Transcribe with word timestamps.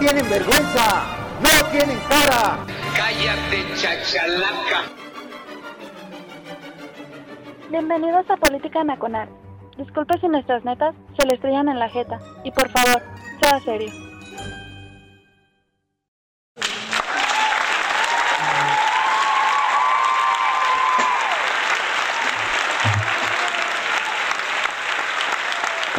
Tienen 0.00 0.28
vergüenza! 0.30 1.04
¡No 1.42 1.66
tienen 1.70 1.98
cara! 2.08 2.58
Cállate, 2.96 3.64
chachalaca. 3.76 4.82
Bienvenidos 7.70 8.28
a 8.30 8.36
Política 8.38 8.82
Nacional. 8.82 9.28
Disculpe 9.76 10.18
si 10.18 10.28
nuestras 10.28 10.64
netas 10.64 10.94
se 11.18 11.26
le 11.26 11.34
estrellan 11.34 11.68
en 11.68 11.78
la 11.78 11.88
jeta. 11.90 12.18
Y 12.44 12.50
por 12.50 12.68
favor, 12.70 13.02
sea 13.42 13.60
serio. 13.60 14.09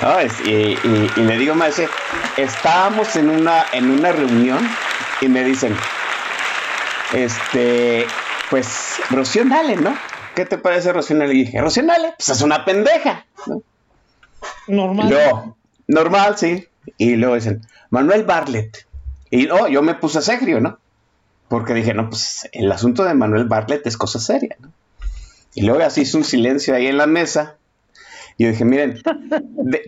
No, 0.01 0.19
es- 0.19 0.39
y, 0.45 0.51
y- 0.51 1.11
y 1.15 1.21
le 1.21 1.37
digo, 1.37 1.53
maese, 1.55 1.87
estábamos 2.37 3.15
en 3.15 3.29
una, 3.29 3.65
en 3.73 3.89
una 3.89 4.11
reunión 4.11 4.67
y 5.21 5.27
me 5.27 5.43
dicen, 5.43 5.75
este, 7.13 8.05
pues, 8.49 8.95
Rocío 9.09 9.45
Nale, 9.45 9.75
¿no? 9.75 9.95
¿Qué 10.35 10.45
te 10.45 10.57
parece 10.57 10.93
Rocío 10.93 11.15
Nale? 11.17 11.33
Y 11.33 11.45
dije, 11.45 11.61
Rocío 11.61 11.83
Nale, 11.83 12.13
pues 12.17 12.29
es 12.29 12.41
una 12.41 12.65
pendeja, 12.65 13.25
¿no? 13.47 13.61
Normal. 14.67 15.09
Luego, 15.09 15.57
normal, 15.87 16.37
sí. 16.37 16.67
Y 16.97 17.15
luego 17.15 17.35
dicen, 17.35 17.61
Manuel 17.89 18.23
Bartlett. 18.23 18.87
Y 19.29 19.45
no, 19.45 19.67
yo 19.67 19.81
me 19.81 19.95
puse 19.95 20.21
serio, 20.21 20.59
¿no? 20.59 20.79
Porque 21.47 21.73
dije, 21.73 21.93
no, 21.93 22.09
pues 22.09 22.49
el 22.53 22.71
asunto 22.71 23.03
de 23.03 23.13
Manuel 23.13 23.45
Bartlett 23.45 23.85
es 23.85 23.97
cosa 23.97 24.19
seria, 24.19 24.55
¿no? 24.59 24.71
Y 25.53 25.63
luego 25.63 25.83
así 25.83 26.01
hizo 26.01 26.17
un 26.17 26.23
silencio 26.23 26.73
ahí 26.73 26.87
en 26.87 26.97
la 26.97 27.07
mesa. 27.07 27.57
Yo 28.37 28.47
dije, 28.49 28.65
miren, 28.65 29.01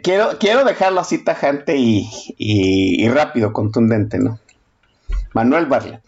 quiero, 0.04 0.38
quiero 0.40 0.64
dejarlo 0.64 1.02
así 1.02 1.18
tajante 1.24 1.76
y, 1.78 2.10
y- 2.38 3.08
rápido, 3.10 3.52
contundente, 3.52 4.20
¿no? 4.20 4.40
Manuel 5.34 5.66
Bartlett. 5.66 6.02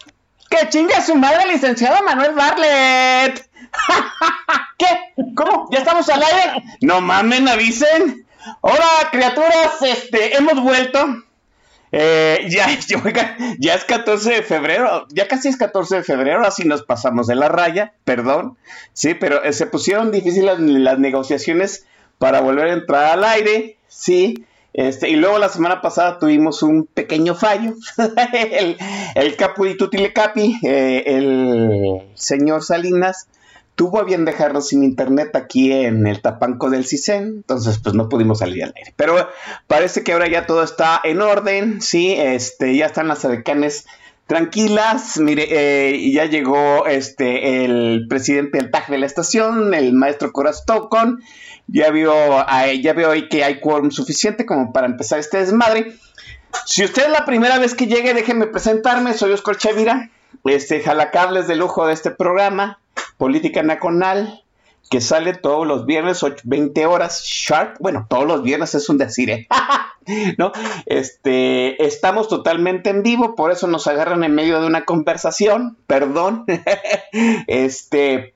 ¡Que 0.50 0.69
chingue 0.69 1.02
su 1.02 1.16
madre, 1.16 1.52
licenciado 1.52 2.03
Manuel 2.03 2.33
Bartlett! 2.36 3.50
¿Qué? 4.78 4.86
¿Cómo? 5.36 5.67
¿Ya 5.72 5.80
estamos 5.80 6.08
al 6.09 6.22
aire? 6.23 6.63
No 6.81 7.02
mamen, 7.02 7.47
avisen. 7.47 8.25
Hola, 8.61 9.09
criaturas, 9.11 9.81
este, 9.81 10.38
hemos 10.38 10.61
vuelto. 10.61 11.00
Eh, 11.91 12.47
ya, 12.50 12.67
ya, 12.88 13.38
ya 13.58 13.73
es 13.73 13.86
14 13.86 14.30
de 14.33 14.44
febrero, 14.44 15.08
ya 15.09 15.28
casi 15.28 15.47
es 15.47 15.56
14 15.58 15.97
de 15.97 16.03
febrero, 16.03 16.45
así 16.45 16.67
nos 16.67 16.83
pasamos 16.83 17.25
de 17.28 17.36
la 17.36 17.47
raya, 17.47 17.94
perdón, 18.03 18.58
sí, 18.91 19.13
pero 19.13 19.44
eh, 19.44 19.53
se 19.53 19.66
pusieron 19.66 20.11
difíciles 20.11 20.59
las 20.59 21.00
negociaciones 21.00 21.86
para 22.17 22.41
volver 22.41 22.67
a 22.67 22.73
entrar 22.73 23.17
al 23.17 23.23
aire, 23.23 23.77
sí, 23.88 24.45
este, 24.73 25.09
y 25.09 25.16
luego 25.16 25.39
la 25.39 25.47
semana 25.49 25.81
pasada 25.81 26.19
tuvimos 26.19 26.61
un 26.61 26.85
pequeño 26.85 27.33
fallo, 27.35 27.75
el, 28.33 28.77
el 29.16 29.38
capi, 29.38 30.59
eh, 30.63 31.03
el 31.05 32.02
señor 32.16 32.63
Salinas, 32.63 33.27
tuvo 33.75 33.99
a 33.99 34.03
bien 34.03 34.25
dejarnos 34.25 34.69
sin 34.69 34.83
internet 34.83 35.35
aquí 35.35 35.72
en 35.72 36.07
el 36.07 36.22
tapanco 36.22 36.69
del 36.69 36.85
CISEN, 36.85 37.23
entonces 37.38 37.79
pues 37.79 37.95
no 37.95 38.09
pudimos 38.09 38.40
salir 38.40 38.63
al 38.63 38.73
aire. 38.75 38.94
Pero 38.95 39.29
parece 39.67 40.03
que 40.03 40.13
ahora 40.13 40.28
ya 40.28 40.45
todo 40.45 40.63
está 40.63 41.00
en 41.03 41.22
orden, 41.22 41.81
sí, 41.81 42.13
este, 42.13 42.75
ya 42.75 42.88
están 42.88 43.07
las 43.07 43.22
decanes 43.22 43.85
tranquilas, 44.28 45.18
mire, 45.18 45.47
eh, 45.50 46.12
ya 46.12 46.25
llegó 46.25 46.86
este 46.88 47.63
el 47.66 48.08
presidente 48.09 48.58
del 48.58 48.72
TAG 48.72 48.88
de 48.90 48.97
la 48.97 49.06
estación, 49.06 49.74
el 49.74 49.94
maestro 49.94 50.31
Corastocon, 50.31 51.22
ya 51.68 51.91
vio, 51.91 52.13
ahí- 52.50 52.81
ya 52.81 52.94
veo 52.94 53.12
ahí 53.12 53.30
que 53.30 53.44
hay 53.44 53.59
quórum 53.59 53.91
suficiente 53.91 54.46
como 54.46 54.74
para 54.74 54.88
empezar 54.88 55.19
este 55.19 55.38
desmadre. 55.38 55.94
Si 56.66 56.84
usted 56.84 57.03
es 57.06 57.09
la 57.12 57.25
primera 57.25 57.59
vez 57.59 57.75
que 57.75 57.88
llegue, 57.88 58.14
déjeme 58.14 58.47
presentarme, 58.47 59.14
soy 59.14 59.31
Oscar 59.31 59.58
Chavira, 59.58 60.09
este 60.46 60.81
jalacables 60.81 61.47
de 61.47 61.56
lujo 61.56 61.85
de 61.85 61.94
este 61.94 62.12
programa, 62.12 62.80
Política 63.18 63.62
Nacional, 63.64 64.44
que 64.90 65.02
sale 65.02 65.34
todos 65.34 65.66
los 65.68 65.85
viernes, 65.85 66.22
8, 66.24 66.44
20 66.46 66.85
horas, 66.85 67.24
sharp, 67.24 67.75
bueno, 67.80 68.06
todos 68.09 68.25
los 68.25 68.44
viernes 68.44 68.75
es 68.75 68.88
un 68.90 68.97
decir, 68.97 69.30
¿eh? 69.31 69.47
¿no? 70.38 70.51
Este, 70.85 71.83
estamos 71.85 72.27
totalmente 72.27 72.89
en 72.89 73.03
vivo, 73.03 73.35
por 73.35 73.51
eso 73.51 73.67
nos 73.67 73.88
agarran 73.88 74.23
en 74.23 74.35
medio 74.35 74.61
de 74.61 74.67
una 74.67 74.85
conversación, 74.85 75.77
perdón. 75.88 76.45
este, 77.47 78.33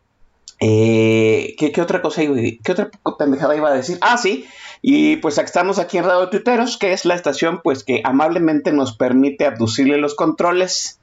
eh, 0.60 1.56
¿qué, 1.58 1.72
qué 1.72 1.82
otra 1.82 2.02
cosa 2.02 2.22
qué 2.22 2.72
otra 2.72 2.90
pendejada 3.18 3.56
iba 3.56 3.70
a 3.70 3.74
decir? 3.74 3.98
Ah, 4.02 4.18
sí, 4.18 4.46
y 4.82 5.18
pues 5.18 5.38
estamos 5.38 5.80
aquí 5.80 5.98
en 5.98 6.06
Radio 6.06 6.30
Tuiteros, 6.30 6.78
que 6.78 6.94
es 6.94 7.06
la 7.06 7.16
estación 7.16 7.62
pues 7.64 7.84
que 7.84 8.02
amablemente 8.04 8.72
nos 8.72 8.96
permite 8.96 9.46
abducirle 9.46 9.98
los 9.98 10.16
controles 10.16 11.00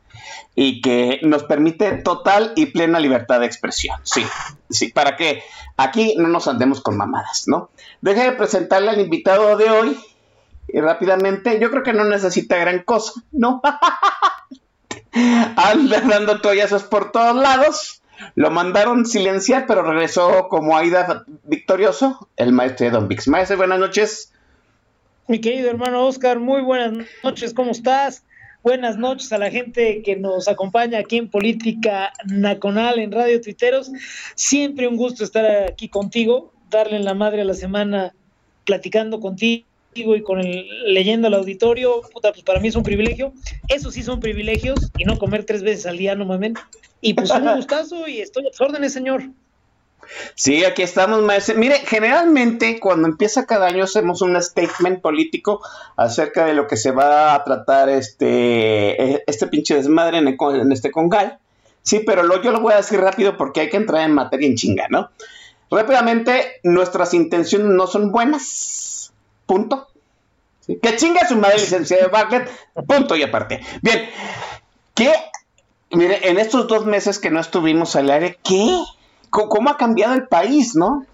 y 0.55 0.81
que 0.81 1.21
nos 1.23 1.45
permite 1.45 1.93
total 1.99 2.53
y 2.57 2.67
plena 2.67 2.99
libertad 2.99 3.41
de 3.41 3.47
expresión. 3.47 3.99
Sí, 4.03 4.25
sí, 4.71 4.89
para 4.89 5.17
que 5.17 5.43
aquí 5.77 6.15
no 6.17 6.29
nos 6.29 6.49
andemos 6.49 6.81
con 6.81 6.97
mamadas, 6.97 7.45
¿no? 7.47 7.71
Deje 8.01 8.25
de 8.25 8.33
presentarle 8.33 8.91
al 8.91 9.01
invitado 9.01 9.57
de 9.59 9.71
hoy 9.71 9.99
y 10.69 10.81
rápidamente. 10.81 11.59
Yo 11.61 11.71
creo 11.71 11.83
que 11.83 11.93
no 11.93 12.05
necesita 12.05 12.57
gran 12.57 12.83
cosa, 12.83 13.13
¿no? 13.33 13.61
Anda 15.13 16.01
dando 16.03 16.41
toallazos 16.41 16.85
por 16.85 17.13
todos 17.13 17.37
lados. 17.37 18.03
Lo 18.35 18.51
mandaron 18.51 19.05
silenciar, 19.05 19.67
pero 19.67 19.83
regresó 19.83 20.49
como 20.49 20.77
Aida 20.77 21.25
victorioso, 21.45 22.29
el 22.37 22.53
maestro 22.53 22.87
de 22.87 22.93
Don 22.93 23.09
Vix. 23.09 23.29
Maestro, 23.29 23.57
buenas 23.59 23.79
noches. 23.79 24.33
Mi 25.29 25.41
querido 25.41 25.69
hermano 25.71 26.07
Oscar, 26.07 26.39
muy 26.39 26.63
buenas 26.63 27.07
noches, 27.23 27.53
¿cómo 27.53 27.73
estás? 27.73 28.25
Buenas 28.63 28.97
noches 28.97 29.33
a 29.33 29.39
la 29.39 29.51
gente 29.51 30.03
que 30.03 30.17
nos 30.17 30.49
acompaña 30.49 30.99
aquí 30.99 31.19
en 31.19 31.29
Política 31.29 32.13
Nacional 32.25 32.99
en 32.99 33.13
Radio 33.13 33.41
Tuiteros. 33.41 33.91
Siempre 34.35 34.89
un 34.89 34.97
gusto 34.97 35.25
estar 35.25 35.45
aquí 35.69 35.89
contigo, 35.89 36.53
darle 36.71 36.97
en 36.97 37.05
la 37.05 37.15
madre 37.15 37.43
a 37.43 37.45
la 37.45 37.55
semana 37.55 38.15
platicando 38.65 39.21
contigo 39.21 39.67
y 39.97 40.23
con 40.23 40.41
el 40.41 40.67
leyendo 40.93 41.29
al 41.29 41.35
auditorio. 41.35 42.03
Puta, 42.13 42.33
pues 42.33 42.43
para 42.45 42.61
mí 42.61 42.69
es 42.69 42.77
un 42.77 42.83
privilegio. 42.83 43.33
Eso 43.69 43.91
sí 43.91 44.03
son 44.03 44.21
privilegios 44.21 44.91
y 44.99 45.05
no 45.05 45.19
comer 45.19 45.45
tres 45.45 45.63
veces 45.63 45.87
al 45.87 45.97
día, 45.99 46.15
no 46.15 46.25
mamen. 46.27 46.55
Y 47.01 47.15
pues 47.15 47.31
un 47.31 47.47
gustazo 47.57 48.07
y 48.07 48.21
estoy 48.21 48.47
a 48.47 48.51
tus 48.51 48.61
órdenes, 48.61 48.93
señor. 48.93 49.23
Sí, 50.37 50.65
aquí 50.65 50.83
estamos, 50.83 51.21
maestro. 51.23 51.57
Mire, 51.57 51.79
generalmente 51.85 52.79
cuando 52.79 53.09
empieza 53.09 53.45
cada 53.47 53.67
año 53.67 53.83
hacemos 53.85 54.23
un 54.23 54.41
statement 54.41 55.01
político 55.01 55.61
acerca 55.97 56.45
de 56.45 56.55
lo 56.55 56.69
que 56.69 56.77
se 56.77 56.93
va 56.93 57.35
a 57.35 57.43
tratar 57.43 57.89
este, 57.89 59.29
este 59.29 59.47
pinche 59.49 59.75
desmadre 59.75 60.19
en, 60.19 60.29
el- 60.29 60.37
en 60.61 60.71
este 60.73 60.91
congal. 60.93 61.39
Sí, 61.83 62.03
pero 62.07 62.23
lo, 62.23 62.41
yo 62.43 62.53
lo 62.53 62.61
voy 62.61 62.73
a 62.73 62.77
decir 62.79 63.01
rápido 63.01 63.37
porque 63.37 63.61
hay 63.61 63.69
que 63.69 63.77
entrar 63.79 64.03
en 64.03 64.13
materia 64.13 64.47
en 64.47 64.55
chinga, 64.57 64.87
¿no? 64.91 65.11
Rápidamente, 65.71 66.61
nuestras 66.63 67.13
intenciones 67.13 67.67
no 67.69 67.87
son 67.89 68.13
buenas. 68.13 68.96
Punto. 69.47 69.89
¿Sí? 70.61 70.79
Que 70.83 70.97
chinga 70.97 71.27
su 71.29 71.37
madre, 71.37 71.59
licenciado 71.59 72.11
Bartlett. 72.11 72.51
Punto 72.87 73.17
y 73.17 73.23
aparte. 73.23 73.61
Bien, 73.83 74.09
¿qué? 74.95 75.13
Mire, 75.91 76.29
en 76.29 76.39
estos 76.39 76.67
dos 76.67 76.85
meses 76.85 77.19
que 77.19 77.31
no 77.31 77.41
estuvimos 77.41 77.95
al 77.97 78.11
aire, 78.11 78.39
¿qué? 78.43 78.83
cómo 79.31 79.71
ha 79.71 79.77
cambiado 79.77 80.15
el 80.15 80.29
país, 80.29 80.75
¿no? 80.75 81.05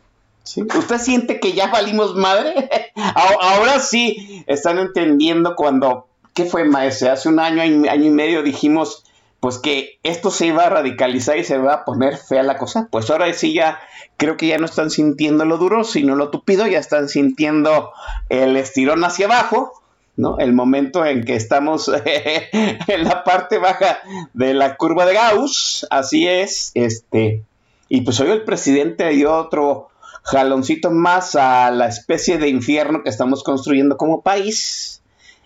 ¿Usted 0.56 0.99
siente 0.99 1.40
que 1.40 1.52
ya 1.52 1.69
valimos 1.69 2.14
madre? 2.14 2.69
Ahora 3.14 3.81
sí 3.81 4.44
están 4.46 4.79
entendiendo 4.79 5.55
cuando, 5.55 6.06
¿qué 6.34 6.44
fue, 6.44 6.64
maestro? 6.64 7.12
Hace 7.12 7.29
un 7.29 7.38
año 7.38 7.62
año 7.62 8.05
y 8.05 8.11
medio 8.11 8.43
dijimos, 8.43 9.05
pues 9.43 9.59
que 9.59 9.99
esto 10.05 10.31
se 10.31 10.47
iba 10.47 10.67
a 10.67 10.71
radicalizar 10.71 11.37
y 11.37 11.43
se 11.43 11.59
va 11.59 11.75
a 11.75 11.85
poner 11.85 12.17
fea 12.17 12.44
la 12.44 12.59
cosa. 12.59 12.87
Pues 12.93 13.11
ahora 13.11 13.33
sí 13.33 13.53
ya, 13.53 13.81
creo 14.17 14.37
que 14.37 14.47
ya 14.47 14.56
no 14.56 14.67
están 14.67 14.89
sintiendo 14.89 15.44
lo 15.44 15.59
duro, 15.59 15.83
sino 15.83 16.15
lo 16.15 16.31
tupido, 16.31 16.65
ya 16.69 16.79
están 16.79 17.09
sintiendo 17.09 17.91
el 18.29 18.56
estirón 18.56 19.03
hacia 19.03 19.27
abajo, 19.27 19.83
¿no? 20.17 20.39
El 20.39 20.53
momento 20.53 21.05
en 21.05 21.25
que 21.25 21.35
estamos 21.35 21.91
en 22.05 23.03
la 23.03 23.25
parte 23.25 23.59
baja 23.59 23.99
de 24.33 24.55
la 24.55 24.77
curva 24.77 25.06
de 25.06 25.15
Gauss, 25.15 25.89
así 25.91 26.29
es, 26.29 26.71
este, 26.75 27.43
y 27.89 28.03
pues 28.03 28.21
hoy 28.21 28.31
el 28.31 28.44
presidente 28.44 29.09
dio 29.09 29.35
otro 29.35 29.89
jaloncito 30.23 30.93
más 30.93 31.35
a 31.35 31.73
la 31.73 31.89
especie 31.89 32.39
de 32.39 32.49
infierno 32.49 33.03
que 33.03 33.11
estamos 33.11 33.43
construyendo 33.43 33.97
como 33.97 34.23
país. 34.23 35.01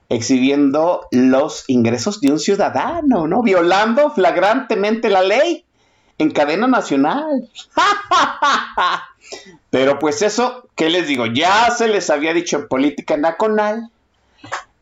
Exhibiendo 0.09 1.09
los 1.11 1.65
ingresos 1.69 2.21
de 2.21 2.31
un 2.33 2.39
ciudadano, 2.39 3.27
¿no? 3.27 3.43
Violando 3.43 4.11
flagrantemente 4.11 5.11
la 5.11 5.23
ley 5.23 5.65
en 6.19 6.31
cadena 6.31 6.67
nacional. 6.67 7.49
Pero 9.71 9.99
pues 9.99 10.23
eso, 10.23 10.69
¿qué 10.75 10.91
les 10.91 11.09
digo? 11.09 11.27
Ya 11.27 11.71
se 11.71 11.89
les 11.89 12.11
había 12.11 12.33
dicho 12.33 12.57
en 12.57 12.69
política 12.69 13.17
nacional 13.17 13.91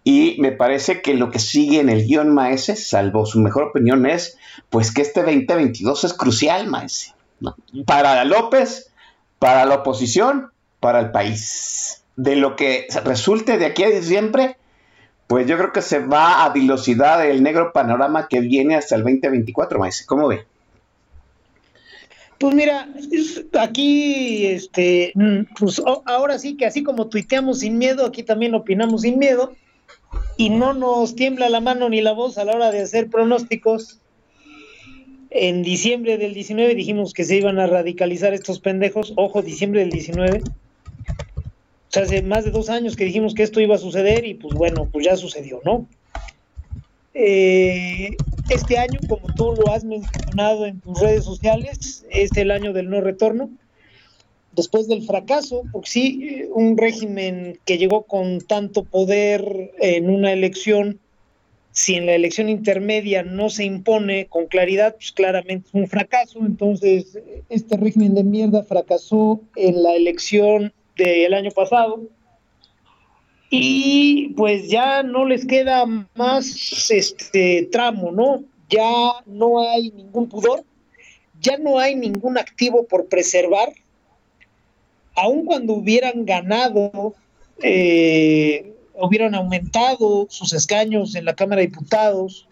y 0.04 0.36
me 0.38 0.52
parece 0.52 1.00
que 1.00 1.14
lo 1.14 1.30
que 1.30 1.38
sigue 1.38 1.80
en 1.80 1.88
el 1.88 2.06
guion 2.06 2.32
maese, 2.32 2.76
salvo 2.76 3.24
su 3.24 3.40
mejor 3.40 3.64
opinión, 3.64 4.04
es 4.04 4.36
pues 4.68 4.92
que 4.92 5.00
este 5.00 5.22
2022 5.22 6.04
es 6.04 6.12
crucial, 6.12 6.66
maese. 6.66 7.14
Para 7.86 8.22
López, 8.24 8.90
para 9.38 9.64
la 9.64 9.76
oposición, 9.76 10.50
para 10.80 11.00
el 11.00 11.10
país. 11.10 12.02
De 12.16 12.36
lo 12.36 12.54
que 12.54 12.86
resulte 13.04 13.58
de 13.58 13.66
aquí 13.66 13.82
a 13.82 13.90
diciembre, 13.90 14.58
pues 15.26 15.46
yo 15.46 15.56
creo 15.56 15.72
que 15.72 15.82
se 15.82 16.00
va 16.00 16.44
a 16.44 16.50
velocidad 16.50 17.28
el 17.28 17.42
negro 17.42 17.72
panorama 17.72 18.28
que 18.28 18.40
viene 18.40 18.76
hasta 18.76 18.96
el 18.96 19.02
2024, 19.02 19.78
maese. 19.78 20.04
¿Cómo 20.06 20.28
ve? 20.28 20.44
Pues 22.38 22.54
mira, 22.54 22.88
aquí, 23.58 24.46
este, 24.46 25.12
pues 25.58 25.80
ahora 26.04 26.38
sí 26.38 26.56
que 26.56 26.66
así 26.66 26.82
como 26.82 27.06
tuiteamos 27.06 27.60
sin 27.60 27.78
miedo, 27.78 28.04
aquí 28.04 28.22
también 28.22 28.54
opinamos 28.54 29.02
sin 29.02 29.18
miedo 29.18 29.54
y 30.36 30.50
no 30.50 30.74
nos 30.74 31.14
tiembla 31.14 31.48
la 31.48 31.60
mano 31.60 31.88
ni 31.88 32.00
la 32.00 32.12
voz 32.12 32.36
a 32.38 32.44
la 32.44 32.52
hora 32.52 32.70
de 32.70 32.82
hacer 32.82 33.08
pronósticos. 33.08 34.00
En 35.30 35.62
diciembre 35.62 36.18
del 36.18 36.34
19 36.34 36.74
dijimos 36.74 37.12
que 37.12 37.24
se 37.24 37.36
iban 37.36 37.58
a 37.58 37.66
radicalizar 37.66 38.34
estos 38.34 38.60
pendejos. 38.60 39.12
Ojo, 39.16 39.42
diciembre 39.42 39.80
del 39.80 39.90
19. 39.90 40.42
Sea, 41.94 42.02
hace 42.02 42.22
más 42.22 42.44
de 42.44 42.50
dos 42.50 42.70
años 42.70 42.96
que 42.96 43.04
dijimos 43.04 43.34
que 43.34 43.44
esto 43.44 43.60
iba 43.60 43.76
a 43.76 43.78
suceder 43.78 44.26
y 44.26 44.34
pues 44.34 44.52
bueno, 44.52 44.88
pues 44.90 45.06
ya 45.06 45.16
sucedió, 45.16 45.60
¿no? 45.64 45.86
Eh, 47.14 48.10
este 48.48 48.78
año, 48.78 48.98
como 49.06 49.28
tú 49.36 49.52
lo 49.52 49.70
has 49.72 49.84
mencionado 49.84 50.66
en 50.66 50.80
tus 50.80 50.98
redes 50.98 51.22
sociales, 51.22 52.04
es 52.10 52.36
el 52.36 52.50
año 52.50 52.72
del 52.72 52.90
no 52.90 53.00
retorno. 53.00 53.48
Después 54.50 54.88
del 54.88 55.04
fracaso, 55.04 55.62
porque 55.70 55.88
sí, 55.88 56.42
un 56.52 56.76
régimen 56.76 57.60
que 57.64 57.78
llegó 57.78 58.02
con 58.02 58.40
tanto 58.40 58.82
poder 58.82 59.70
en 59.78 60.10
una 60.10 60.32
elección, 60.32 60.98
si 61.70 61.94
en 61.94 62.06
la 62.06 62.16
elección 62.16 62.48
intermedia 62.48 63.22
no 63.22 63.50
se 63.50 63.66
impone 63.66 64.26
con 64.26 64.48
claridad, 64.48 64.96
pues 64.96 65.12
claramente 65.12 65.68
es 65.68 65.74
un 65.74 65.86
fracaso. 65.86 66.40
Entonces, 66.40 67.20
este 67.48 67.76
régimen 67.76 68.16
de 68.16 68.24
mierda 68.24 68.64
fracasó 68.64 69.40
en 69.54 69.80
la 69.84 69.94
elección 69.94 70.72
del 70.96 71.34
año 71.34 71.50
pasado 71.50 72.00
y 73.56 74.30
pues 74.30 74.68
ya 74.68 75.02
no 75.02 75.24
les 75.24 75.46
queda 75.46 75.86
más 76.14 76.90
este 76.90 77.68
tramo, 77.70 78.10
¿no? 78.10 78.42
Ya 78.68 79.22
no 79.26 79.62
hay 79.62 79.90
ningún 79.90 80.28
pudor, 80.28 80.64
ya 81.40 81.56
no 81.58 81.78
hay 81.78 81.94
ningún 81.94 82.36
activo 82.38 82.84
por 82.84 83.06
preservar, 83.06 83.72
aun 85.14 85.44
cuando 85.44 85.74
hubieran 85.74 86.24
ganado, 86.24 87.14
eh, 87.62 88.72
hubieran 88.94 89.34
aumentado 89.34 90.26
sus 90.30 90.52
escaños 90.52 91.14
en 91.14 91.24
la 91.24 91.34
Cámara 91.34 91.60
de 91.60 91.68
Diputados, 91.68 92.48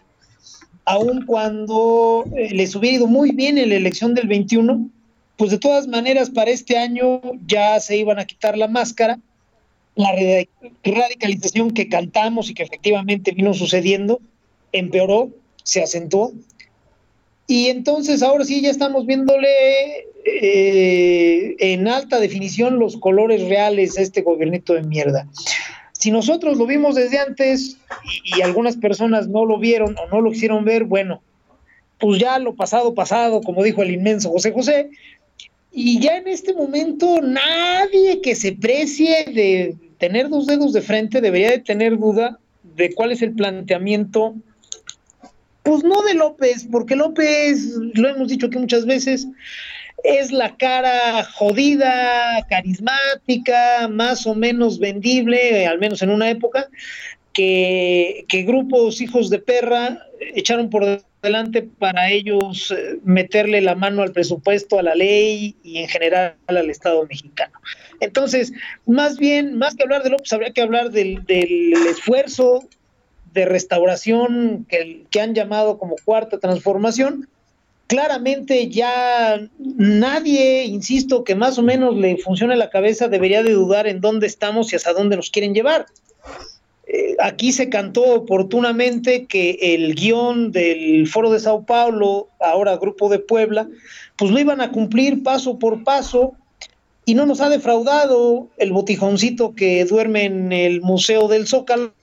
aun 0.85 1.25
cuando 1.25 2.25
eh, 2.37 2.53
les 2.53 2.75
hubiera 2.75 2.97
ido 2.97 3.07
muy 3.07 3.31
bien 3.31 3.57
en 3.57 3.69
la 3.69 3.75
elección 3.75 4.13
del 4.13 4.27
21, 4.27 4.89
pues 5.37 5.51
de 5.51 5.57
todas 5.57 5.87
maneras 5.87 6.29
para 6.29 6.51
este 6.51 6.77
año 6.77 7.21
ya 7.45 7.79
se 7.79 7.97
iban 7.97 8.19
a 8.19 8.25
quitar 8.25 8.57
la 8.57 8.67
máscara 8.67 9.19
la 9.95 10.11
radicalización 10.83 11.71
que 11.71 11.87
cantamos 11.87 12.49
y 12.49 12.53
que 12.53 12.63
efectivamente 12.63 13.31
vino 13.31 13.53
sucediendo 13.53 14.19
empeoró, 14.71 15.29
se 15.63 15.83
acentuó. 15.83 16.33
Y 17.47 17.67
entonces 17.67 18.23
ahora 18.23 18.45
sí 18.45 18.61
ya 18.61 18.71
estamos 18.71 19.05
viéndole 19.05 19.47
eh, 20.25 21.55
en 21.59 21.87
alta 21.87 22.19
definición 22.19 22.79
los 22.79 22.97
colores 22.97 23.47
reales 23.47 23.97
a 23.97 24.01
este 24.01 24.21
gobernito 24.21 24.73
de 24.73 24.83
mierda. 24.83 25.27
Si 25.91 26.09
nosotros 26.09 26.57
lo 26.57 26.65
vimos 26.65 26.95
desde 26.95 27.19
antes 27.19 27.77
y, 28.25 28.39
y 28.39 28.41
algunas 28.41 28.77
personas 28.77 29.27
no 29.27 29.45
lo 29.45 29.59
vieron 29.59 29.95
o 29.97 30.07
no 30.07 30.21
lo 30.21 30.31
quisieron 30.31 30.65
ver, 30.65 30.85
bueno, 30.85 31.21
pues 31.99 32.19
ya 32.19 32.39
lo 32.39 32.55
pasado, 32.55 32.95
pasado, 32.95 33.41
como 33.41 33.63
dijo 33.63 33.83
el 33.83 33.91
inmenso 33.91 34.31
José 34.31 34.51
José, 34.51 34.89
y 35.73 35.99
ya 35.99 36.17
en 36.17 36.27
este 36.27 36.53
momento 36.53 37.19
nadie 37.21 38.21
que 38.21 38.35
se 38.35 38.53
precie 38.53 39.25
de 39.25 39.75
tener 39.97 40.29
dos 40.29 40.45
dedos 40.45 40.71
de 40.71 40.81
frente 40.81 41.19
debería 41.19 41.49
de 41.49 41.59
tener 41.59 41.97
duda 41.97 42.39
de 42.75 42.93
cuál 42.93 43.11
es 43.11 43.21
el 43.21 43.33
planteamiento, 43.33 44.35
pues 45.63 45.83
no 45.83 46.03
de 46.03 46.13
López, 46.13 46.67
porque 46.71 46.95
López, 46.95 47.71
lo 47.93 48.09
hemos 48.09 48.27
dicho 48.27 48.47
aquí 48.47 48.57
muchas 48.57 48.85
veces, 48.85 49.27
es 50.03 50.31
la 50.31 50.55
cara 50.57 51.23
jodida, 51.23 52.45
carismática, 52.49 53.87
más 53.87 54.27
o 54.27 54.35
menos 54.35 54.79
vendible, 54.79 55.65
al 55.65 55.79
menos 55.79 56.01
en 56.01 56.09
una 56.09 56.29
época, 56.29 56.67
que, 57.31 58.25
que 58.27 58.43
grupos 58.43 59.01
hijos 59.01 59.29
de 59.29 59.39
perra 59.39 60.05
echaron 60.35 60.69
por 60.69 61.01
adelante 61.23 61.61
para 61.61 62.11
ellos 62.11 62.71
eh, 62.71 62.99
meterle 63.03 63.61
la 63.61 63.75
mano 63.75 64.01
al 64.01 64.11
presupuesto, 64.11 64.77
a 64.77 64.83
la 64.83 64.93
ley 64.93 65.55
y 65.63 65.77
en 65.77 65.87
general 65.87 66.35
al 66.47 66.69
Estado 66.69 67.05
mexicano. 67.07 67.53
Entonces, 68.01 68.51
más 68.85 69.17
bien, 69.17 69.57
más 69.57 69.75
que 69.75 69.83
hablar 69.83 70.03
de 70.03 70.09
López, 70.09 70.31
habría 70.33 70.51
que 70.51 70.61
hablar 70.61 70.91
del, 70.91 71.23
esfuerzo 71.89 72.67
de 73.33 73.45
restauración 73.45 74.65
que, 74.69 75.05
que 75.09 75.21
han 75.21 75.33
llamado 75.33 75.77
como 75.77 75.95
cuarta 76.03 76.39
transformación. 76.39 77.29
Claramente 77.87 78.69
ya 78.69 79.39
nadie, 79.59 80.65
insisto, 80.65 81.23
que 81.23 81.35
más 81.35 81.57
o 81.57 81.63
menos 81.63 81.95
le 81.95 82.17
funcione 82.17 82.55
la 82.55 82.69
cabeza 82.69 83.07
debería 83.07 83.43
de 83.43 83.51
dudar 83.51 83.87
en 83.87 84.01
dónde 84.01 84.27
estamos 84.27 84.71
y 84.71 84.75
hasta 84.75 84.93
dónde 84.93 85.15
nos 85.15 85.29
quieren 85.29 85.53
llevar. 85.53 85.85
Eh, 86.85 87.15
aquí 87.19 87.53
se 87.53 87.69
cantó 87.69 88.03
oportunamente 88.13 89.25
que 89.25 89.57
el 89.61 89.95
guion 89.95 90.51
del 90.51 91.07
Foro 91.07 91.31
de 91.31 91.39
Sao 91.39 91.65
Paulo, 91.65 92.27
ahora 92.39 92.75
Grupo 92.77 93.07
de 93.09 93.19
Puebla, 93.19 93.69
pues 94.17 94.31
lo 94.31 94.39
iban 94.39 94.59
a 94.59 94.71
cumplir 94.71 95.23
paso 95.23 95.59
por 95.59 95.83
paso 95.83 96.33
y 97.05 97.15
no 97.15 97.25
nos 97.25 97.41
ha 97.41 97.49
defraudado 97.49 98.49
el 98.57 98.71
botijoncito 98.71 99.55
que 99.55 99.85
duerme 99.85 100.25
en 100.25 100.51
el 100.51 100.81
Museo 100.81 101.27
del 101.27 101.47
Zócalo. 101.47 101.93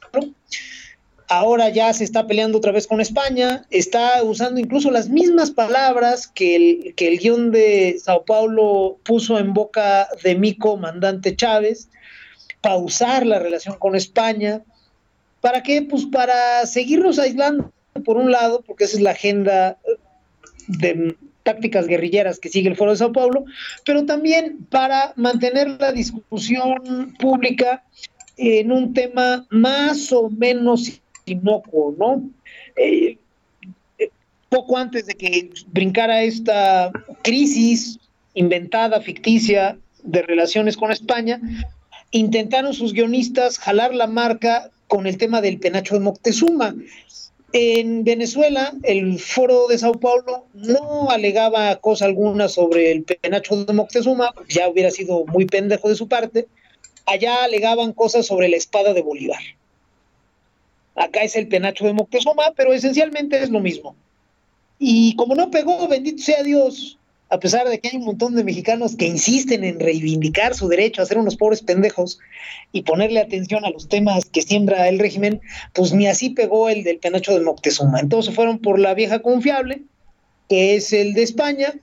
Ahora 1.29 1.69
ya 1.69 1.93
se 1.93 2.03
está 2.03 2.26
peleando 2.26 2.59
otra 2.59 2.73
vez 2.73 2.88
con 2.88 3.00
España, 3.00 3.64
está 3.71 4.21
usando 4.25 4.61
incluso 4.61 4.90
las 4.90 5.09
mismas 5.09 5.52
palabras 5.52 6.26
que 6.26 6.57
el, 6.57 6.95
que 6.97 7.07
el 7.07 7.19
guion 7.19 7.52
de 7.52 7.99
Sao 8.02 8.25
Paulo 8.25 8.99
puso 9.04 9.38
en 9.38 9.54
boca 9.54 10.09
de 10.25 10.35
mi 10.35 10.57
comandante 10.57 11.37
Chávez, 11.37 11.88
pausar 12.61 13.25
la 13.26 13.38
relación 13.38 13.78
con 13.78 13.95
España, 13.95 14.62
¿Para 15.40 15.62
qué? 15.62 15.82
Pues 15.82 16.06
para 16.06 16.66
seguirnos 16.66 17.18
aislando, 17.18 17.73
por 18.04 18.16
un 18.16 18.30
lado, 18.30 18.62
porque 18.66 18.85
esa 18.85 18.97
es 18.97 19.02
la 19.02 19.12
agenda 19.12 19.78
de 20.68 21.16
tácticas 21.42 21.87
guerrilleras 21.87 22.38
que 22.38 22.49
sigue 22.49 22.68
el 22.68 22.76
Foro 22.76 22.92
de 22.92 22.99
Sao 22.99 23.12
Paulo, 23.12 23.44
pero 23.85 24.04
también 24.04 24.66
para 24.70 25.12
mantener 25.16 25.80
la 25.80 25.92
discusión 25.92 27.14
pública 27.18 27.82
en 28.37 28.73
un 28.73 28.94
tema 28.94 29.47
más 29.50 30.12
o 30.12 30.30
menos 30.30 31.00
inocuo, 31.26 31.94
¿no? 31.99 32.23
Eh, 32.76 33.18
poco 34.49 34.76
antes 34.76 35.06
de 35.06 35.14
que 35.14 35.50
brincara 35.68 36.23
esta 36.23 36.90
crisis 37.23 37.99
inventada, 38.35 39.00
ficticia, 39.00 39.78
de 40.02 40.23
relaciones 40.23 40.76
con 40.76 40.90
España, 40.90 41.40
intentaron 42.11 42.73
sus 42.75 42.92
guionistas 42.92 43.59
jalar 43.59 43.94
la 43.94 44.06
marca 44.06 44.70
con 44.90 45.06
el 45.06 45.16
tema 45.16 45.40
del 45.40 45.59
penacho 45.61 45.94
de 45.94 46.00
Moctezuma. 46.00 46.75
En 47.52 48.04
Venezuela, 48.04 48.75
el 48.82 49.18
foro 49.18 49.68
de 49.68 49.78
Sao 49.78 49.94
Paulo 49.94 50.47
no 50.52 51.11
alegaba 51.11 51.76
cosa 51.76 52.04
alguna 52.04 52.49
sobre 52.49 52.90
el 52.90 53.04
penacho 53.04 53.64
de 53.64 53.73
Moctezuma, 53.73 54.35
ya 54.49 54.68
hubiera 54.68 54.90
sido 54.90 55.25
muy 55.26 55.47
pendejo 55.47 55.88
de 55.88 55.94
su 55.94 56.09
parte. 56.09 56.49
Allá 57.06 57.44
alegaban 57.44 57.92
cosas 57.92 58.26
sobre 58.26 58.49
la 58.49 58.56
espada 58.56 58.92
de 58.92 59.02
Bolívar. 59.02 59.40
Acá 60.97 61.23
es 61.23 61.37
el 61.37 61.49
penacho 61.49 61.87
de 61.87 61.92
Moctezuma, 61.92 62.52
pero 62.56 62.73
esencialmente 62.73 63.40
es 63.40 63.50
lo 63.50 63.61
mismo. 63.61 63.94
Y 64.78 65.14
como 65.14 65.37
no 65.37 65.50
pegó, 65.50 65.87
bendito 65.87 66.23
sea 66.23 66.42
Dios, 66.42 66.99
a 67.30 67.38
pesar 67.38 67.68
de 67.68 67.78
que 67.78 67.88
hay 67.88 67.96
un 67.96 68.04
montón 68.04 68.34
de 68.34 68.42
mexicanos 68.42 68.96
que 68.96 69.06
insisten 69.06 69.62
en 69.62 69.78
reivindicar 69.78 70.54
su 70.54 70.68
derecho 70.68 71.00
a 71.00 71.06
ser 71.06 71.16
unos 71.16 71.37
pobres 71.37 71.62
pendejos 71.62 72.18
y 72.72 72.82
ponerle 72.82 73.20
atención 73.20 73.64
a 73.64 73.70
los 73.70 73.88
temas 73.88 74.25
que 74.26 74.42
siembra 74.42 74.88
el 74.88 74.99
régimen, 74.99 75.40
pues 75.72 75.92
ni 75.92 76.08
así 76.08 76.30
pegó 76.30 76.68
el 76.68 76.82
del 76.82 76.99
penacho 76.99 77.32
de 77.32 77.44
Moctezuma. 77.44 78.00
Entonces 78.00 78.34
fueron 78.34 78.58
por 78.58 78.80
la 78.80 78.94
vieja 78.94 79.20
confiable, 79.20 79.82
que 80.49 80.75
es 80.75 80.92
el 80.92 81.14
de 81.14 81.22
España. 81.22 81.75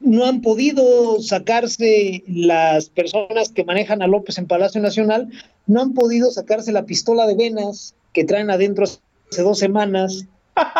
No 0.00 0.24
han 0.24 0.40
podido 0.40 1.20
sacarse 1.20 2.24
las 2.26 2.88
personas 2.88 3.50
que 3.50 3.64
manejan 3.64 4.00
a 4.00 4.06
López 4.06 4.38
en 4.38 4.46
Palacio 4.46 4.80
Nacional, 4.80 5.28
no 5.66 5.82
han 5.82 5.92
podido 5.92 6.30
sacarse 6.30 6.72
la 6.72 6.86
pistola 6.86 7.26
de 7.26 7.34
venas 7.34 7.94
que 8.14 8.24
traen 8.24 8.50
adentro 8.50 8.84
hace 8.84 9.42
dos 9.42 9.58
semanas, 9.58 10.24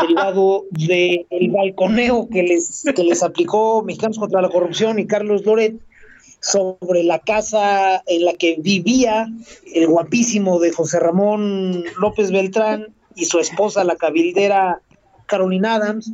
derivado 0.02 0.64
del 0.70 1.50
balconeo 1.50 2.28
que 2.30 2.42
les, 2.42 2.84
que 2.94 3.04
les 3.04 3.22
aplicó 3.22 3.82
Mexicanos 3.82 4.18
contra 4.18 4.42
la 4.42 4.48
Corrupción 4.48 4.98
y 4.98 5.06
Carlos 5.06 5.44
Loret 5.44 5.76
sobre 6.40 7.02
la 7.02 7.18
casa 7.18 8.02
en 8.06 8.24
la 8.24 8.32
que 8.34 8.56
vivía 8.58 9.26
el 9.74 9.86
guapísimo 9.86 10.58
de 10.58 10.72
José 10.72 10.98
Ramón 11.00 11.84
López 12.00 12.30
Beltrán 12.30 12.88
y 13.14 13.26
su 13.26 13.38
esposa, 13.38 13.84
la 13.84 13.96
cabildera 13.96 14.80
Carolina 15.26 15.74
Adams, 15.74 16.12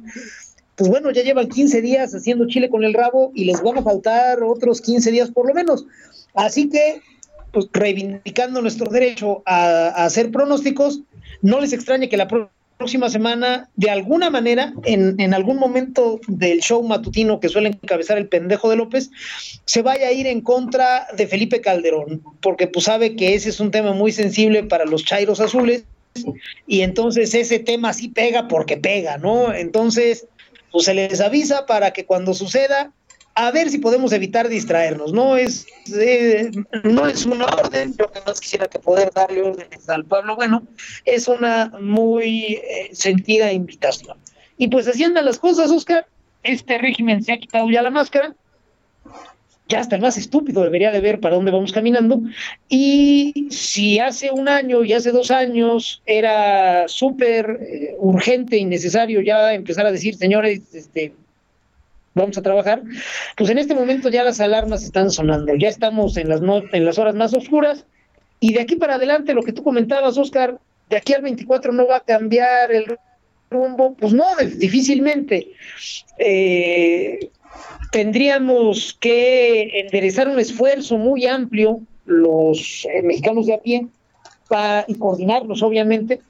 pues 0.76 0.90
bueno, 0.90 1.10
ya 1.10 1.22
llevan 1.22 1.48
15 1.48 1.80
días 1.80 2.14
haciendo 2.14 2.46
chile 2.46 2.68
con 2.68 2.84
el 2.84 2.92
rabo 2.92 3.32
y 3.34 3.44
les 3.46 3.62
van 3.62 3.78
a 3.78 3.82
faltar 3.82 4.42
otros 4.42 4.82
15 4.82 5.10
días 5.10 5.30
por 5.30 5.48
lo 5.48 5.54
menos. 5.54 5.86
Así 6.34 6.68
que, 6.68 7.00
pues 7.52 7.66
reivindicando 7.72 8.60
nuestro 8.60 8.90
derecho 8.90 9.42
a, 9.46 9.88
hacer 10.04 10.30
pronósticos, 10.30 11.00
no 11.40 11.60
les 11.60 11.72
extrañe 11.72 12.10
que 12.10 12.18
la 12.18 12.28
próxima 12.28 12.55
semana, 13.09 13.68
de 13.76 13.90
alguna 13.90 14.30
manera, 14.30 14.73
en, 14.85 15.18
en, 15.18 15.35
algún 15.35 15.56
momento 15.56 16.21
del 16.28 16.61
show 16.61 16.83
matutino 16.83 17.40
que 17.40 17.49
suele 17.49 17.68
encabezar 17.68 18.18
el 18.18 18.28
pendejo 18.28 18.71
de 18.71 18.76
López, 18.76 19.11
se 19.64 19.83
vaya 19.83 20.09
a 20.09 20.12
ir 20.12 20.26
en 20.26 20.40
contra 20.40 21.06
de 21.16 21.26
Felipe 21.26 21.61
Calderón, 21.61 22.23
porque 22.40 22.66
pues 22.66 22.85
sabe 22.85 23.16
que 23.16 23.35
ese 23.35 23.49
es 23.49 23.61
un 23.61 23.71
tema 23.71 23.92
muy 23.92 24.12
sensible 24.12 24.62
para 24.62 24.85
los 24.85 25.04
chairos 25.04 25.40
azules, 25.40 25.85
y 26.66 26.80
entonces 26.80 27.35
ese 27.35 27.59
tema 27.59 27.92
sí 27.92 28.09
pega 28.09 28.49
porque 28.49 28.76
pega, 28.76 29.18
¿no? 29.18 29.52
Entonces, 29.52 30.26
pues 30.71 30.87
se 30.87 30.95
les 30.95 31.21
avisa 31.21 31.66
para 31.66 31.92
que 31.92 32.06
cuando 32.06 32.35
suceda, 32.35 32.92
a 33.36 33.50
ver 33.50 33.68
si 33.68 33.78
podemos 33.78 34.12
evitar 34.12 34.48
distraernos. 34.48 35.12
No 35.12 35.36
es, 35.36 35.66
eh, 35.94 36.50
no 36.84 37.06
es 37.06 37.26
una 37.26 37.44
orden, 37.44 37.94
yo 37.96 38.10
que 38.10 38.20
más 38.26 38.40
quisiera 38.40 38.66
que 38.66 38.78
poder 38.78 39.10
darle 39.14 39.42
órdenes 39.42 39.88
al 39.88 40.04
pueblo, 40.06 40.36
bueno, 40.36 40.62
es 41.04 41.28
una 41.28 41.70
muy 41.80 42.54
eh, 42.54 42.90
sentida 42.92 43.52
invitación. 43.52 44.16
Y 44.56 44.68
pues 44.68 44.88
así 44.88 45.04
andan 45.04 45.26
las 45.26 45.38
cosas, 45.38 45.70
Oscar. 45.70 46.06
Este 46.42 46.78
régimen 46.78 47.22
se 47.22 47.32
ha 47.32 47.38
quitado 47.38 47.68
ya 47.70 47.82
la 47.82 47.90
máscara, 47.90 48.34
ya 49.68 49.80
hasta 49.80 49.96
el 49.96 50.02
más 50.02 50.16
estúpido 50.16 50.62
debería 50.62 50.90
de 50.90 51.00
ver 51.00 51.20
para 51.20 51.34
dónde 51.34 51.50
vamos 51.50 51.72
caminando. 51.72 52.22
Y 52.70 53.48
si 53.50 53.98
hace 53.98 54.30
un 54.30 54.48
año 54.48 54.82
y 54.82 54.94
hace 54.94 55.10
dos 55.10 55.30
años 55.30 56.02
era 56.06 56.88
súper 56.88 57.58
eh, 57.60 57.96
urgente 57.98 58.56
y 58.56 58.64
necesario 58.64 59.20
ya 59.20 59.52
empezar 59.52 59.84
a 59.84 59.92
decir, 59.92 60.14
señores, 60.14 60.62
este, 60.72 61.12
vamos 62.16 62.37
a 62.38 62.42
trabajar, 62.42 62.82
pues 63.37 63.50
en 63.50 63.58
este 63.58 63.75
momento 63.75 64.08
ya 64.08 64.25
las 64.25 64.40
alarmas 64.40 64.82
están 64.82 65.11
sonando, 65.11 65.54
ya 65.54 65.68
estamos 65.68 66.16
en 66.16 66.28
las, 66.28 66.40
en 66.73 66.85
las 66.85 66.99
horas 66.99 67.14
más 67.14 67.35
oscuras 67.35 67.85
y 68.40 68.52
de 68.54 68.61
aquí 68.61 68.76
para 68.76 68.96
adelante 68.96 69.35
lo 69.35 69.42
que 69.42 69.52
tú 69.52 69.62
comentabas, 69.62 70.18
Oscar, 70.18 70.58
de 70.88 70.96
aquí 70.96 71.12
al 71.12 71.23
24 71.23 71.73
no 71.73 71.87
va 71.87 71.99
a 71.99 72.00
cambiar 72.00 72.73
el 72.73 72.96
rumbo, 73.50 73.94
pues 73.94 74.12
no, 74.12 74.25
difícilmente. 74.56 75.49
Eh, 76.18 77.30
tendríamos 77.92 78.96
que 79.00 79.80
enderezar 79.80 80.28
un 80.28 80.38
esfuerzo 80.38 80.99
muy 80.99 81.26
amplio, 81.26 81.80
los 82.06 82.87
eh, 82.92 83.02
mexicanos 83.02 83.46
de 83.46 83.54
a 83.54 83.58
pie, 83.58 83.87
y 84.87 84.94
coordinarlos, 84.94 85.62
obviamente, 85.62 86.20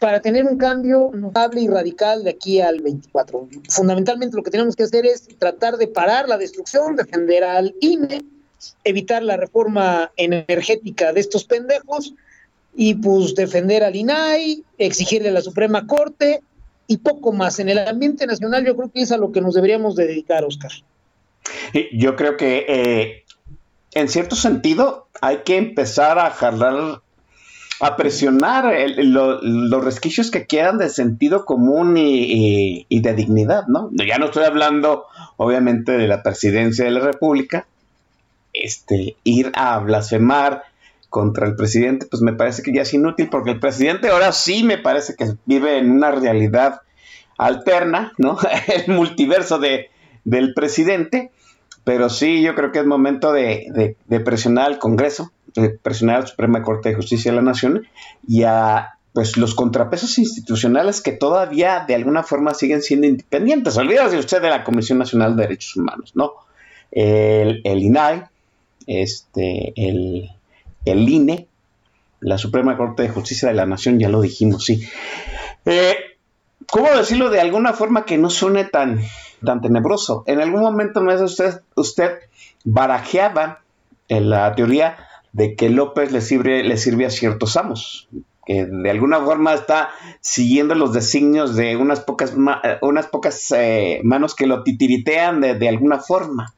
para 0.00 0.20
tener 0.20 0.46
un 0.46 0.56
cambio 0.56 1.10
notable 1.12 1.60
y 1.60 1.68
radical 1.68 2.24
de 2.24 2.30
aquí 2.30 2.60
al 2.60 2.80
24. 2.80 3.48
Fundamentalmente 3.68 4.34
lo 4.34 4.42
que 4.42 4.50
tenemos 4.50 4.74
que 4.74 4.84
hacer 4.84 5.04
es 5.04 5.28
tratar 5.38 5.76
de 5.76 5.86
parar 5.86 6.26
la 6.26 6.38
destrucción, 6.38 6.96
defender 6.96 7.44
al 7.44 7.74
INE, 7.80 8.24
evitar 8.82 9.22
la 9.22 9.36
reforma 9.36 10.10
energética 10.16 11.12
de 11.12 11.20
estos 11.20 11.44
pendejos 11.44 12.14
y 12.74 12.94
pues 12.94 13.34
defender 13.34 13.84
al 13.84 13.94
INAI, 13.94 14.64
exigirle 14.78 15.28
a 15.28 15.32
la 15.32 15.42
Suprema 15.42 15.86
Corte 15.86 16.40
y 16.86 16.96
poco 16.96 17.32
más. 17.32 17.58
En 17.58 17.68
el 17.68 17.78
ambiente 17.78 18.26
nacional 18.26 18.64
yo 18.64 18.74
creo 18.76 18.90
que 18.90 19.02
es 19.02 19.12
a 19.12 19.18
lo 19.18 19.30
que 19.32 19.42
nos 19.42 19.54
deberíamos 19.54 19.96
dedicar, 19.96 20.44
Oscar. 20.44 20.72
Yo 21.92 22.16
creo 22.16 22.38
que 22.38 22.64
eh, 22.66 23.24
en 23.92 24.08
cierto 24.08 24.34
sentido 24.34 25.08
hay 25.20 25.38
que 25.44 25.58
empezar 25.58 26.18
a 26.18 26.30
jalar, 26.30 27.02
a 27.80 27.96
presionar 27.96 28.72
los 28.98 29.84
resquicios 29.84 30.30
que 30.30 30.46
quedan 30.46 30.78
de 30.78 30.90
sentido 30.90 31.44
común 31.44 31.96
y, 31.96 33.00
de 33.00 33.14
dignidad, 33.14 33.66
¿no? 33.68 33.90
Ya 33.92 34.18
no 34.18 34.26
estoy 34.26 34.44
hablando, 34.44 35.06
obviamente, 35.36 35.92
de 35.92 36.06
la 36.06 36.22
presidencia 36.22 36.84
de 36.84 36.90
la 36.90 37.00
República. 37.00 37.66
Este, 38.52 39.16
ir 39.24 39.52
a 39.54 39.78
blasfemar 39.78 40.64
contra 41.08 41.46
el 41.46 41.56
presidente, 41.56 42.06
pues 42.06 42.20
me 42.22 42.32
parece 42.32 42.62
que 42.62 42.72
ya 42.72 42.82
es 42.82 42.92
inútil, 42.92 43.28
porque 43.30 43.50
el 43.50 43.60
presidente 43.60 44.10
ahora 44.10 44.32
sí 44.32 44.62
me 44.62 44.78
parece 44.78 45.14
que 45.14 45.34
vive 45.44 45.78
en 45.78 45.90
una 45.90 46.10
realidad 46.10 46.82
alterna, 47.38 48.12
¿no? 48.18 48.38
el 48.86 48.94
multiverso 48.94 49.58
de, 49.58 49.90
del 50.24 50.52
presidente, 50.54 51.30
pero 51.84 52.10
sí 52.10 52.42
yo 52.42 52.54
creo 52.54 52.72
que 52.72 52.80
es 52.80 52.86
momento 52.86 53.32
de, 53.32 53.96
presionar 54.24 54.66
al 54.66 54.78
Congreso, 54.78 55.32
de 55.39 55.39
presionar 55.82 56.16
a 56.16 56.20
la 56.20 56.26
Suprema 56.26 56.62
Corte 56.62 56.90
de 56.90 56.94
Justicia 56.94 57.30
de 57.30 57.36
la 57.36 57.42
Nación 57.42 57.86
y 58.26 58.44
a 58.44 58.94
pues 59.12 59.36
los 59.36 59.54
contrapesos 59.54 60.18
institucionales 60.18 61.00
que 61.00 61.12
todavía 61.12 61.84
de 61.86 61.94
alguna 61.94 62.22
forma 62.22 62.54
siguen 62.54 62.82
siendo 62.82 63.06
independientes. 63.06 63.76
Olvídese 63.76 64.18
usted 64.18 64.40
de 64.40 64.50
la 64.50 64.62
Comisión 64.62 64.98
Nacional 64.98 65.36
de 65.36 65.42
Derechos 65.42 65.76
Humanos, 65.76 66.12
¿no? 66.14 66.32
El, 66.92 67.60
el 67.64 67.82
INAI, 67.82 68.22
este, 68.86 69.72
el, 69.76 70.30
el 70.84 71.08
INE, 71.08 71.48
la 72.20 72.38
Suprema 72.38 72.76
Corte 72.76 73.02
de 73.02 73.08
Justicia 73.08 73.48
de 73.48 73.54
la 73.54 73.66
Nación, 73.66 73.98
ya 73.98 74.08
lo 74.08 74.20
dijimos, 74.20 74.64
sí. 74.64 74.86
Eh, 75.64 75.96
¿Cómo 76.70 76.90
decirlo 76.90 77.30
de 77.30 77.40
alguna 77.40 77.72
forma 77.72 78.04
que 78.04 78.16
no 78.16 78.30
suene 78.30 78.64
tan, 78.64 79.00
tan 79.44 79.60
tenebroso? 79.60 80.22
En 80.26 80.40
algún 80.40 80.60
momento 80.60 81.00
me 81.00 81.20
usted, 81.20 81.62
usted 81.74 82.18
barajeaba 82.64 83.60
en 84.08 84.30
la 84.30 84.54
teoría 84.54 84.96
de 85.32 85.54
que 85.54 85.70
López 85.70 86.12
le 86.12 86.20
sirve, 86.20 86.62
le 86.62 86.76
sirve 86.76 87.06
a 87.06 87.10
ciertos 87.10 87.56
amos, 87.56 88.08
que 88.46 88.66
de 88.66 88.90
alguna 88.90 89.20
forma 89.20 89.54
está 89.54 89.90
siguiendo 90.20 90.74
los 90.74 90.92
designios 90.92 91.54
de 91.56 91.76
unas 91.76 92.00
pocas, 92.00 92.34
unas 92.82 93.06
pocas 93.06 93.52
eh, 93.56 94.00
manos 94.02 94.34
que 94.34 94.46
lo 94.46 94.62
titiritean 94.62 95.40
de, 95.40 95.54
de 95.54 95.68
alguna 95.68 95.98
forma 95.98 96.54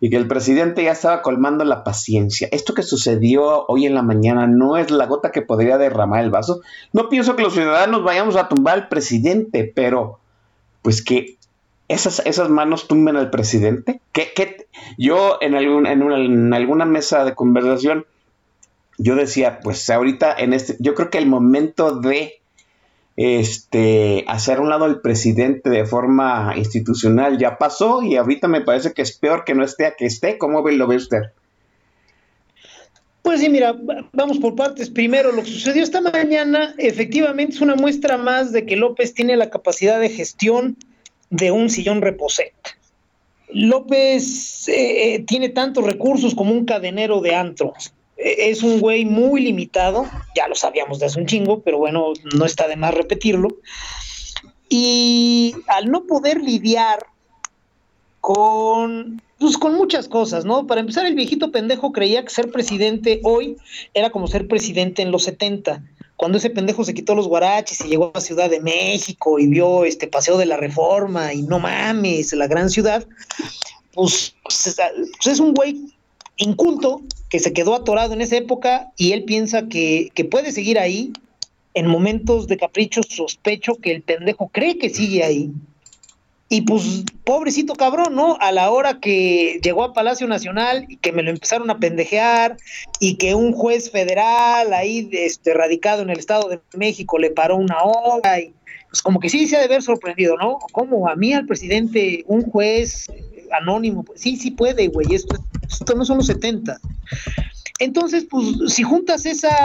y 0.00 0.10
que 0.10 0.16
el 0.16 0.28
presidente 0.28 0.84
ya 0.84 0.92
estaba 0.92 1.22
colmando 1.22 1.64
la 1.64 1.82
paciencia. 1.82 2.48
Esto 2.50 2.74
que 2.74 2.82
sucedió 2.82 3.64
hoy 3.68 3.86
en 3.86 3.94
la 3.94 4.02
mañana 4.02 4.46
no 4.46 4.76
es 4.76 4.90
la 4.90 5.06
gota 5.06 5.32
que 5.32 5.40
podría 5.40 5.78
derramar 5.78 6.22
el 6.22 6.30
vaso. 6.30 6.60
No 6.92 7.08
pienso 7.08 7.36
que 7.36 7.42
los 7.42 7.54
ciudadanos 7.54 8.04
vayamos 8.04 8.36
a 8.36 8.48
tumbar 8.48 8.74
al 8.74 8.88
presidente, 8.88 9.72
pero 9.74 10.18
pues 10.82 11.02
que 11.02 11.38
esas, 11.88 12.20
esas 12.26 12.50
manos 12.50 12.86
tumben 12.86 13.16
al 13.16 13.30
presidente. 13.30 14.00
Que, 14.12 14.66
yo 14.98 15.38
en, 15.40 15.54
algún, 15.54 15.86
en, 15.86 16.02
en 16.02 16.52
alguna 16.52 16.84
mesa 16.84 17.24
de 17.24 17.34
conversación, 17.34 18.04
yo 18.98 19.16
decía, 19.16 19.60
pues 19.60 19.88
ahorita 19.90 20.34
en 20.38 20.52
este, 20.52 20.76
yo 20.78 20.94
creo 20.94 21.10
que 21.10 21.18
el 21.18 21.26
momento 21.26 22.00
de 22.00 22.40
este, 23.16 24.24
hacer 24.28 24.60
un 24.60 24.70
lado 24.70 24.86
el 24.86 25.00
presidente 25.00 25.70
de 25.70 25.84
forma 25.84 26.54
institucional 26.56 27.38
ya 27.38 27.58
pasó 27.58 28.02
y 28.02 28.16
ahorita 28.16 28.48
me 28.48 28.60
parece 28.60 28.92
que 28.92 29.02
es 29.02 29.16
peor 29.16 29.44
que 29.44 29.54
no 29.54 29.64
esté 29.64 29.86
a 29.86 29.94
que 29.94 30.06
esté. 30.06 30.38
¿Cómo 30.38 30.68
lo 30.68 30.86
ve 30.86 30.96
usted? 30.96 31.22
Pues 33.22 33.40
sí, 33.40 33.48
mira, 33.48 33.74
vamos 34.12 34.38
por 34.38 34.54
partes. 34.54 34.90
Primero, 34.90 35.32
lo 35.32 35.42
que 35.42 35.50
sucedió 35.50 35.82
esta 35.82 36.00
mañana 36.00 36.74
efectivamente 36.76 37.54
es 37.54 37.62
una 37.62 37.74
muestra 37.74 38.18
más 38.18 38.52
de 38.52 38.66
que 38.66 38.76
López 38.76 39.14
tiene 39.14 39.36
la 39.36 39.48
capacidad 39.48 39.98
de 39.98 40.10
gestión 40.10 40.76
de 41.30 41.50
un 41.50 41.70
sillón 41.70 42.02
reposet. 42.02 42.52
López 43.48 44.68
eh, 44.68 45.14
eh, 45.14 45.24
tiene 45.26 45.48
tantos 45.48 45.84
recursos 45.84 46.34
como 46.34 46.52
un 46.52 46.64
cadenero 46.64 47.20
de 47.20 47.34
antros 47.34 47.94
es 48.16 48.62
un 48.62 48.80
güey 48.80 49.04
muy 49.04 49.42
limitado, 49.42 50.06
ya 50.36 50.48
lo 50.48 50.54
sabíamos 50.54 50.98
de 50.98 51.06
hace 51.06 51.20
un 51.20 51.26
chingo, 51.26 51.60
pero 51.60 51.78
bueno, 51.78 52.12
no 52.34 52.44
está 52.44 52.68
de 52.68 52.76
más 52.76 52.94
repetirlo. 52.94 53.48
Y 54.68 55.54
al 55.66 55.90
no 55.90 56.04
poder 56.04 56.40
lidiar 56.40 57.06
con, 58.20 59.22
pues, 59.38 59.58
con 59.58 59.74
muchas 59.74 60.08
cosas, 60.08 60.44
¿no? 60.44 60.66
Para 60.66 60.80
empezar, 60.80 61.06
el 61.06 61.14
viejito 61.14 61.52
pendejo 61.52 61.92
creía 61.92 62.24
que 62.24 62.30
ser 62.30 62.50
presidente 62.50 63.20
hoy 63.22 63.56
era 63.92 64.10
como 64.10 64.26
ser 64.26 64.48
presidente 64.48 65.02
en 65.02 65.10
los 65.10 65.24
70, 65.24 65.82
cuando 66.16 66.38
ese 66.38 66.50
pendejo 66.50 66.84
se 66.84 66.94
quitó 66.94 67.14
los 67.14 67.28
guaraches 67.28 67.80
y 67.80 67.88
llegó 67.88 68.12
a 68.14 68.20
Ciudad 68.20 68.48
de 68.48 68.60
México 68.60 69.38
y 69.38 69.46
vio 69.48 69.84
este 69.84 70.06
paseo 70.06 70.38
de 70.38 70.46
la 70.46 70.56
reforma 70.56 71.34
y 71.34 71.42
no 71.42 71.58
mames, 71.58 72.32
la 72.32 72.46
gran 72.46 72.70
ciudad, 72.70 73.06
pues, 73.92 74.34
pues 74.42 74.78
es 75.26 75.40
un 75.40 75.52
güey 75.54 75.76
inculto 76.36 77.02
que 77.28 77.38
se 77.38 77.52
quedó 77.52 77.74
atorado 77.74 78.14
en 78.14 78.20
esa 78.20 78.36
época 78.36 78.92
y 78.96 79.12
él 79.12 79.24
piensa 79.24 79.68
que, 79.68 80.10
puede 80.30 80.52
seguir 80.52 80.78
ahí. 80.78 81.12
En 81.76 81.88
momentos 81.88 82.46
de 82.46 82.56
capricho 82.56 83.02
sospecho 83.02 83.74
que 83.74 83.90
el 83.90 84.02
pendejo 84.02 84.48
cree 84.52 84.78
que 84.78 84.90
sigue 84.90 85.24
ahí. 85.24 85.50
Y 86.48 86.60
pues, 86.60 87.02
pobrecito 87.24 87.74
cabrón, 87.74 88.14
¿no? 88.14 88.36
A 88.40 88.52
la 88.52 88.70
hora 88.70 89.00
que 89.00 89.58
llegó 89.60 89.82
a 89.82 89.92
Palacio 89.92 90.28
Nacional 90.28 90.86
y 90.88 90.98
que 90.98 91.10
me 91.10 91.24
lo 91.24 91.30
empezaron 91.30 91.68
a 91.70 91.80
pendejear 91.80 92.56
y 93.00 93.16
que 93.16 93.34
un 93.34 93.52
juez 93.52 93.90
federal 93.90 94.72
ahí 94.72 95.08
este, 95.10 95.52
radicado 95.52 96.02
en 96.02 96.10
el 96.10 96.20
Estado 96.20 96.48
de 96.48 96.60
México 96.76 97.18
le 97.18 97.30
paró 97.30 97.56
una 97.56 97.82
hora 97.82 98.38
y 98.38 98.54
pues 98.88 99.02
como 99.02 99.18
que 99.18 99.28
sí 99.28 99.48
se 99.48 99.56
ha 99.56 99.60
de 99.60 99.66
ver 99.66 99.82
sorprendido, 99.82 100.36
¿no? 100.36 100.58
Como 100.70 101.08
a 101.08 101.16
mí 101.16 101.32
al 101.32 101.46
presidente, 101.46 102.22
un 102.28 102.42
juez 102.42 103.08
anónimo, 103.52 104.04
pues, 104.04 104.20
sí, 104.20 104.36
sí 104.36 104.50
puede, 104.50 104.88
güey, 104.88 105.14
esto, 105.14 105.36
esto 105.68 105.94
no 105.94 106.04
son 106.04 106.18
los 106.18 106.26
70. 106.26 106.78
Entonces, 107.78 108.26
pues 108.30 108.46
si 108.68 108.82
juntas 108.82 109.26
esa, 109.26 109.56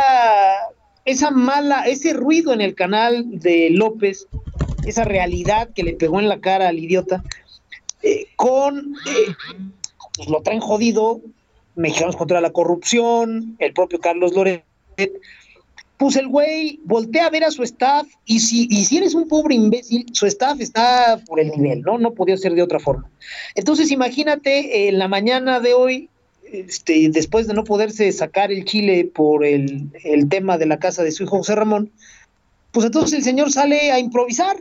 esa 1.06 1.32
mala, 1.32 1.84
ese 1.84 2.14
ruido 2.14 2.54
en 2.54 2.62
el 2.62 2.76
canal 2.76 3.26
de 3.40 3.70
López, 3.72 4.28
esa 4.86 5.04
realidad 5.04 5.70
que 5.74 5.84
le 5.84 5.94
pegó 5.94 6.20
en 6.20 6.30
la 6.30 6.40
cara 6.40 6.70
al 6.70 6.80
idiota, 6.80 7.24
eh, 8.02 8.28
con 8.36 8.96
eh, 9.08 9.36
pues 10.16 10.30
lo 10.30 10.42
traen 10.42 10.60
jodido, 10.60 11.22
mexicanos 11.76 12.16
contra 12.16 12.42
la 12.42 12.52
corrupción, 12.52 13.56
el 13.60 13.74
propio 13.74 14.00
Carlos 14.00 14.34
Loret, 14.34 14.64
pues 16.00 16.16
el 16.16 16.30
güey 16.30 16.80
voltea 16.86 17.26
a 17.26 17.30
ver 17.30 17.44
a 17.44 17.52
su 17.52 17.62
staff 17.62 18.08
y 18.26 18.40
si, 18.40 18.70
y 18.72 18.86
si 18.86 18.98
eres 19.00 19.14
un 19.14 19.28
pobre 19.28 19.56
imbécil, 19.56 20.06
su 20.14 20.26
staff 20.28 20.62
está 20.62 21.22
por 21.28 21.42
el 21.42 21.52
nivel, 21.52 21.82
¿no? 21.82 21.98
No 21.98 22.14
podía 22.14 22.38
ser 22.38 22.54
de 22.54 22.64
otra 22.64 22.80
forma. 22.80 23.12
Entonces 23.54 23.92
imagínate 23.92 24.88
en 24.88 24.98
la 24.98 25.10
mañana 25.10 25.60
de 25.60 25.74
hoy, 25.74 26.10
este, 26.54 27.10
después 27.10 27.48
de 27.48 27.54
no 27.54 27.66
poderse 27.66 28.10
sacar 28.14 28.50
el 28.50 28.64
chile 28.64 29.12
por 29.14 29.44
el, 29.44 29.90
el 30.06 30.30
tema 30.30 30.58
de 30.58 30.68
la 30.68 30.80
casa 30.80 31.04
de 31.04 31.12
su 31.12 31.24
hijo 31.24 31.40
José 31.40 31.56
Ramón, 31.56 31.92
pues 32.72 32.86
entonces 32.86 33.18
el 33.20 33.26
señor 33.26 33.52
sale 33.52 33.92
a 33.92 34.00
improvisar. 34.00 34.56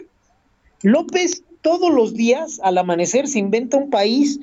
López 0.82 1.44
todos 1.62 1.94
los 1.94 2.14
días 2.14 2.58
al 2.64 2.78
amanecer 2.78 3.28
se 3.28 3.38
inventa 3.38 3.76
un 3.76 3.90
país 3.90 4.40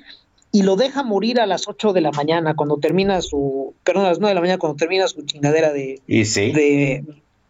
y 0.55 0.61
lo 0.61 0.77
deja 0.77 1.03
morir 1.03 1.41
a 1.41 1.45
las 1.45 1.67
8 1.67 1.91
de 1.91 1.99
la 1.99 2.11
mañana 2.11 2.55
cuando 2.55 2.77
termina 2.77 3.21
su, 3.21 3.73
perdón, 3.83 4.05
a 4.05 4.09
las 4.09 4.19
9 4.19 4.29
de 4.29 4.35
la 4.35 4.39
mañana 4.39 4.57
cuando 4.57 4.77
termina 4.77 5.05
su 5.09 5.23
chingadera 5.23 5.73
de, 5.73 6.01
Y 6.07 6.23
sí. 6.23 6.53
de 6.53 7.03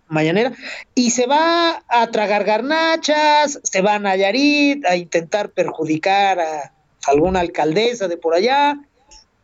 mañanera 0.08 0.54
y 0.96 1.12
se 1.12 1.28
va 1.28 1.84
a 1.88 2.10
tragar 2.10 2.46
garnachas, 2.46 3.60
se 3.62 3.82
va 3.84 3.94
a 3.94 4.00
Nayarit 4.00 4.84
a 4.88 4.96
intentar 4.96 5.52
perjudicar 5.52 6.40
a 6.40 6.74
alguna 7.06 7.42
alcaldesa 7.42 8.08
de 8.08 8.18
por 8.18 8.34
allá, 8.34 8.80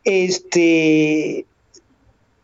este 0.02 1.46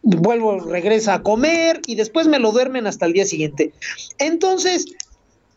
vuelvo, 0.03 0.61
regresa 0.61 1.15
a 1.15 1.23
comer 1.25 1.81
y 1.85 1.97
después 1.97 2.29
me 2.29 2.39
lo 2.39 2.53
duermen 2.53 2.87
hasta 2.87 3.07
el 3.07 3.13
día 3.13 3.25
siguiente. 3.25 3.73
Entonces, 4.19 4.87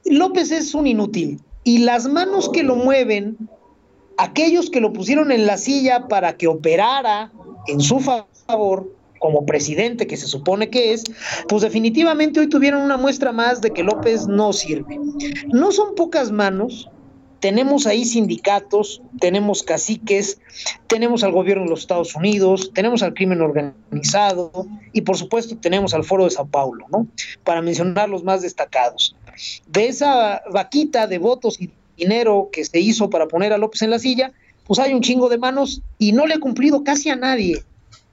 López 0.06 0.50
es 0.50 0.74
un 0.74 0.88
inútil 0.88 1.40
y 1.64 1.78
las 1.78 2.08
manos 2.08 2.50
que 2.50 2.64
lo 2.64 2.76
mueven, 2.76 3.38
aquellos 4.22 4.70
que 4.70 4.82
lo 4.82 4.94
pusieron 4.94 5.32
en 5.32 5.48
la 5.48 5.58
silla 5.58 6.08
para 6.08 6.38
que 6.38 6.48
operara 6.48 7.32
en 7.68 7.82
su 7.82 8.00
favor 8.00 8.96
como 9.20 9.46
presidente 9.46 10.08
que 10.08 10.18
se 10.18 10.28
supone 10.28 10.70
que 10.70 10.94
es, 10.94 11.04
pues 11.48 11.62
definitivamente 11.62 12.40
hoy 12.40 12.48
tuvieron 12.48 12.82
una 12.82 12.98
muestra 12.98 13.32
más 13.32 13.62
de 13.62 13.72
que 13.72 13.84
López 13.84 14.28
no 14.28 14.54
sirve. 14.54 15.00
No 15.48 15.72
son 15.72 15.96
pocas 15.96 16.32
manos, 16.32 16.90
tenemos 17.40 17.88
ahí 17.88 18.06
sindicatos, 18.06 19.02
tenemos 19.20 19.64
caciques, 19.64 20.40
tenemos 20.88 21.24
al 21.24 21.32
gobierno 21.32 21.64
de 21.64 21.72
los 21.72 21.82
Estados 21.82 22.16
Unidos, 22.16 22.72
tenemos 22.74 23.02
al 23.02 23.16
crimen 23.16 23.42
organizado 23.42 24.52
y 24.94 25.02
por 25.02 25.18
supuesto 25.18 25.58
tenemos 25.58 25.96
al 25.96 26.04
Foro 26.04 26.26
de 26.26 26.30
Sao 26.30 26.48
Paulo, 26.48 26.86
¿no? 26.92 27.08
Para 27.44 27.62
mencionar 27.64 28.10
los 28.10 28.24
más 28.24 28.44
destacados. 28.44 29.16
De 29.68 29.88
esa 29.88 30.44
vaquita 30.52 31.08
de 31.08 31.18
votos 31.18 31.60
y 31.60 31.72
dinero 32.02 32.50
que 32.52 32.66
se 32.66 32.80
hizo 32.80 33.10
para 33.10 33.28
poner 33.28 33.54
a 33.54 33.58
López 33.58 33.82
en 33.84 33.92
la 33.92 34.00
silla, 34.00 34.32
pues 34.66 34.80
hay 34.80 34.94
un 34.94 35.02
chingo 35.02 35.30
de 35.30 35.38
manos 35.38 35.82
y 36.00 36.12
no 36.12 36.26
le 36.26 36.36
ha 36.36 36.40
cumplido 36.40 36.84
casi 36.84 37.10
a 37.10 37.16
nadie 37.16 37.64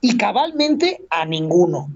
y 0.00 0.16
cabalmente 0.16 1.00
a 1.11 1.25
ninguno. 1.25 1.90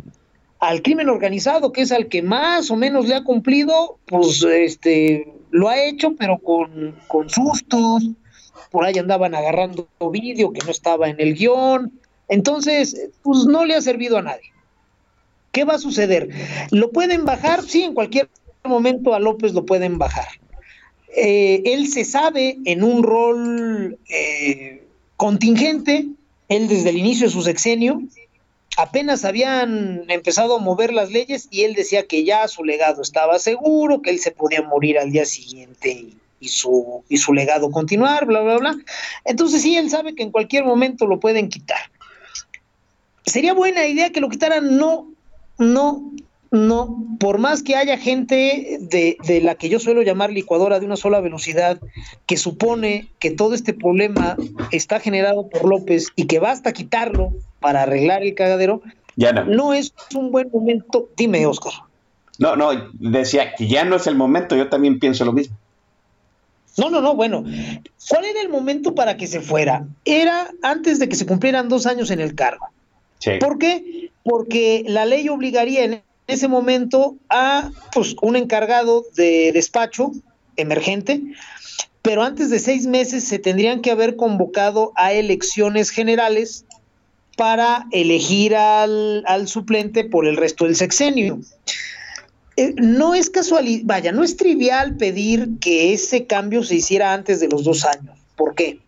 Al 0.58 0.82
crimen 0.82 1.08
organizado, 1.08 1.72
que 1.72 1.82
es 1.82 1.92
al 1.92 2.08
que 2.08 2.22
más 2.22 2.70
o 2.70 2.76
menos 2.76 3.06
le 3.08 3.16
ha 3.16 3.24
cumplido, 3.24 3.98
pues 4.06 4.42
este 4.42 5.32
lo 5.50 5.68
ha 5.68 5.82
hecho, 5.84 6.14
pero 6.16 6.38
con, 6.38 6.94
con 7.08 7.28
sustos. 7.28 8.08
Por 8.70 8.84
ahí 8.84 8.96
andaban 8.98 9.34
agarrando 9.34 9.86
vídeo 10.10 10.52
que 10.52 10.64
no 10.64 10.70
estaba 10.70 11.08
en 11.08 11.20
el 11.20 11.34
guion. 11.34 11.92
Entonces, 12.28 13.10
pues 13.22 13.44
no 13.44 13.64
le 13.66 13.74
ha 13.74 13.82
servido 13.82 14.16
a 14.18 14.22
nadie. 14.22 14.52
¿Qué 15.50 15.64
va 15.64 15.74
a 15.74 15.78
suceder? 15.78 16.30
¿Lo 16.70 16.90
pueden 16.90 17.26
bajar? 17.26 17.62
Sí, 17.62 17.82
en 17.82 17.94
cualquier 17.94 18.30
momento 18.64 19.14
a 19.14 19.18
López 19.18 19.52
lo 19.52 19.66
pueden 19.66 19.98
bajar. 19.98 20.28
Eh, 21.14 21.62
él 21.66 21.88
se 21.88 22.04
sabe 22.04 22.58
en 22.64 22.82
un 22.82 23.02
rol 23.02 23.98
eh, 24.08 24.82
contingente, 25.16 26.06
él 26.48 26.68
desde 26.68 26.90
el 26.90 26.98
inicio 26.98 27.26
de 27.26 27.32
su 27.32 27.42
sexenio, 27.42 28.02
apenas 28.78 29.24
habían 29.24 30.04
empezado 30.08 30.56
a 30.56 30.60
mover 30.60 30.92
las 30.92 31.10
leyes 31.10 31.48
y 31.50 31.64
él 31.64 31.74
decía 31.74 32.06
que 32.06 32.24
ya 32.24 32.48
su 32.48 32.64
legado 32.64 33.02
estaba 33.02 33.38
seguro, 33.38 34.00
que 34.00 34.10
él 34.10 34.20
se 34.20 34.30
podía 34.30 34.62
morir 34.62 34.98
al 34.98 35.10
día 35.10 35.26
siguiente 35.26 35.90
y, 35.90 36.16
y 36.40 36.48
su, 36.48 37.04
y 37.08 37.18
su 37.18 37.34
legado 37.34 37.70
continuar, 37.70 38.26
bla, 38.26 38.40
bla, 38.40 38.58
bla. 38.58 38.76
Entonces 39.24 39.62
sí, 39.62 39.76
él 39.76 39.90
sabe 39.90 40.14
que 40.14 40.22
en 40.22 40.30
cualquier 40.30 40.64
momento 40.64 41.06
lo 41.06 41.20
pueden 41.20 41.48
quitar. 41.48 41.90
Sería 43.26 43.52
buena 43.52 43.86
idea 43.86 44.10
que 44.10 44.20
lo 44.20 44.28
quitaran, 44.28 44.76
no, 44.76 45.08
no, 45.58 46.10
no, 46.52 47.16
por 47.18 47.38
más 47.38 47.62
que 47.62 47.76
haya 47.76 47.96
gente 47.96 48.78
de, 48.78 49.16
de, 49.26 49.40
la 49.40 49.54
que 49.54 49.70
yo 49.70 49.80
suelo 49.80 50.02
llamar 50.02 50.30
licuadora 50.30 50.78
de 50.78 50.86
una 50.86 50.96
sola 50.96 51.20
velocidad, 51.20 51.80
que 52.26 52.36
supone 52.36 53.08
que 53.18 53.30
todo 53.30 53.54
este 53.54 53.72
problema 53.72 54.36
está 54.70 55.00
generado 55.00 55.48
por 55.48 55.66
López 55.66 56.08
y 56.14 56.26
que 56.26 56.40
basta 56.40 56.74
quitarlo 56.74 57.32
para 57.58 57.82
arreglar 57.82 58.22
el 58.22 58.34
cagadero, 58.34 58.82
ya 59.16 59.32
no. 59.32 59.44
no 59.44 59.72
es 59.72 59.94
un 60.14 60.30
buen 60.30 60.50
momento. 60.52 61.08
Dime, 61.16 61.46
Oscar. 61.46 61.72
No, 62.38 62.54
no, 62.54 62.70
decía 62.92 63.54
que 63.54 63.66
ya 63.66 63.84
no 63.84 63.96
es 63.96 64.06
el 64.06 64.14
momento, 64.14 64.54
yo 64.54 64.68
también 64.68 64.98
pienso 64.98 65.24
lo 65.24 65.32
mismo. 65.32 65.56
No, 66.76 66.90
no, 66.90 67.00
no, 67.00 67.14
bueno, 67.14 67.44
¿cuál 68.08 68.24
era 68.26 68.42
el 68.42 68.50
momento 68.50 68.94
para 68.94 69.16
que 69.16 69.26
se 69.26 69.40
fuera? 69.40 69.86
Era 70.04 70.50
antes 70.62 70.98
de 70.98 71.08
que 71.08 71.16
se 71.16 71.24
cumplieran 71.24 71.70
dos 71.70 71.86
años 71.86 72.10
en 72.10 72.20
el 72.20 72.34
cargo. 72.34 72.66
Sí. 73.20 73.32
¿Por 73.40 73.58
qué? 73.58 74.10
Porque 74.22 74.84
la 74.86 75.06
ley 75.06 75.28
obligaría 75.30 75.84
en 75.84 76.02
ese 76.26 76.48
momento 76.48 77.16
a 77.28 77.70
pues, 77.92 78.16
un 78.22 78.36
encargado 78.36 79.04
de 79.16 79.52
despacho 79.52 80.12
emergente, 80.56 81.22
pero 82.02 82.22
antes 82.22 82.50
de 82.50 82.58
seis 82.58 82.86
meses 82.86 83.24
se 83.24 83.38
tendrían 83.38 83.80
que 83.80 83.90
haber 83.90 84.16
convocado 84.16 84.92
a 84.96 85.12
elecciones 85.12 85.90
generales 85.90 86.64
para 87.36 87.86
elegir 87.92 88.56
al, 88.56 89.24
al 89.26 89.48
suplente 89.48 90.04
por 90.04 90.26
el 90.26 90.36
resto 90.36 90.64
del 90.64 90.76
sexenio. 90.76 91.40
Eh, 92.56 92.74
no 92.76 93.14
es 93.14 93.30
casualidad, 93.30 93.82
vaya, 93.84 94.12
no 94.12 94.22
es 94.22 94.36
trivial 94.36 94.96
pedir 94.96 95.58
que 95.58 95.94
ese 95.94 96.26
cambio 96.26 96.62
se 96.62 96.74
hiciera 96.74 97.14
antes 97.14 97.40
de 97.40 97.48
los 97.48 97.64
dos 97.64 97.84
años. 97.84 98.18
¿Por 98.36 98.54
qué? 98.54 98.80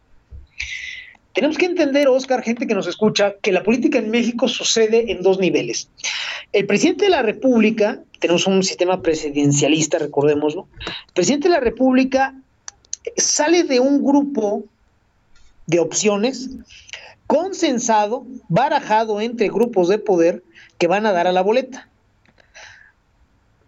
Tenemos 1.35 1.59
que 1.59 1.66
entender, 1.66 2.07
Oscar, 2.07 2.42
gente 2.42 2.66
que 2.66 2.75
nos 2.75 2.87
escucha, 2.87 3.35
que 3.42 3.51
la 3.51 3.64
política 3.64 3.99
en 3.99 4.11
México 4.11 4.47
sucede 4.47 5.11
en 5.11 5.20
dos 5.20 5.40
niveles. 5.40 5.90
El 6.53 6.66
presidente 6.66 7.07
de 7.07 7.11
la 7.11 7.23
República, 7.23 8.01
tenemos 8.20 8.47
un 8.47 8.62
sistema 8.62 9.03
presidencialista, 9.03 9.99
recordémoslo, 9.99 10.68
el 11.09 11.12
presidente 11.12 11.49
de 11.49 11.55
la 11.55 11.61
República 11.61 12.35
sale 13.16 13.64
de 13.64 13.81
un 13.81 14.03
grupo 14.03 14.64
de 15.66 15.81
opciones 15.81 16.51
consensado, 17.27 18.25
barajado 18.49 19.20
entre 19.20 19.49
grupos 19.49 19.88
de 19.88 19.99
poder 19.99 20.44
que 20.79 20.87
van 20.87 21.05
a 21.05 21.12
dar 21.12 21.27
a 21.27 21.33
la 21.33 21.42
boleta. 21.42 21.88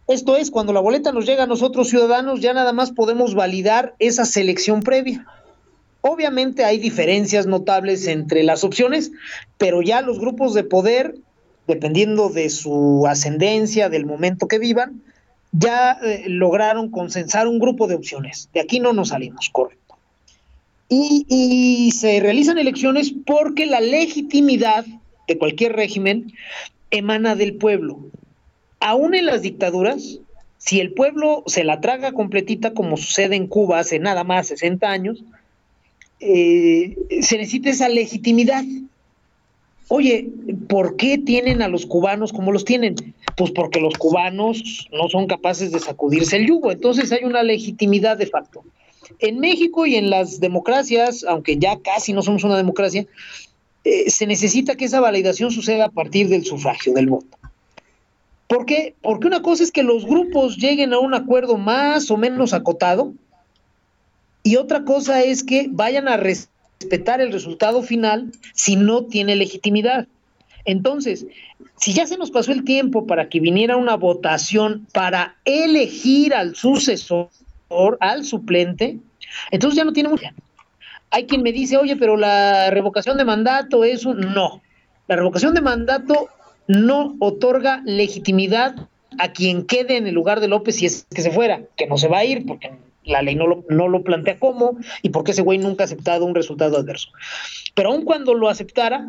Esto 0.06 0.36
es, 0.36 0.52
cuando 0.52 0.72
la 0.72 0.80
boleta 0.80 1.10
nos 1.10 1.26
llega 1.26 1.44
a 1.44 1.48
nosotros 1.48 1.88
ciudadanos, 1.88 2.40
ya 2.40 2.54
nada 2.54 2.72
más 2.72 2.92
podemos 2.92 3.34
validar 3.34 3.96
esa 3.98 4.24
selección 4.24 4.82
previa. 4.82 5.26
Obviamente 6.08 6.64
hay 6.64 6.78
diferencias 6.78 7.46
notables 7.46 8.06
entre 8.06 8.44
las 8.44 8.62
opciones, 8.62 9.10
pero 9.58 9.82
ya 9.82 10.02
los 10.02 10.20
grupos 10.20 10.54
de 10.54 10.62
poder, 10.62 11.16
dependiendo 11.66 12.28
de 12.28 12.48
su 12.48 13.06
ascendencia, 13.08 13.88
del 13.88 14.06
momento 14.06 14.46
que 14.46 14.60
vivan, 14.60 15.02
ya 15.50 15.98
eh, 16.02 16.24
lograron 16.28 16.90
consensar 16.90 17.48
un 17.48 17.58
grupo 17.58 17.88
de 17.88 17.96
opciones. 17.96 18.48
De 18.54 18.60
aquí 18.60 18.78
no 18.78 18.92
nos 18.92 19.08
salimos, 19.08 19.50
correcto. 19.50 19.96
Y, 20.88 21.26
y 21.28 21.90
se 21.90 22.20
realizan 22.20 22.58
elecciones 22.58 23.12
porque 23.26 23.66
la 23.66 23.80
legitimidad 23.80 24.86
de 25.26 25.38
cualquier 25.38 25.74
régimen 25.74 26.32
emana 26.92 27.34
del 27.34 27.56
pueblo. 27.56 27.98
Aún 28.78 29.16
en 29.16 29.26
las 29.26 29.42
dictaduras, 29.42 30.20
si 30.58 30.78
el 30.78 30.92
pueblo 30.92 31.42
se 31.46 31.64
la 31.64 31.80
traga 31.80 32.12
completita, 32.12 32.74
como 32.74 32.96
sucede 32.96 33.34
en 33.34 33.48
Cuba 33.48 33.80
hace 33.80 33.98
nada 33.98 34.22
más 34.22 34.46
60 34.46 34.88
años, 34.88 35.24
eh, 36.20 36.96
se 37.20 37.38
necesita 37.38 37.70
esa 37.70 37.88
legitimidad. 37.88 38.64
Oye, 39.88 40.28
¿por 40.68 40.96
qué 40.96 41.18
tienen 41.18 41.62
a 41.62 41.68
los 41.68 41.86
cubanos 41.86 42.32
como 42.32 42.52
los 42.52 42.64
tienen? 42.64 42.96
Pues 43.36 43.52
porque 43.52 43.80
los 43.80 43.94
cubanos 43.94 44.88
no 44.92 45.08
son 45.08 45.26
capaces 45.26 45.70
de 45.70 45.78
sacudirse 45.78 46.36
el 46.36 46.46
yugo, 46.46 46.72
entonces 46.72 47.12
hay 47.12 47.24
una 47.24 47.42
legitimidad 47.42 48.16
de 48.16 48.26
facto. 48.26 48.64
en 49.20 49.38
México 49.38 49.86
y 49.86 49.94
en 49.94 50.10
las 50.10 50.40
democracias, 50.40 51.24
aunque 51.28 51.58
ya 51.58 51.78
casi 51.78 52.12
no 52.12 52.22
somos 52.22 52.42
una 52.42 52.56
democracia, 52.56 53.06
eh, 53.84 54.10
se 54.10 54.26
necesita 54.26 54.74
que 54.74 54.86
esa 54.86 54.98
validación 54.98 55.52
suceda 55.52 55.84
a 55.84 55.90
partir 55.90 56.28
del 56.28 56.44
sufragio, 56.44 56.92
del 56.92 57.06
voto. 57.06 57.38
¿Por 58.48 58.66
qué? 58.66 58.94
Porque 59.00 59.28
una 59.28 59.42
cosa 59.42 59.62
es 59.62 59.70
que 59.70 59.84
los 59.84 60.04
grupos 60.04 60.56
lleguen 60.56 60.92
a 60.92 60.98
un 60.98 61.14
acuerdo 61.14 61.56
más 61.56 62.10
o 62.10 62.16
menos 62.16 62.52
acotado 62.52 63.12
y 64.46 64.54
otra 64.54 64.84
cosa 64.84 65.24
es 65.24 65.42
que 65.42 65.66
vayan 65.68 66.06
a 66.06 66.16
respetar 66.16 67.20
el 67.20 67.32
resultado 67.32 67.82
final 67.82 68.30
si 68.54 68.76
no 68.76 69.06
tiene 69.06 69.34
legitimidad. 69.34 70.06
Entonces, 70.64 71.26
si 71.76 71.92
ya 71.92 72.06
se 72.06 72.16
nos 72.16 72.30
pasó 72.30 72.52
el 72.52 72.62
tiempo 72.62 73.08
para 73.08 73.28
que 73.28 73.40
viniera 73.40 73.76
una 73.76 73.96
votación 73.96 74.86
para 74.92 75.34
elegir 75.44 76.32
al 76.32 76.54
sucesor, 76.54 77.28
al 77.98 78.24
suplente, 78.24 79.00
entonces 79.50 79.76
ya 79.76 79.84
no 79.84 79.92
tiene 79.92 80.10
mucha. 80.10 80.32
Hay 81.10 81.26
quien 81.26 81.42
me 81.42 81.50
dice, 81.50 81.76
oye, 81.76 81.96
pero 81.96 82.16
la 82.16 82.70
revocación 82.70 83.16
de 83.16 83.24
mandato 83.24 83.82
es 83.82 84.06
un... 84.06 84.32
No, 84.32 84.62
la 85.08 85.16
revocación 85.16 85.54
de 85.54 85.60
mandato 85.60 86.28
no 86.68 87.16
otorga 87.18 87.82
legitimidad 87.84 88.76
a 89.18 89.32
quien 89.32 89.66
quede 89.66 89.96
en 89.96 90.06
el 90.06 90.14
lugar 90.14 90.38
de 90.38 90.46
López 90.46 90.76
si 90.76 90.86
es 90.86 91.04
que 91.12 91.22
se 91.22 91.32
fuera, 91.32 91.62
que 91.76 91.88
no 91.88 91.98
se 91.98 92.06
va 92.06 92.18
a 92.18 92.24
ir 92.24 92.46
porque 92.46 92.70
la 93.06 93.22
ley 93.22 93.34
no 93.34 93.46
lo, 93.46 93.64
no 93.68 93.88
lo 93.88 94.02
plantea 94.02 94.38
como 94.38 94.76
y 95.02 95.10
porque 95.10 95.30
ese 95.30 95.42
güey 95.42 95.58
nunca 95.58 95.84
ha 95.84 95.86
aceptado 95.86 96.24
un 96.24 96.34
resultado 96.34 96.76
adverso. 96.76 97.10
Pero 97.74 97.90
aun 97.90 98.04
cuando 98.04 98.34
lo 98.34 98.48
aceptara, 98.48 99.06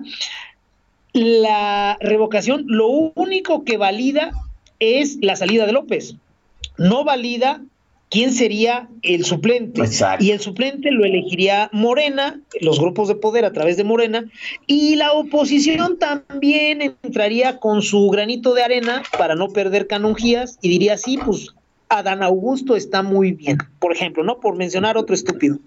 la 1.13 1.97
revocación 1.99 2.63
lo 2.67 2.87
único 2.87 3.63
que 3.63 3.77
valida 3.77 4.31
es 4.79 5.17
la 5.21 5.35
salida 5.35 5.65
de 5.65 5.73
López. 5.73 6.15
No 6.77 7.03
valida 7.03 7.61
quién 8.09 8.33
sería 8.33 8.87
el 9.01 9.25
suplente. 9.25 9.81
Y 10.19 10.31
el 10.31 10.39
suplente 10.39 10.91
lo 10.91 11.05
elegiría 11.05 11.69
Morena, 11.73 12.39
los 12.61 12.79
grupos 12.79 13.07
de 13.07 13.15
poder 13.15 13.45
a 13.45 13.53
través 13.53 13.77
de 13.77 13.83
Morena, 13.83 14.25
y 14.65 14.95
la 14.95 15.11
oposición 15.13 15.97
también 15.97 16.81
entraría 16.81 17.59
con 17.59 17.81
su 17.81 18.09
granito 18.09 18.53
de 18.53 18.63
arena 18.63 19.03
para 19.17 19.35
no 19.35 19.49
perder 19.49 19.87
canonjías 19.87 20.57
y 20.61 20.69
diría, 20.69 20.97
sí, 20.97 21.17
pues 21.17 21.53
Adán 21.89 22.23
Augusto 22.23 22.75
está 22.75 23.01
muy 23.03 23.31
bien, 23.31 23.57
por 23.79 23.93
ejemplo, 23.93 24.23
¿no? 24.23 24.39
Por 24.39 24.55
mencionar 24.55 24.97
otro 24.97 25.15
estúpido. 25.15 25.59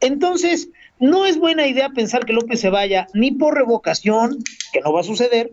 Entonces, 0.00 0.68
no 1.00 1.26
es 1.26 1.38
buena 1.38 1.66
idea 1.66 1.90
pensar 1.90 2.24
que 2.24 2.32
López 2.32 2.60
se 2.60 2.70
vaya 2.70 3.06
ni 3.14 3.32
por 3.32 3.54
revocación, 3.54 4.42
que 4.72 4.80
no 4.80 4.92
va 4.92 5.00
a 5.00 5.04
suceder, 5.04 5.52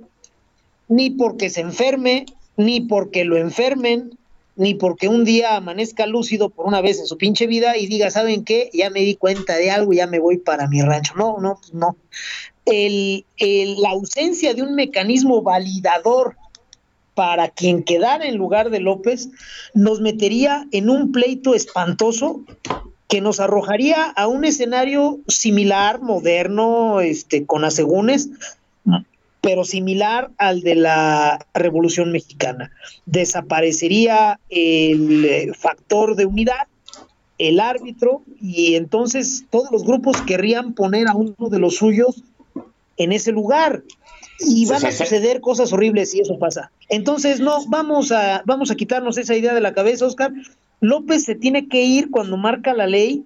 ni 0.88 1.10
porque 1.10 1.50
se 1.50 1.62
enferme, 1.62 2.26
ni 2.58 2.82
porque 2.82 3.26
lo 3.26 3.38
enfermen, 3.38 4.18
ni 4.56 4.74
porque 4.74 5.08
un 5.08 5.26
día 5.26 5.56
amanezca 5.56 6.06
lúcido 6.06 6.50
por 6.50 6.66
una 6.66 6.80
vez 6.82 7.00
en 7.00 7.08
su 7.08 7.18
pinche 7.18 7.46
vida 7.46 7.76
y 7.76 7.88
diga, 7.88 8.10
¿saben 8.10 8.46
qué? 8.46 8.70
Ya 8.74 8.90
me 8.90 9.02
di 9.02 9.16
cuenta 9.16 9.58
de 9.58 9.70
algo, 9.70 9.92
ya 9.92 10.08
me 10.08 10.20
voy 10.20 10.38
para 10.38 10.68
mi 10.68 10.82
rancho. 10.82 11.14
No, 11.18 11.38
no, 11.40 11.60
no. 11.74 11.98
La 12.66 13.90
ausencia 13.90 14.54
de 14.54 14.62
un 14.62 14.76
mecanismo 14.76 15.42
validador 15.42 16.38
para 17.16 17.50
quien 17.50 17.84
quedara 17.84 18.28
en 18.28 18.38
lugar 18.38 18.70
de 18.70 18.82
López 18.82 19.30
nos 19.74 20.02
metería 20.02 20.68
en 20.72 20.90
un 20.90 21.12
pleito 21.12 21.56
espantoso 21.56 22.42
que 23.08 23.22
nos 23.22 23.40
arrojaría 23.40 24.04
a 24.04 24.28
un 24.28 24.46
escenario 24.46 25.20
similar, 25.28 26.02
moderno, 26.02 27.00
este, 27.02 27.46
con 27.46 27.64
asegúnes, 27.64 28.30
pero 29.42 29.64
similar 29.64 30.32
al 30.38 30.62
de 30.62 30.74
la 30.76 31.46
Revolución 31.54 32.12
Mexicana. 32.12 32.72
Desaparecería 33.06 34.40
el 34.50 35.24
eh, 35.24 35.52
factor 35.54 36.16
de 36.16 36.26
unidad, 36.26 36.68
el 37.38 37.60
árbitro, 37.60 38.24
y 38.42 38.74
entonces 38.74 39.46
todos 39.52 39.72
los 39.72 39.84
grupos 39.84 40.20
querrían 40.24 40.74
poner 40.74 41.08
a 41.08 41.14
uno 41.14 41.50
de 41.50 41.60
los 41.60 41.76
suyos 41.76 42.24
en 42.98 43.12
ese 43.12 43.32
lugar. 43.32 43.84
Y 44.40 44.66
van 44.66 44.86
a 44.86 44.92
suceder 44.92 45.42
cosas 45.42 45.72
horribles 45.72 46.12
si 46.12 46.20
eso 46.20 46.38
pasa. 46.38 46.72
Entonces, 46.90 47.40
no, 47.40 47.66
vamos 47.68 48.12
a, 48.12 48.44
vamos 48.46 48.70
a 48.72 48.76
quitarnos 48.76 49.18
esa 49.18 49.36
idea 49.36 49.54
de 49.54 49.62
la 49.62 49.74
cabeza, 49.74 50.06
Oscar. 50.06 50.34
López 50.82 51.24
se 51.24 51.36
tiene 51.36 51.68
que 51.68 51.84
ir 51.84 52.12
cuando 52.12 52.38
marca 52.38 52.74
la 52.74 52.88
ley 52.88 53.24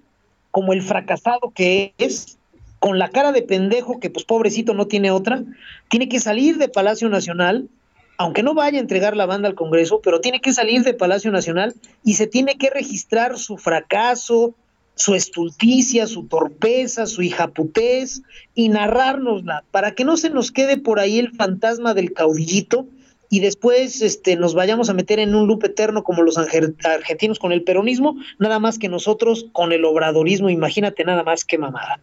como 0.50 0.72
el 0.72 0.82
fracasado 0.82 1.52
que 1.54 1.94
es, 1.98 2.38
con 2.78 2.98
la 2.98 3.10
cara 3.10 3.32
de 3.32 3.42
pendejo 3.42 4.00
que 4.00 4.10
pues 4.10 4.24
pobrecito 4.24 4.74
no 4.74 4.86
tiene 4.86 5.10
otra, 5.10 5.42
tiene 5.88 6.08
que 6.08 6.20
salir 6.20 6.58
de 6.58 6.68
Palacio 6.68 7.08
Nacional, 7.08 7.68
aunque 8.16 8.42
no 8.42 8.54
vaya 8.54 8.78
a 8.78 8.80
entregar 8.80 9.16
la 9.16 9.26
banda 9.26 9.48
al 9.48 9.54
Congreso, 9.54 10.00
pero 10.02 10.20
tiene 10.20 10.40
que 10.40 10.52
salir 10.52 10.82
de 10.82 10.94
Palacio 10.94 11.30
Nacional 11.30 11.74
y 12.04 12.14
se 12.14 12.26
tiene 12.26 12.56
que 12.56 12.70
registrar 12.70 13.38
su 13.38 13.56
fracaso, 13.56 14.54
su 15.00 15.14
estulticia, 15.14 16.06
su 16.06 16.24
torpeza, 16.24 17.06
su 17.06 17.22
hijaputez 17.22 18.20
y 18.54 18.68
narrárnosla 18.68 19.64
para 19.70 19.94
que 19.94 20.04
no 20.04 20.18
se 20.18 20.28
nos 20.28 20.52
quede 20.52 20.76
por 20.76 21.00
ahí 21.00 21.18
el 21.18 21.32
fantasma 21.32 21.94
del 21.94 22.12
caudillito 22.12 22.86
y 23.30 23.40
después 23.40 24.02
este, 24.02 24.36
nos 24.36 24.52
vayamos 24.52 24.90
a 24.90 24.92
meter 24.92 25.18
en 25.18 25.34
un 25.34 25.48
loop 25.48 25.64
eterno 25.64 26.04
como 26.04 26.22
los 26.22 26.36
argentinos 26.36 27.38
con 27.38 27.52
el 27.52 27.62
peronismo, 27.62 28.16
nada 28.38 28.58
más 28.58 28.78
que 28.78 28.90
nosotros 28.90 29.46
con 29.52 29.72
el 29.72 29.86
obradorismo, 29.86 30.50
imagínate 30.50 31.02
nada 31.04 31.22
más 31.22 31.46
que 31.46 31.56
mamada. 31.56 31.98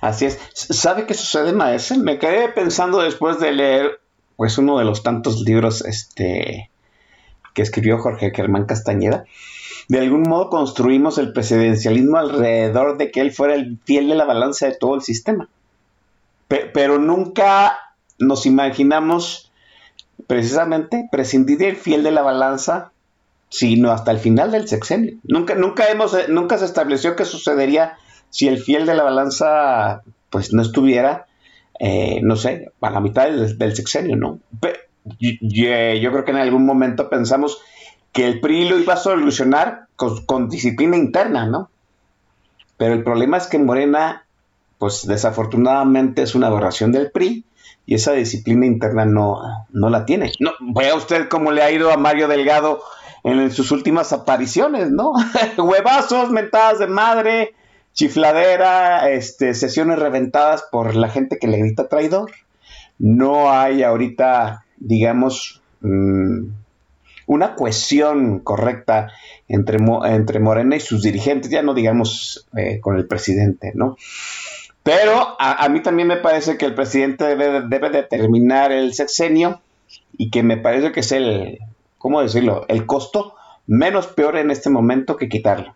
Así 0.00 0.24
es. 0.24 0.40
¿Sabe 0.52 1.06
qué 1.06 1.14
sucede, 1.14 1.52
maestro? 1.52 1.98
Me 1.98 2.18
quedé 2.18 2.48
pensando 2.48 3.02
después 3.02 3.38
de 3.38 3.52
leer 3.52 4.00
pues 4.34 4.58
uno 4.58 4.80
de 4.80 4.84
los 4.84 5.04
tantos 5.04 5.42
libros 5.42 5.84
este, 5.84 6.70
que 7.54 7.62
escribió 7.62 7.98
Jorge 7.98 8.32
Germán 8.34 8.64
Castañeda. 8.64 9.26
De 9.88 10.00
algún 10.00 10.22
modo 10.22 10.50
construimos 10.50 11.18
el 11.18 11.32
presidencialismo 11.32 12.18
alrededor 12.18 12.96
de 12.98 13.10
que 13.10 13.20
él 13.20 13.32
fuera 13.32 13.54
el 13.54 13.78
fiel 13.84 14.08
de 14.08 14.16
la 14.16 14.24
balanza 14.24 14.66
de 14.66 14.74
todo 14.74 14.94
el 14.94 15.02
sistema. 15.02 15.48
pero 16.48 16.98
nunca 16.98 17.78
nos 18.18 18.46
imaginamos 18.46 19.50
precisamente 20.26 21.08
prescindir 21.10 21.58
del 21.58 21.76
fiel 21.76 22.02
de 22.02 22.10
la 22.10 22.22
balanza, 22.22 22.92
sino 23.48 23.90
hasta 23.92 24.10
el 24.10 24.18
final 24.18 24.50
del 24.52 24.68
sexenio. 24.68 25.14
Nunca, 25.24 25.54
nunca, 25.54 25.88
hemos, 25.88 26.14
eh, 26.14 26.26
nunca 26.28 26.58
se 26.58 26.64
estableció 26.64 27.16
qué 27.16 27.24
sucedería 27.24 27.96
si 28.30 28.48
el 28.48 28.58
fiel 28.58 28.86
de 28.86 28.94
la 28.94 29.02
balanza 29.02 30.02
pues 30.30 30.52
no 30.52 30.62
estuviera, 30.62 31.26
eh, 31.78 32.20
no 32.22 32.36
sé, 32.36 32.70
a 32.80 32.90
la 32.90 33.00
mitad 33.00 33.30
del, 33.30 33.76
sexenio, 33.76 34.16
¿no? 34.16 34.40
yo, 35.20 36.10
creo 36.12 36.24
que 36.24 36.30
en 36.32 36.36
algún 36.38 36.66
momento 36.66 37.08
pensamos 37.08 37.60
que 38.16 38.26
el 38.26 38.40
PRI 38.40 38.66
lo 38.66 38.78
iba 38.78 38.94
a 38.94 38.96
solucionar 38.96 39.88
con, 39.94 40.48
disciplina 40.48 40.96
interna, 40.96 41.44
¿no? 41.44 41.68
Pero 42.78 42.94
el 42.94 43.04
problema 43.04 43.36
es 43.36 43.46
que 43.46 43.58
Morena, 43.58 44.24
pues 44.78 45.06
desafortunadamente 45.06 46.22
es 46.22 46.34
una 46.34 46.46
adoración 46.46 46.92
del 46.92 47.10
PRI 47.10 47.44
y 47.84 47.94
esa 47.94 48.12
disciplina 48.12 48.64
interna 48.64 49.04
no, 49.04 49.42
no 49.68 49.90
la 49.90 50.06
tiene. 50.06 50.32
No, 50.40 50.52
vea 50.60 50.94
usted 50.94 51.28
cómo 51.28 51.52
le 51.52 51.62
ha 51.62 51.70
ido 51.70 51.92
a 51.92 51.98
Mario 51.98 52.26
Delgado 52.26 52.82
en 53.22 53.50
sus 53.50 53.70
últimas 53.70 54.14
apariciones, 54.14 54.90
¿no? 54.90 55.12
Huevazos, 55.58 56.30
mentadas 56.30 56.78
de 56.78 56.86
madre, 56.86 57.54
chifladera, 57.92 59.10
este, 59.10 59.52
sesiones 59.52 59.98
reventadas 59.98 60.62
por 60.72 60.96
la 60.96 61.10
gente 61.10 61.36
que 61.38 61.48
le 61.48 61.58
grita 61.58 61.90
traidor. 61.90 62.30
No 62.98 63.52
hay 63.52 63.82
ahorita, 63.82 64.64
digamos, 64.78 65.60
mm, 65.82 66.46
una 67.26 67.54
cohesión 67.54 68.40
correcta 68.40 69.12
entre, 69.48 69.78
entre 70.04 70.40
Morena 70.40 70.76
y 70.76 70.80
sus 70.80 71.02
dirigentes, 71.02 71.50
ya 71.50 71.62
no 71.62 71.74
digamos 71.74 72.46
eh, 72.56 72.80
con 72.80 72.96
el 72.96 73.06
presidente, 73.06 73.72
¿no? 73.74 73.96
Pero 74.82 75.34
a, 75.40 75.68
mí 75.68 75.82
también 75.82 76.06
me 76.06 76.18
parece 76.18 76.56
que 76.56 76.64
el 76.64 76.74
presidente 76.74 77.24
debe, 77.24 77.62
debe 77.66 77.90
determinar 77.90 78.70
el 78.70 78.94
sexenio 78.94 79.60
y 80.16 80.30
que 80.30 80.44
me 80.44 80.56
parece 80.56 80.92
que 80.92 81.00
es 81.00 81.10
el, 81.10 81.58
¿cómo 81.98 82.22
decirlo? 82.22 82.64
El 82.68 82.86
costo 82.86 83.34
menos 83.66 84.06
peor 84.06 84.36
en 84.36 84.52
este 84.52 84.70
momento 84.70 85.16
que 85.16 85.28
quitarlo. 85.28 85.74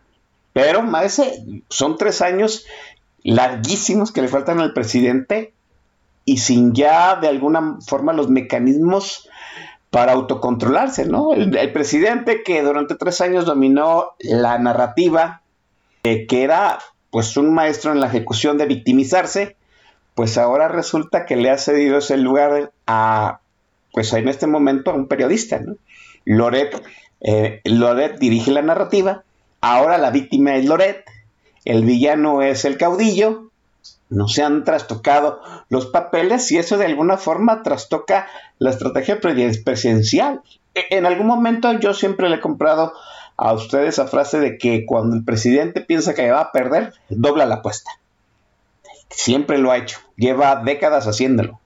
Pero, 0.53 0.85
ese 1.03 1.63
son 1.69 1.97
tres 1.97 2.23
años 2.23 2.67
larguísimos 3.23 4.13
que 4.13 4.23
le 4.23 4.29
faltan 4.29 4.61
al 4.61 4.73
presidente 4.73 5.55
y 6.25 6.39
sin 6.39 6.75
ya 6.75 7.17
de 7.17 7.29
alguna 7.29 7.79
forma 7.87 8.13
los 8.13 8.29
mecanismos 8.29 9.29
para 9.91 10.13
autocontrolarse, 10.13 11.07
¿no? 11.07 11.33
El, 11.35 11.73
presidente 11.73 12.43
que 12.45 12.63
durante 12.63 12.95
tres 12.95 13.21
años 13.21 13.45
dominó 13.45 14.13
la 14.21 14.59
narrativa, 14.59 15.43
eh, 16.05 16.27
que 16.27 16.45
era 16.45 16.79
pues 17.11 17.37
un 17.37 17.53
maestro 17.53 17.91
en 17.91 18.01
la 18.01 18.07
ejecución 18.07 18.57
de 18.57 18.67
victimizarse, 18.67 19.57
pues 20.15 20.39
ahora 20.39 20.69
resulta 20.69 21.27
que 21.27 21.35
le 21.35 21.51
ha 21.51 21.59
cedido 21.59 21.99
ese 21.99 22.17
lugar 22.17 22.71
a, 22.87 23.41
pues 23.93 24.13
en 24.13 24.29
este 24.29 24.47
momento 24.47 24.93
a 24.93 24.95
un 24.95 25.09
periodista, 25.09 25.59
¿no? 25.59 25.75
Loret, 26.25 26.81
eh, 27.21 27.61
Loret 27.65 28.19
dirige 28.19 28.53
la 28.53 28.63
narrativa, 28.63 29.25
ahora 29.61 29.99
la 29.99 30.11
víctima 30.11 30.55
es 30.55 30.67
Loret, 30.67 31.05
el 31.65 31.85
villano 31.85 32.43
es 32.43 32.65
el 32.65 32.77
caudillo, 32.77 33.50
no 34.11 34.29
se 34.29 34.43
han 34.43 34.65
trastocado 34.65 35.41
los 35.69 35.87
papeles 35.87 36.51
y 36.53 36.59
eso 36.59 36.77
de 36.77 36.87
alguna 36.87 37.17
forma 37.17 37.63
trastoca 37.63 38.27
la 38.59 38.71
estrategia 38.71 39.21
presidencial. 39.21 40.43
E, 40.75 40.97
en 40.97 41.07
algún 41.07 41.27
momento 41.27 41.73
yo 41.79 41.95
siempre 41.95 42.29
le 42.29 42.37
he 42.37 42.41
comprado 42.41 42.93
a 43.37 43.53
usted 43.53 43.85
esa 43.85 44.07
frase 44.07 44.39
de 44.39 44.59
que 44.59 44.85
cuando 44.85 45.17
el 45.17 45.25
presidente 45.25 45.81
piensa 45.81 46.13
que 46.13 46.31
va 46.31 46.41
a 46.41 46.53
perder, 46.53 46.93
dobla 47.09 47.47
la 47.47 47.57
apuesta. 47.57 47.91
Siempre 49.09 49.59
lo 49.59 49.71
ha 49.71 49.79
hecho, 49.79 49.99
lleva 50.17 50.57
décadas 50.57 51.07
haciéndolo. 51.07 51.59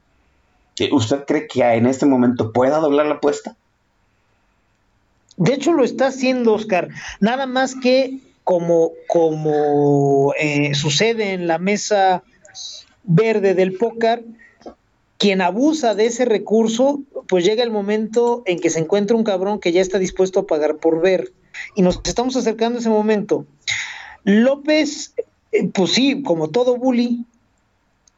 ¿Usted 0.92 1.24
cree 1.24 1.46
que 1.46 1.62
en 1.62 1.86
este 1.86 2.06
momento 2.06 2.52
pueda 2.52 2.78
doblar 2.78 3.06
la 3.06 3.14
apuesta? 3.14 3.56
De 5.36 5.54
hecho 5.54 5.72
lo 5.72 5.82
está 5.82 6.08
haciendo 6.08 6.52
Oscar, 6.52 6.88
nada 7.20 7.46
más 7.46 7.74
que 7.74 8.20
como, 8.44 8.92
como 9.08 10.32
eh, 10.38 10.74
sucede 10.74 11.32
en 11.32 11.48
la 11.48 11.58
mesa 11.58 12.22
verde 13.02 13.54
del 13.54 13.76
póker, 13.76 14.24
quien 15.18 15.40
abusa 15.40 15.94
de 15.94 16.06
ese 16.06 16.24
recurso, 16.24 17.00
pues 17.28 17.44
llega 17.44 17.62
el 17.62 17.70
momento 17.70 18.42
en 18.46 18.58
que 18.58 18.70
se 18.70 18.80
encuentra 18.80 19.16
un 19.16 19.24
cabrón 19.24 19.60
que 19.60 19.72
ya 19.72 19.80
está 19.80 19.98
dispuesto 19.98 20.40
a 20.40 20.46
pagar 20.46 20.76
por 20.76 21.00
ver. 21.00 21.32
Y 21.74 21.82
nos 21.82 22.00
estamos 22.04 22.36
acercando 22.36 22.78
a 22.78 22.80
ese 22.80 22.90
momento. 22.90 23.46
López, 24.24 25.14
eh, 25.52 25.68
pues 25.68 25.92
sí, 25.92 26.22
como 26.22 26.48
todo 26.48 26.76
bully, 26.76 27.24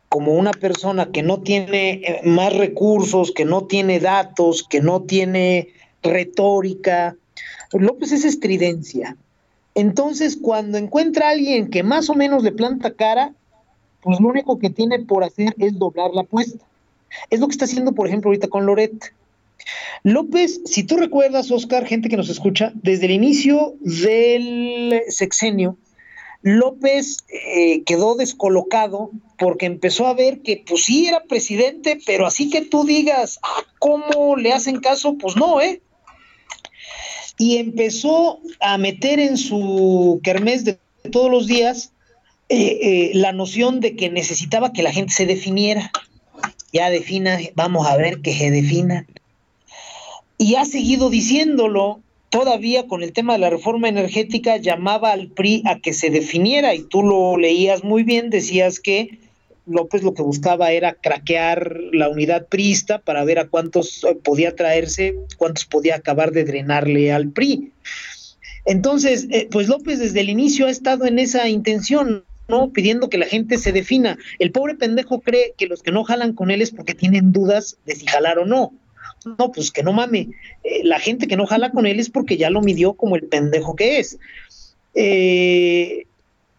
como 0.09 0.35
una 0.35 0.53
persona 0.53 1.11
que 1.12 1.22
no 1.22 1.40
tiene 1.40 1.90
eh, 1.90 2.20
más 2.25 2.57
recursos, 2.57 3.33
que 3.33 3.44
no 3.44 3.64
tiene 3.64 4.01
datos, 4.01 4.66
que 4.68 4.81
no 4.81 5.03
tiene 5.03 5.68
retórica, 6.03 7.16
López 7.72 8.12
es 8.12 8.25
estridencia. 8.25 9.16
Entonces, 9.75 10.38
cuando 10.40 10.79
encuentra 10.79 11.29
a 11.29 11.31
alguien 11.33 11.68
que 11.68 11.83
más 11.83 12.09
o 12.09 12.14
menos 12.14 12.42
le 12.42 12.53
planta 12.53 12.94
cara, 12.94 13.35
pues 14.06 14.20
lo 14.20 14.28
único 14.28 14.56
que 14.60 14.70
tiene 14.70 15.00
por 15.00 15.24
hacer 15.24 15.52
es 15.58 15.76
doblar 15.80 16.12
la 16.14 16.20
apuesta. 16.20 16.64
Es 17.28 17.40
lo 17.40 17.48
que 17.48 17.50
está 17.50 17.64
haciendo, 17.64 17.92
por 17.92 18.06
ejemplo, 18.06 18.28
ahorita 18.28 18.46
con 18.46 18.64
Loret. 18.64 19.12
López, 20.04 20.60
si 20.64 20.84
tú 20.84 20.96
recuerdas, 20.96 21.50
Oscar, 21.50 21.84
gente 21.86 22.08
que 22.08 22.16
nos 22.16 22.28
escucha, 22.28 22.70
desde 22.76 23.06
el 23.06 23.10
inicio 23.10 23.74
del 23.80 25.02
sexenio, 25.08 25.76
López 26.42 27.16
eh, 27.30 27.82
quedó 27.82 28.14
descolocado 28.14 29.10
porque 29.38 29.66
empezó 29.66 30.06
a 30.06 30.14
ver 30.14 30.40
que 30.42 30.62
pues 30.64 30.84
sí 30.84 31.08
era 31.08 31.24
presidente, 31.24 31.98
pero 32.06 32.26
así 32.26 32.48
que 32.48 32.60
tú 32.60 32.84
digas, 32.84 33.40
ah, 33.42 33.64
¿cómo 33.80 34.36
le 34.36 34.52
hacen 34.52 34.78
caso? 34.78 35.18
Pues 35.18 35.34
no, 35.34 35.60
¿eh? 35.60 35.82
Y 37.38 37.56
empezó 37.56 38.38
a 38.60 38.78
meter 38.78 39.18
en 39.18 39.36
su 39.36 40.20
kermés 40.22 40.64
de 40.64 40.78
todos 41.10 41.28
los 41.28 41.48
días 41.48 41.90
eh, 42.48 42.78
eh, 42.80 43.11
la 43.14 43.32
noción 43.32 43.80
de 43.80 43.96
que 43.96 44.09
necesitaba 44.09 44.72
que 44.72 44.85
la 44.85 44.92
gente 44.92 45.12
se 45.12 45.26
definiera. 45.26 45.90
Ya 46.72 46.90
defina, 46.90 47.38
vamos 47.56 47.88
a 47.88 47.96
ver 47.96 48.20
que 48.20 48.32
se 48.32 48.52
defina. 48.52 49.04
Y 50.38 50.54
ha 50.54 50.64
seguido 50.64 51.11
diciéndolo, 51.11 52.00
todavía 52.30 52.87
con 52.87 53.02
el 53.02 53.12
tema 53.12 53.32
de 53.32 53.40
la 53.40 53.50
reforma 53.50 53.88
energética, 53.88 54.59
llamaba 54.59 55.11
al 55.11 55.28
PRI 55.28 55.62
a 55.66 55.80
que 55.80 55.92
se 55.92 56.11
definiera, 56.11 56.72
y 56.74 56.85
tú 56.85 57.02
lo 57.02 57.37
leías 57.37 57.82
muy 57.82 58.04
bien, 58.04 58.30
decías 58.30 58.78
que 58.78 59.18
López 59.66 60.04
lo 60.04 60.14
que 60.14 60.22
buscaba 60.22 60.70
era 60.70 60.94
craquear 60.94 61.80
la 61.92 62.09
unidad 62.09 62.46
priista 62.46 63.00
para 63.00 63.24
ver 63.24 63.40
a 63.40 63.48
cuántos 63.48 64.04
eh, 64.04 64.14
podía 64.14 64.54
traerse, 64.54 65.16
cuántos 65.37 65.64
podía 65.64 65.96
acabar 65.96 66.30
de 66.30 66.44
drenarle 66.44 67.11
al 67.12 67.30
PRI. 67.30 67.72
Entonces, 68.66 69.28
pues 69.50 69.66
López 69.68 69.98
desde 69.98 70.20
el 70.20 70.28
inicio 70.28 70.66
ha 70.66 70.70
estado 70.70 71.06
en 71.06 71.20
esa 71.20 71.48
intención, 71.48 72.24
no 72.48 72.70
pidiendo 72.72 73.09
que 73.09 73.18
la 73.18 73.26
gente 73.26 73.59
se 73.59 73.72
defina. 73.72 74.18
El 74.38 74.52
pobre 74.52 74.74
pendejo 74.74 75.20
cree 75.20 75.54
que 75.56 75.66
los 75.66 75.82
que 75.82 75.92
no 75.92 76.04
jalan 76.04 76.32
con 76.32 76.50
él 76.50 76.62
es 76.62 76.70
porque 76.70 76.94
tienen 76.94 77.32
dudas 77.32 77.76
de 77.87 77.94
si 77.94 78.06
jalar 78.06 78.38
o 78.38 78.46
no. 78.46 78.72
No, 79.38 79.50
pues 79.50 79.72
que 79.72 79.82
no 79.82 79.92
mame. 79.92 80.28
Eh, 80.62 80.82
la 80.85 81.00
gente 81.00 81.26
que 81.26 81.37
no 81.37 81.46
jala 81.46 81.70
con 81.72 81.87
él 81.87 81.98
es 81.98 82.11
porque 82.11 82.37
ya 82.37 82.50
lo 82.50 82.61
midió 82.61 82.94
como 82.94 83.16
el 83.16 83.24
pendejo 83.24 83.74
que 83.74 83.98
es. 83.98 84.18
Eh, 84.94 86.06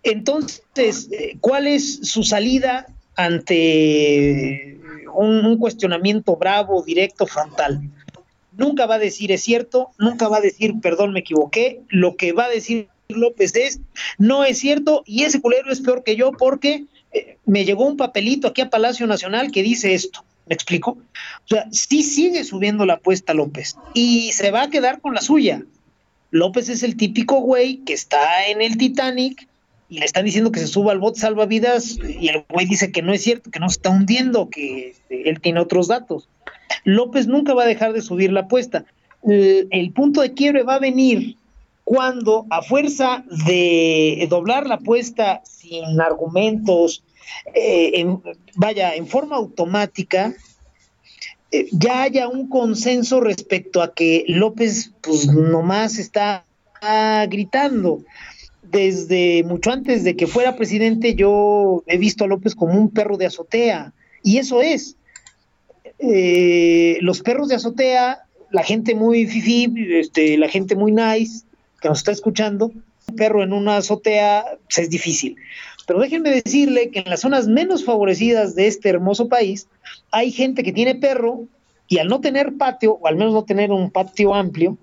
entonces, 0.04 1.10
eh, 1.12 1.38
¿cuál 1.40 1.68
es 1.68 2.00
su 2.04 2.24
salida 2.24 2.88
ante 3.16 4.78
un, 5.14 5.46
un, 5.46 5.58
cuestionamiento 5.58 6.36
bravo, 6.36 6.84
directo, 6.84 7.26
frontal? 7.26 7.82
Nunca 8.52 8.86
va 8.86 8.96
a 8.96 9.00
decir 9.00 9.32
es 9.32 9.44
cierto, 9.44 9.92
nunca 9.98 10.28
va 10.28 10.38
a 10.38 10.42
decir 10.42 10.74
perdón, 10.82 11.14
me 11.14 11.22
equivoqué. 11.22 11.82
Lo 11.88 12.18
que 12.18 12.34
va 12.34 12.46
a 12.46 12.50
decir 12.50 12.90
López 13.10 13.56
es, 13.56 13.80
no 14.18 14.44
es 14.44 14.60
cierto, 14.60 15.04
y 15.06 15.24
ese 15.24 15.42
culero 15.42 15.72
es 15.72 15.82
peor 15.82 16.04
que 16.04 16.16
yo 16.16 16.32
porque 16.32 16.86
eh, 17.14 17.38
me 17.46 17.66
llegó 17.66 17.86
un 17.86 17.98
papelito 17.98 18.48
aquí 18.48 18.62
a 18.62 18.70
Palacio 18.70 19.08
Nacional 19.08 19.52
que 19.52 19.64
dice 19.64 19.94
esto. 19.94 20.24
¿Me 20.48 20.56
explico? 20.56 20.92
O 20.92 21.48
sea, 21.48 21.68
sí 21.72 22.04
sigue 22.04 22.44
subiendo 22.46 22.86
la 22.86 22.94
apuesta 22.94 23.34
López 23.34 23.76
y 23.94 24.32
se 24.32 24.52
va 24.52 24.64
a 24.64 24.70
quedar 24.70 25.02
con 25.02 25.14
la 25.14 25.22
suya. 25.22 25.64
López 26.32 26.70
es 26.70 26.84
el 26.84 26.96
típico 26.96 27.42
güey 27.42 27.78
que 27.80 27.94
está 27.94 28.48
en 28.48 28.62
el 28.62 28.78
Titanic 28.78 29.48
y 29.90 30.00
le 30.00 30.06
están 30.06 30.26
diciendo 30.26 30.52
que 30.52 30.60
se 30.60 30.68
suba 30.68 30.94
al 30.94 31.00
bote 31.00 31.20
salvavidas 31.20 31.98
y 31.98 32.30
el 32.30 32.46
güey 32.50 32.66
dice 32.66 32.92
que 32.92 33.02
no 33.02 33.14
es 33.14 33.24
cierto, 33.24 33.52
que 33.52 33.60
no 33.60 33.70
se 33.70 33.76
está 33.76 33.90
hundiendo, 33.90 34.50
que 34.50 34.90
este, 34.90 35.30
él 35.30 35.42
tiene 35.42 35.60
otros 35.60 35.88
datos. 35.90 36.30
López 36.86 37.28
nunca 37.28 37.54
va 37.54 37.64
a 37.64 37.68
dejar 37.68 37.92
de 37.92 38.02
subir 38.02 38.32
la 38.32 38.42
apuesta. 38.42 38.86
El, 39.24 39.68
el 39.72 39.92
punto 39.92 40.22
de 40.22 40.34
quiebre 40.34 40.64
va 40.64 40.76
a 40.76 40.80
venir 40.80 41.36
cuando 41.88 42.46
a 42.50 42.62
fuerza 42.62 43.24
de 43.48 44.28
doblar 44.30 44.68
la 44.68 44.76
apuesta 44.76 45.42
sin 45.46 46.02
argumentos, 46.02 47.02
eh, 47.56 48.06
vaya, 48.58 48.94
en 48.94 49.08
forma 49.08 49.38
automática, 49.38 50.36
eh, 51.50 51.68
ya 51.72 52.02
haya 52.02 52.28
un 52.28 52.50
consenso 52.50 53.22
respecto 53.22 53.82
a 53.82 53.94
que 53.94 54.26
López 54.28 54.92
pues 55.00 55.28
nomás 55.28 55.98
está 55.98 56.44
gritando. 57.30 58.04
Desde 58.64 59.46
mucho 59.46 59.72
antes 59.72 60.04
de 60.04 60.18
que 60.18 60.28
fuera 60.28 60.58
presidente 60.58 61.16
yo 61.16 61.84
he 61.88 61.98
visto 61.98 62.26
a 62.26 62.28
López 62.28 62.54
como 62.54 62.78
un 62.78 62.90
perro 62.90 63.16
de 63.16 63.28
azotea 63.28 63.94
y 64.24 64.40
eso 64.40 64.62
es. 64.62 64.98
Eh, 66.00 66.98
los 67.00 67.22
perros 67.22 67.48
de 67.48 67.56
azotea, 67.56 68.26
la 68.52 68.64
gente 68.64 68.94
muy 68.94 69.26
fifi, 69.26 69.74
este, 70.02 70.38
la 70.38 70.50
gente 70.50 70.76
muy 70.76 70.92
nice, 70.92 71.47
que 71.82 71.90
nos 71.90 72.00
está 72.00 72.12
escuchando, 72.12 72.68
un 72.68 73.16
perro 73.16 73.44
en 73.44 73.54
una 73.54 73.78
azotea 73.78 74.46
pues, 74.66 74.80
es 74.80 74.90
difícil. 74.90 75.36
Pero 75.86 76.00
déjenme 76.00 76.30
decirle 76.30 76.90
que 76.92 77.00
en 77.00 77.10
las 77.10 77.22
zonas 77.22 77.48
menos 77.48 77.86
favorecidas 77.86 78.56
de 78.56 78.68
este 78.68 78.90
hermoso 78.90 79.30
país 79.30 79.68
hay 80.12 80.32
gente 80.32 80.64
que 80.64 80.74
tiene 80.74 80.96
perro 80.96 81.46
y 81.88 82.00
al 82.00 82.10
no 82.10 82.20
tener 82.20 82.58
patio, 82.58 82.96
o 83.02 83.08
al 83.08 83.16
menos 83.16 83.34
no 83.34 83.46
tener 83.46 83.72
un 83.72 83.90
patio 83.90 84.34
amplio, 84.34 84.78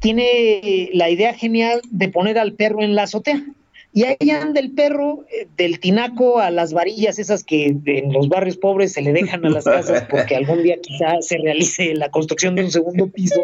tiene 0.00 0.90
la 0.92 1.10
idea 1.10 1.34
genial 1.34 1.80
de 1.90 2.08
poner 2.08 2.38
al 2.38 2.54
perro 2.54 2.82
en 2.82 2.94
la 2.94 3.04
azotea. 3.04 3.44
Y 3.92 4.02
ahí 4.02 4.30
anda 4.30 4.58
el 4.58 4.72
perro 4.72 5.24
eh, 5.30 5.46
del 5.56 5.78
tinaco 5.78 6.40
a 6.40 6.50
las 6.50 6.72
varillas, 6.72 7.20
esas 7.20 7.44
que 7.44 7.76
en 7.86 8.12
los 8.12 8.28
barrios 8.28 8.56
pobres 8.56 8.92
se 8.92 9.02
le 9.02 9.12
dejan 9.12 9.46
a 9.46 9.50
las 9.50 9.64
casas 9.64 10.04
porque 10.10 10.34
algún 10.34 10.64
día 10.64 10.78
quizá 10.82 11.22
se 11.22 11.38
realice 11.38 11.94
la 11.94 12.10
construcción 12.10 12.56
de 12.56 12.64
un 12.64 12.72
segundo 12.72 13.06
piso. 13.06 13.40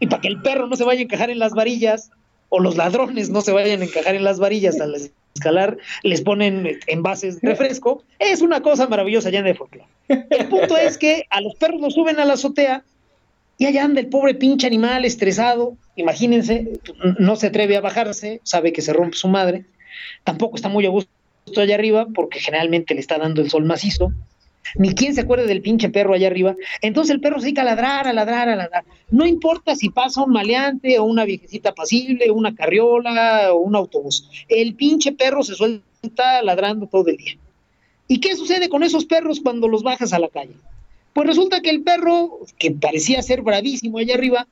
Y 0.00 0.06
para 0.06 0.22
que 0.22 0.28
el 0.28 0.40
perro 0.42 0.66
no 0.66 0.76
se 0.76 0.84
vaya 0.84 1.00
a 1.00 1.04
encajar 1.04 1.30
en 1.30 1.38
las 1.38 1.52
varillas, 1.52 2.10
o 2.48 2.60
los 2.60 2.76
ladrones 2.76 3.30
no 3.30 3.40
se 3.40 3.52
vayan 3.52 3.80
a 3.80 3.84
encajar 3.84 4.14
en 4.14 4.24
las 4.24 4.38
varillas 4.38 4.80
al 4.80 4.94
escalar, 5.34 5.78
les 6.02 6.20
ponen 6.22 6.78
envases 6.86 7.40
de 7.40 7.48
refresco. 7.48 8.02
Es 8.18 8.40
una 8.40 8.60
cosa 8.60 8.88
maravillosa 8.88 9.30
ya 9.30 9.40
en 9.40 9.46
el 9.46 9.56
folclore. 9.56 9.88
El 10.08 10.46
punto 10.48 10.76
es 10.76 10.98
que 10.98 11.24
a 11.30 11.40
los 11.40 11.54
perros 11.56 11.80
los 11.80 11.94
suben 11.94 12.18
a 12.18 12.24
la 12.24 12.34
azotea 12.34 12.84
y 13.58 13.66
allá 13.66 13.84
anda 13.84 14.00
el 14.00 14.08
pobre 14.08 14.34
pinche 14.34 14.66
animal 14.66 15.04
estresado, 15.04 15.76
imagínense, 15.96 16.78
no 17.18 17.36
se 17.36 17.48
atreve 17.48 17.76
a 17.76 17.80
bajarse, 17.80 18.40
sabe 18.44 18.72
que 18.72 18.82
se 18.82 18.92
rompe 18.92 19.16
su 19.16 19.28
madre, 19.28 19.64
tampoco 20.24 20.56
está 20.56 20.68
muy 20.68 20.86
a 20.86 20.90
gusto 20.90 21.10
allá 21.56 21.74
arriba 21.74 22.06
porque 22.14 22.38
generalmente 22.38 22.94
le 22.94 23.00
está 23.00 23.18
dando 23.18 23.40
el 23.40 23.50
sol 23.50 23.64
macizo, 23.64 24.12
ni 24.74 24.94
quien 24.94 25.14
se 25.14 25.22
acuerde 25.22 25.46
del 25.46 25.62
pinche 25.62 25.88
perro 25.88 26.14
allá 26.14 26.26
arriba, 26.26 26.56
entonces 26.82 27.14
el 27.14 27.20
perro 27.20 27.38
se 27.38 27.46
dedica 27.46 27.62
a 27.62 27.66
ladrar, 27.66 28.08
a 28.08 28.12
ladrar, 28.12 28.48
a 28.48 28.56
ladrar, 28.56 28.84
no 29.10 29.26
importa 29.26 29.74
si 29.74 29.90
pasa 29.90 30.22
un 30.22 30.32
maleante 30.32 30.98
o 30.98 31.04
una 31.04 31.24
viejecita 31.24 31.74
pasible, 31.74 32.30
una 32.30 32.54
carriola 32.54 33.52
o 33.52 33.58
un 33.58 33.76
autobús, 33.76 34.28
el 34.48 34.74
pinche 34.74 35.12
perro 35.12 35.42
se 35.42 35.54
suelta 35.54 36.42
ladrando 36.42 36.86
todo 36.86 37.08
el 37.08 37.16
día. 37.16 37.36
¿Y 38.08 38.20
qué 38.20 38.36
sucede 38.36 38.68
con 38.68 38.82
esos 38.82 39.04
perros 39.04 39.40
cuando 39.40 39.68
los 39.68 39.82
bajas 39.82 40.12
a 40.12 40.18
la 40.18 40.28
calle? 40.28 40.54
Pues 41.12 41.26
resulta 41.26 41.60
que 41.60 41.70
el 41.70 41.82
perro, 41.82 42.40
que 42.58 42.70
parecía 42.70 43.22
ser 43.22 43.42
bravísimo 43.42 43.98
allá 43.98 44.14
arriba, 44.14 44.46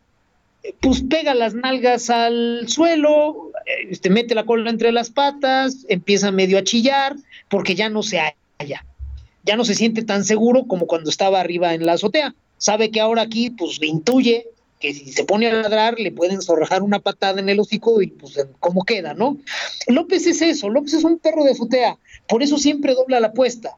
pues 0.80 1.02
pega 1.02 1.34
las 1.34 1.54
nalgas 1.54 2.10
al 2.10 2.66
suelo, 2.68 3.52
este, 3.90 4.10
mete 4.10 4.34
la 4.34 4.44
cola 4.44 4.70
entre 4.70 4.92
las 4.92 5.10
patas, 5.10 5.84
empieza 5.88 6.30
medio 6.30 6.58
a 6.58 6.64
chillar, 6.64 7.16
porque 7.48 7.74
ya 7.74 7.90
no 7.90 8.02
se 8.02 8.18
halla, 8.18 8.84
ya 9.44 9.56
no 9.56 9.64
se 9.64 9.74
siente 9.74 10.02
tan 10.02 10.24
seguro 10.24 10.66
como 10.66 10.86
cuando 10.86 11.10
estaba 11.10 11.40
arriba 11.40 11.74
en 11.74 11.86
la 11.86 11.92
azotea. 11.92 12.34
Sabe 12.58 12.90
que 12.90 13.00
ahora 13.00 13.22
aquí, 13.22 13.50
pues 13.50 13.80
intuye 13.82 14.48
que 14.80 14.92
si 14.92 15.12
se 15.12 15.24
pone 15.24 15.46
a 15.46 15.62
ladrar 15.62 15.98
le 15.98 16.12
pueden 16.12 16.42
zorrajar 16.42 16.82
una 16.82 16.98
patada 16.98 17.40
en 17.40 17.48
el 17.48 17.60
hocico 17.60 18.02
y 18.02 18.08
pues 18.08 18.34
cómo 18.60 18.84
queda, 18.84 19.14
¿no? 19.14 19.38
López 19.86 20.26
es 20.26 20.42
eso, 20.42 20.68
López 20.68 20.94
es 20.94 21.04
un 21.04 21.18
perro 21.18 21.44
de 21.44 21.52
azotea, 21.52 21.98
por 22.28 22.42
eso 22.42 22.58
siempre 22.58 22.94
dobla 22.94 23.20
la 23.20 23.28
apuesta. 23.28 23.76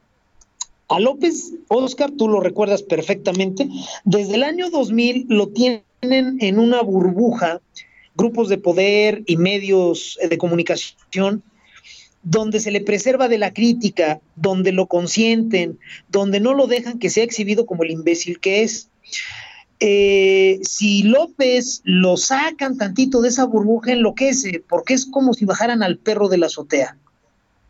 A 0.88 1.00
López, 1.00 1.52
Oscar, 1.68 2.10
tú 2.10 2.28
lo 2.28 2.40
recuerdas 2.40 2.82
perfectamente, 2.82 3.68
desde 4.04 4.34
el 4.34 4.44
año 4.44 4.70
2000 4.70 5.26
lo 5.28 5.48
tienen 5.48 5.82
en 6.02 6.58
una 6.58 6.82
burbuja 6.82 7.60
grupos 8.16 8.48
de 8.48 8.58
poder 8.58 9.22
y 9.26 9.36
medios 9.36 10.18
de 10.28 10.38
comunicación 10.38 11.42
donde 12.28 12.58
se 12.58 12.72
le 12.72 12.80
preserva 12.80 13.28
de 13.28 13.38
la 13.38 13.52
crítica, 13.52 14.20
donde 14.34 14.72
lo 14.72 14.86
consienten, 14.86 15.78
donde 16.08 16.40
no 16.40 16.54
lo 16.54 16.66
dejan 16.66 16.98
que 16.98 17.08
sea 17.08 17.22
exhibido 17.22 17.66
como 17.66 17.84
el 17.84 17.92
imbécil 17.92 18.40
que 18.40 18.64
es. 18.64 18.88
Eh, 19.78 20.58
si 20.62 21.04
López 21.04 21.82
lo 21.84 22.16
sacan 22.16 22.78
tantito 22.78 23.20
de 23.20 23.28
esa 23.28 23.44
burbuja, 23.44 23.92
enloquece, 23.92 24.60
porque 24.68 24.94
es 24.94 25.06
como 25.06 25.34
si 25.34 25.44
bajaran 25.44 25.84
al 25.84 25.98
perro 25.98 26.28
de 26.28 26.38
la 26.38 26.46
azotea. 26.46 26.96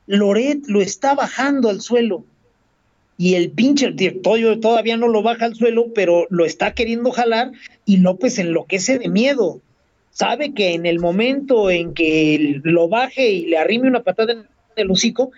Loret 0.06 0.66
lo 0.68 0.80
está 0.80 1.14
bajando 1.14 1.68
al 1.68 1.82
suelo 1.82 2.24
y 3.18 3.34
el 3.34 3.50
pinche 3.50 3.92
todavía 4.62 4.96
no 4.96 5.08
lo 5.08 5.22
baja 5.22 5.44
al 5.44 5.54
suelo, 5.54 5.92
pero 5.94 6.26
lo 6.30 6.46
está 6.46 6.72
queriendo 6.72 7.10
jalar 7.10 7.52
y 7.84 7.98
López 7.98 8.38
enloquece 8.38 8.98
de 8.98 9.10
miedo. 9.10 9.60
Sabe 10.16 10.54
que 10.54 10.72
en 10.72 10.86
el 10.86 10.98
momento 10.98 11.68
en 11.68 11.92
que 11.92 12.58
lo 12.64 12.88
baje 12.88 13.32
y 13.32 13.44
le 13.44 13.58
arrime 13.58 13.86
una 13.86 14.02
patada 14.02 14.32
en 14.32 14.46
el 14.74 14.90
hocico, 14.90 15.30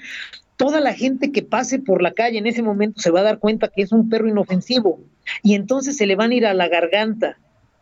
toda 0.57 0.81
la 0.81 0.95
gente 0.95 1.33
que 1.33 1.43
pase 1.43 1.81
por 1.81 2.01
la 2.01 2.13
calle 2.13 2.39
en 2.39 2.47
ese 2.47 2.63
momento 2.63 3.01
se 3.01 3.11
va 3.11 3.19
a 3.19 3.25
dar 3.25 3.41
cuenta 3.41 3.73
que 3.75 3.83
es 3.83 3.91
un 3.91 4.09
perro 4.09 4.29
inofensivo 4.29 5.01
y 5.43 5.55
entonces 5.55 5.97
se 5.97 6.07
le 6.07 6.15
van 6.15 6.31
a 6.31 6.35
ir 6.37 6.47
a 6.47 6.55
la 6.55 6.69
garganta. 6.69 7.41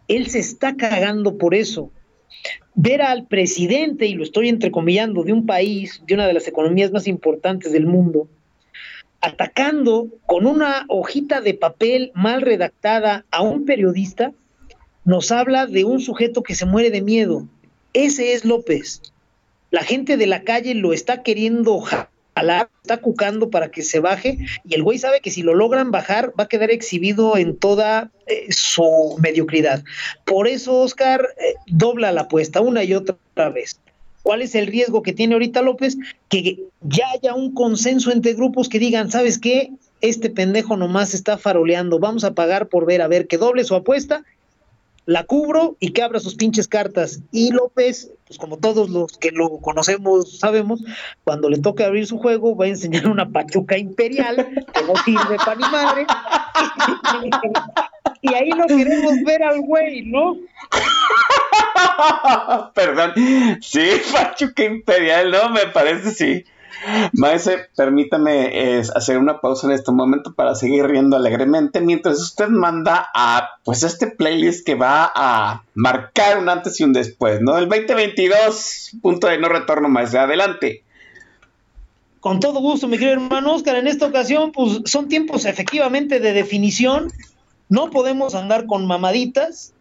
Él 0.08 0.28
se 0.28 0.38
está 0.38 0.74
cagando 0.74 1.36
por 1.36 1.54
eso. 1.54 1.90
Ver 2.74 3.02
al 3.02 3.26
presidente, 3.26 4.06
y 4.06 4.14
lo 4.14 4.22
estoy 4.22 4.48
entrecomillando, 4.48 5.22
de 5.22 5.34
un 5.34 5.44
país, 5.44 6.02
de 6.06 6.14
una 6.14 6.26
de 6.26 6.32
las 6.32 6.48
economías 6.48 6.92
más 6.92 7.06
importantes 7.06 7.72
del 7.72 7.84
mundo, 7.84 8.26
atacando 9.20 10.08
con 10.24 10.46
una 10.46 10.86
hojita 10.88 11.42
de 11.42 11.52
papel 11.52 12.10
mal 12.14 12.40
redactada 12.40 13.26
a 13.30 13.42
un 13.42 13.66
periodista, 13.66 14.32
nos 15.06 15.30
habla 15.30 15.66
de 15.66 15.84
un 15.84 16.00
sujeto 16.00 16.42
que 16.42 16.54
se 16.54 16.66
muere 16.66 16.90
de 16.90 17.00
miedo. 17.00 17.46
Ese 17.94 18.34
es 18.34 18.44
López. 18.44 19.00
La 19.70 19.82
gente 19.82 20.16
de 20.16 20.26
la 20.26 20.42
calle 20.42 20.74
lo 20.74 20.92
está 20.92 21.22
queriendo 21.22 21.80
jalar, 21.80 22.68
está 22.82 22.98
cucando 22.98 23.48
para 23.48 23.70
que 23.70 23.82
se 23.82 24.00
baje 24.00 24.38
y 24.64 24.74
el 24.74 24.82
güey 24.82 24.98
sabe 24.98 25.20
que 25.20 25.30
si 25.30 25.42
lo 25.42 25.54
logran 25.54 25.92
bajar 25.92 26.32
va 26.38 26.44
a 26.44 26.48
quedar 26.48 26.70
exhibido 26.70 27.36
en 27.36 27.56
toda 27.56 28.10
eh, 28.26 28.48
su 28.50 29.16
mediocridad. 29.20 29.84
Por 30.24 30.48
eso 30.48 30.80
Oscar 30.80 31.28
eh, 31.38 31.54
dobla 31.66 32.10
la 32.10 32.22
apuesta 32.22 32.60
una 32.60 32.82
y 32.82 32.92
otra 32.92 33.16
vez. 33.54 33.78
¿Cuál 34.24 34.42
es 34.42 34.56
el 34.56 34.66
riesgo 34.66 35.02
que 35.02 35.12
tiene 35.12 35.34
ahorita 35.34 35.62
López? 35.62 35.96
Que 36.28 36.58
ya 36.82 37.04
haya 37.14 37.34
un 37.34 37.54
consenso 37.54 38.10
entre 38.10 38.34
grupos 38.34 38.68
que 38.68 38.80
digan, 38.80 39.08
¿sabes 39.08 39.38
qué? 39.38 39.70
Este 40.00 40.30
pendejo 40.30 40.76
nomás 40.76 41.14
está 41.14 41.38
faroleando, 41.38 42.00
vamos 42.00 42.24
a 42.24 42.34
pagar 42.34 42.66
por 42.66 42.86
ver, 42.86 43.02
a 43.02 43.08
ver, 43.08 43.28
que 43.28 43.38
doble 43.38 43.62
su 43.62 43.76
apuesta, 43.76 44.24
la 45.06 45.24
cubro 45.24 45.76
y 45.80 45.92
que 45.92 46.02
abra 46.02 46.20
sus 46.20 46.34
pinches 46.34 46.68
cartas. 46.68 47.22
Y 47.30 47.52
López, 47.52 48.10
pues 48.26 48.38
como 48.38 48.58
todos 48.58 48.90
los 48.90 49.16
que 49.16 49.30
lo 49.30 49.58
conocemos 49.60 50.38
sabemos, 50.38 50.84
cuando 51.24 51.48
le 51.48 51.56
toque 51.58 51.84
abrir 51.84 52.06
su 52.06 52.18
juego 52.18 52.54
va 52.56 52.66
a 52.66 52.68
enseñar 52.68 53.08
una 53.08 53.30
pachuca 53.30 53.78
imperial 53.78 54.66
que 54.74 54.82
no 54.82 54.94
sirve 55.04 55.36
para 55.36 55.54
ni 55.54 55.62
madre. 55.62 56.06
y 58.20 58.34
ahí 58.34 58.50
no 58.50 58.66
queremos 58.66 59.14
ver 59.24 59.44
al 59.44 59.60
güey, 59.60 60.02
¿no? 60.02 60.36
Perdón. 62.74 63.12
Sí, 63.60 63.88
Pachuca 64.12 64.64
Imperial, 64.64 65.30
¿no? 65.30 65.50
Me 65.50 65.68
parece, 65.68 66.10
sí. 66.10 66.44
Maese, 67.12 67.68
permítame 67.76 68.80
hacer 68.94 69.18
una 69.18 69.40
pausa 69.40 69.66
en 69.66 69.72
este 69.72 69.92
momento 69.92 70.34
para 70.34 70.54
seguir 70.54 70.86
riendo 70.86 71.16
alegremente 71.16 71.80
mientras 71.80 72.20
usted 72.20 72.48
manda 72.48 73.08
a 73.14 73.58
pues 73.64 73.82
este 73.82 74.06
playlist 74.06 74.64
que 74.64 74.74
va 74.74 75.10
a 75.14 75.64
marcar 75.74 76.38
un 76.38 76.48
antes 76.48 76.78
y 76.80 76.84
un 76.84 76.92
después, 76.92 77.40
¿no? 77.40 77.58
El 77.58 77.68
2022, 77.68 78.96
punto 79.02 79.26
de 79.26 79.38
no 79.38 79.48
retorno 79.48 79.88
más 79.88 80.14
adelante. 80.14 80.82
Con 82.20 82.40
todo 82.40 82.60
gusto, 82.60 82.88
mi 82.88 82.98
querido 82.98 83.14
hermano 83.14 83.54
Oscar, 83.54 83.76
en 83.76 83.86
esta 83.86 84.06
ocasión 84.06 84.52
pues 84.52 84.80
son 84.84 85.08
tiempos 85.08 85.44
efectivamente 85.44 86.20
de 86.20 86.32
definición, 86.32 87.12
no 87.68 87.90
podemos 87.90 88.34
andar 88.34 88.66
con 88.66 88.86
mamaditas, 88.86 89.72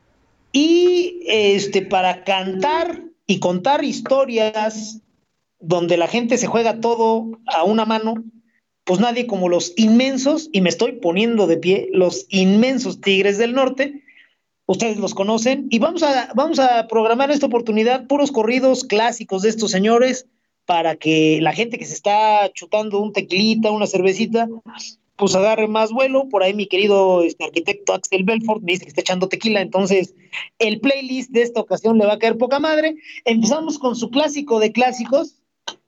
y 0.55 1.19
este, 1.27 1.81
para 1.81 2.23
cantar 2.23 3.01
y 3.27 3.39
contar 3.39 3.83
historias 3.83 5.01
donde 5.59 5.97
la 5.97 6.07
gente 6.07 6.37
se 6.37 6.47
juega 6.47 6.79
todo 6.79 7.39
a 7.45 7.63
una 7.63 7.85
mano, 7.85 8.23
pues 8.83 8.99
nadie 8.99 9.25
como 9.25 9.49
los 9.49 9.73
inmensos, 9.77 10.49
y 10.51 10.61
me 10.61 10.69
estoy 10.69 10.93
poniendo 10.93 11.47
de 11.47 11.57
pie, 11.57 11.89
los 11.91 12.27
inmensos 12.29 13.01
Tigres 13.01 13.37
del 13.37 13.53
Norte, 13.53 14.03
ustedes 14.67 14.97
los 14.97 15.13
conocen, 15.13 15.67
y 15.69 15.79
vamos 15.79 16.03
a, 16.03 16.31
vamos 16.35 16.59
a 16.59 16.87
programar 16.87 17.31
esta 17.31 17.47
oportunidad 17.47 18.07
puros 18.07 18.31
corridos 18.31 18.83
clásicos 18.83 19.41
de 19.41 19.49
estos 19.49 19.71
señores 19.71 20.27
para 20.65 20.95
que 20.95 21.39
la 21.41 21.53
gente 21.53 21.77
que 21.77 21.85
se 21.85 21.93
está 21.93 22.51
chutando 22.53 22.99
un 22.99 23.13
tequilita, 23.13 23.71
una 23.71 23.87
cervecita, 23.87 24.47
pues 25.15 25.35
agarre 25.35 25.67
más 25.67 25.91
vuelo. 25.91 26.27
Por 26.29 26.43
ahí 26.43 26.53
mi 26.53 26.67
querido 26.67 27.23
este, 27.23 27.45
arquitecto 27.45 27.93
Axel 27.93 28.23
Belfort 28.23 28.61
me 28.63 28.73
dice 28.73 28.83
que 28.83 28.89
está 28.89 29.01
echando 29.01 29.29
tequila, 29.29 29.61
entonces 29.61 30.13
el 30.59 30.79
playlist 30.79 31.31
de 31.31 31.43
esta 31.43 31.61
ocasión 31.61 31.97
le 31.97 32.05
va 32.05 32.13
a 32.13 32.19
caer 32.19 32.37
poca 32.37 32.59
madre. 32.59 32.95
Empezamos 33.23 33.79
con 33.79 33.95
su 33.95 34.09
clásico 34.09 34.59
de 34.59 34.71
clásicos, 34.71 35.35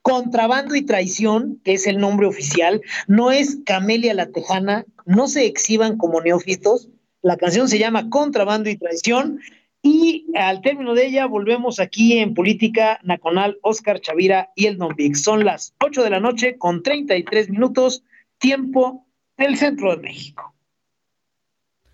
Contrabando 0.02 0.74
y 0.74 0.82
Traición, 0.82 1.60
que 1.64 1.74
es 1.74 1.86
el 1.86 1.98
nombre 1.98 2.26
oficial. 2.26 2.80
No 3.06 3.30
es 3.30 3.58
Camelia 3.64 4.14
la 4.14 4.30
Tejana, 4.30 4.84
no 5.04 5.28
se 5.28 5.46
exhiban 5.46 5.96
como 5.98 6.20
neófitos. 6.20 6.88
La 7.22 7.36
canción 7.36 7.68
se 7.68 7.78
llama 7.78 8.08
Contrabando 8.10 8.70
y 8.70 8.76
Traición. 8.76 9.40
Y 9.82 10.26
al 10.34 10.60
término 10.60 10.94
de 10.94 11.06
ella 11.06 11.26
volvemos 11.26 11.78
aquí 11.78 12.18
en 12.18 12.34
Política 12.34 12.98
Nacional, 13.04 13.58
Oscar 13.62 14.00
Chavira 14.00 14.50
y 14.54 14.66
el 14.66 14.78
Vic. 14.96 15.14
Son 15.14 15.44
las 15.44 15.74
8 15.80 16.02
de 16.02 16.10
la 16.10 16.20
noche 16.20 16.58
con 16.58 16.82
33 16.82 17.50
minutos, 17.50 18.02
tiempo 18.38 19.06
del 19.36 19.56
centro 19.56 19.94
de 19.94 20.02
México. 20.02 20.54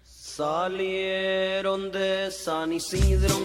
Salieron 0.03 1.93
de 1.93 2.31
San 2.31 2.73
Isidro, 2.73 3.37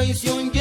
traición 0.00 0.59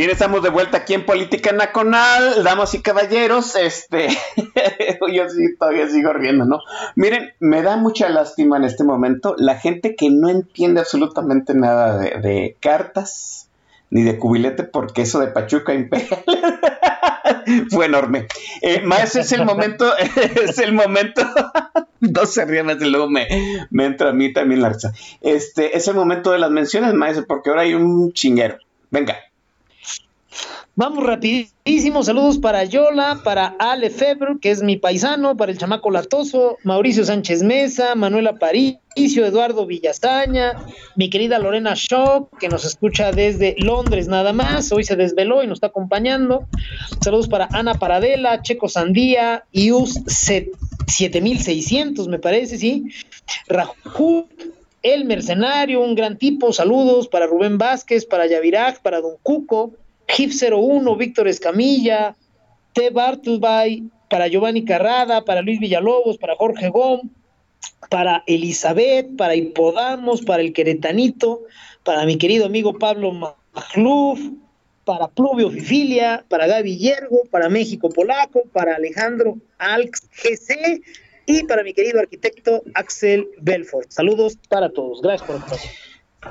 Bien, 0.00 0.12
estamos 0.12 0.42
de 0.42 0.48
vuelta 0.48 0.78
aquí 0.78 0.94
en 0.94 1.04
Política 1.04 1.52
Nacional, 1.52 2.42
damas 2.42 2.72
y 2.72 2.80
caballeros, 2.80 3.54
este, 3.54 4.08
yo 5.12 5.28
sí 5.28 5.56
todavía 5.58 5.86
sigo 5.90 6.14
riendo, 6.14 6.46
¿no? 6.46 6.60
Miren, 6.96 7.34
me 7.38 7.60
da 7.60 7.76
mucha 7.76 8.08
lástima 8.08 8.56
en 8.56 8.64
este 8.64 8.82
momento 8.82 9.34
la 9.36 9.56
gente 9.56 9.94
que 9.96 10.08
no 10.08 10.30
entiende 10.30 10.80
absolutamente 10.80 11.52
nada 11.52 11.98
de, 11.98 12.56
cartas 12.60 13.50
ni 13.90 14.02
de 14.02 14.18
cubilete 14.18 14.62
porque 14.62 15.02
eso 15.02 15.20
de 15.20 15.26
Pachuca 15.26 15.74
Imperial 15.74 16.24
fue 17.70 17.84
enorme. 17.84 18.26
Eh, 18.62 18.82
es 19.02 19.32
el 19.32 19.44
momento, 19.44 19.94
es 20.42 20.56
el 20.60 20.72
momento, 20.72 21.20
no 22.00 22.24
se 22.24 22.46
rían, 22.46 22.68
desde 22.68 22.88
luego 22.88 23.10
me, 23.10 23.28
me 23.68 23.84
entra 23.84 24.08
a 24.08 24.14
mí 24.14 24.32
también 24.32 24.62
la 24.62 24.70
risa. 24.70 24.94
Este, 25.20 25.76
es 25.76 25.86
el 25.88 25.94
momento 25.94 26.32
de 26.32 26.38
las 26.38 26.50
menciones, 26.50 26.94
maestro, 26.94 27.26
porque 27.26 27.50
ahora 27.50 27.60
hay 27.60 27.74
un 27.74 28.14
chinguero. 28.14 28.56
Venga. 28.90 29.29
Vamos 30.80 31.04
rapidísimo, 31.04 32.02
saludos 32.02 32.38
para 32.38 32.64
Yola, 32.64 33.20
para 33.22 33.54
Ale 33.58 33.90
Febre, 33.90 34.38
que 34.40 34.50
es 34.50 34.62
mi 34.62 34.78
paisano, 34.78 35.36
para 35.36 35.52
el 35.52 35.58
chamaco 35.58 35.90
Latoso, 35.90 36.56
Mauricio 36.64 37.04
Sánchez 37.04 37.42
Mesa, 37.42 37.94
Manuela 37.94 38.38
Paricio, 38.38 39.26
Eduardo 39.26 39.66
Villastaña, 39.66 40.56
mi 40.96 41.10
querida 41.10 41.38
Lorena 41.38 41.74
Shock, 41.76 42.38
que 42.38 42.48
nos 42.48 42.64
escucha 42.64 43.12
desde 43.12 43.56
Londres 43.58 44.08
nada 44.08 44.32
más, 44.32 44.72
hoy 44.72 44.84
se 44.84 44.96
desveló 44.96 45.42
y 45.42 45.46
nos 45.46 45.56
está 45.56 45.66
acompañando. 45.66 46.46
Saludos 47.04 47.28
para 47.28 47.46
Ana 47.52 47.74
Paradela, 47.74 48.40
Checo 48.40 48.70
Sandía, 48.70 49.44
Ius 49.52 50.00
7600 50.06 52.08
me 52.08 52.18
parece, 52.18 52.56
sí. 52.56 52.86
Rajul, 53.48 54.24
el 54.82 55.04
mercenario, 55.04 55.82
un 55.82 55.94
gran 55.94 56.16
tipo, 56.16 56.54
saludos 56.54 57.06
para 57.06 57.26
Rubén 57.26 57.58
Vázquez, 57.58 58.06
para 58.06 58.26
Yavirak, 58.26 58.80
para 58.80 59.02
Don 59.02 59.16
Cuco, 59.22 59.74
GIF 60.10 60.34
01, 60.42 60.96
Víctor 60.96 61.28
Escamilla, 61.28 62.16
T. 62.72 62.90
Bartleby, 62.90 63.90
para 64.08 64.28
Giovanni 64.28 64.64
Carrada, 64.64 65.24
para 65.24 65.42
Luis 65.42 65.60
Villalobos, 65.60 66.18
para 66.18 66.36
Jorge 66.36 66.68
Gom, 66.68 67.08
para 67.88 68.22
Elizabeth, 68.26 69.16
para 69.16 69.34
Hipodamos, 69.34 70.22
para 70.22 70.42
el 70.42 70.52
Queretanito, 70.52 71.42
para 71.84 72.04
mi 72.04 72.18
querido 72.18 72.46
amigo 72.46 72.78
Pablo 72.78 73.12
Magluf, 73.12 74.20
para 74.84 75.08
Pluvio 75.08 75.50
Fifilia, 75.50 76.24
para 76.28 76.46
Gaby 76.46 76.76
Yergo, 76.76 77.22
para 77.30 77.48
México 77.48 77.88
Polaco, 77.88 78.42
para 78.52 78.76
Alejandro 78.76 79.38
Alx 79.58 80.08
GC 80.10 80.82
y 81.26 81.44
para 81.44 81.62
mi 81.62 81.72
querido 81.72 82.00
arquitecto 82.00 82.62
Axel 82.74 83.28
Belfort. 83.40 83.90
Saludos 83.90 84.36
para 84.48 84.70
todos. 84.70 85.00
Gracias 85.00 85.28
por 85.28 85.36
estar. 85.36 85.58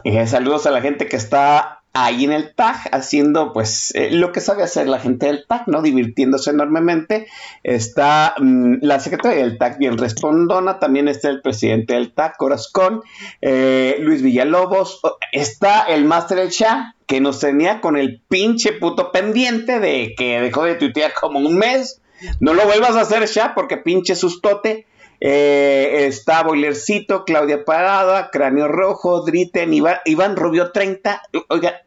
Eh, 0.04 0.28
saludos 0.28 0.66
a 0.66 0.72
la 0.72 0.82
gente 0.82 1.08
que 1.08 1.16
está 1.16 1.79
ahí 1.94 2.24
en 2.24 2.32
el 2.32 2.54
TAG 2.54 2.90
haciendo 2.92 3.52
pues 3.52 3.94
eh, 3.96 4.12
lo 4.12 4.32
que 4.32 4.42
sabe 4.42 4.64
hacer 4.64 4.88
la 4.88 5.00
gente 5.00 5.26
del 5.26 5.46
TAG, 5.48 5.68
¿no? 5.68 5.82
Divirtiéndose 5.82 6.52
enormemente. 6.52 7.28
Está 7.64 8.36
mm, 8.40 8.76
la 8.82 9.00
secretaria 9.00 9.44
del 9.44 9.58
TAG 9.58 9.78
bien 9.78 9.98
respondona, 9.98 10.80
también 10.80 11.08
está 11.08 11.30
el 11.30 11.42
presidente 11.42 11.94
del 11.94 12.14
TAG, 12.14 12.38
Corazón, 12.38 13.02
eh, 13.42 13.98
Luis 14.02 14.22
Villalobos, 14.22 15.02
está 15.32 15.84
el 15.84 16.06
Master 16.06 16.40
El 16.40 16.50
Shah, 16.50 16.96
que 17.08 17.22
nos 17.22 17.40
tenía 17.40 17.82
con 17.82 17.98
el 17.98 18.22
pinche 18.28 18.74
puto 18.74 19.12
pendiente 19.12 19.80
de 19.80 20.14
que 20.16 20.40
dejó 20.42 20.64
de 20.64 20.76
tuitear 20.76 21.14
como 21.20 21.40
un 21.40 21.58
mes. 21.58 22.02
No 22.40 22.54
lo 22.54 22.66
vuelvas 22.66 22.96
a 22.96 23.02
hacer, 23.02 23.26
Shah, 23.26 23.56
porque 23.56 23.78
pinche 23.78 24.16
sustote. 24.16 24.86
Eh, 25.22 26.06
está 26.08 26.44
Boilercito, 26.44 27.26
Claudia 27.26 27.66
Parada, 27.66 28.30
Cráneo 28.32 28.68
Rojo, 28.68 29.26
Dritten, 29.26 29.74
Iván, 29.74 29.98
Iván 30.06 30.36
Rubio 30.36 30.72
30. 30.72 31.22
Oiga, 31.50 31.82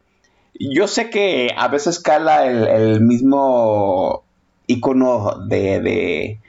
yo 0.54 0.86
sé 0.86 1.10
que 1.10 1.50
a 1.56 1.68
veces 1.68 1.98
cala 1.98 2.46
el, 2.46 2.68
el 2.68 3.00
mismo 3.00 4.24
icono 4.66 5.46
de, 5.46 5.80
de, 5.80 6.40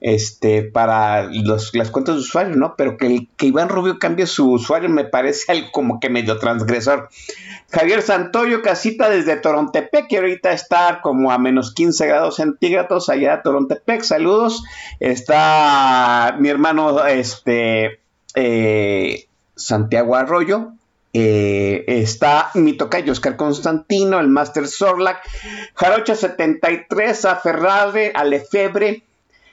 este 0.00 0.62
para 0.62 1.24
los, 1.24 1.74
las 1.74 1.90
cuentas 1.90 2.16
de 2.16 2.20
usuario, 2.20 2.56
¿no? 2.56 2.74
Pero 2.76 2.96
que, 2.96 3.26
que 3.36 3.46
Iván 3.46 3.68
Rubio 3.68 3.98
cambie 3.98 4.26
su 4.26 4.52
usuario 4.52 4.88
me 4.88 5.04
parece 5.04 5.50
algo 5.52 5.68
como 5.72 6.00
que 6.00 6.10
medio 6.10 6.38
transgresor. 6.38 7.08
Javier 7.70 8.00
Santoyo, 8.00 8.62
casita 8.62 9.10
desde 9.10 9.36
Torontepec, 9.36 10.08
que 10.08 10.18
ahorita 10.18 10.52
está 10.52 11.00
como 11.02 11.32
a 11.32 11.38
menos 11.38 11.74
15 11.74 12.06
grados 12.06 12.36
centígrados 12.36 13.08
allá 13.08 13.34
en 13.34 13.42
Torontepec. 13.42 14.02
Saludos. 14.02 14.64
Está 15.00 16.36
mi 16.38 16.48
hermano 16.48 17.04
este 17.06 18.00
eh, 18.34 19.26
Santiago 19.54 20.16
Arroyo. 20.16 20.72
Eh, 21.12 21.84
está 21.88 22.50
mi 22.54 22.74
tocayo 22.74 23.12
Oscar 23.12 23.36
Constantino, 23.36 24.20
el 24.20 24.28
Master 24.28 24.68
Sorlac, 24.68 25.22
Jarocha 25.74 26.14
73, 26.14 27.24
a 27.24 27.36
Ferrade, 27.36 28.12
a 28.14 28.24
Lefebre, 28.24 29.02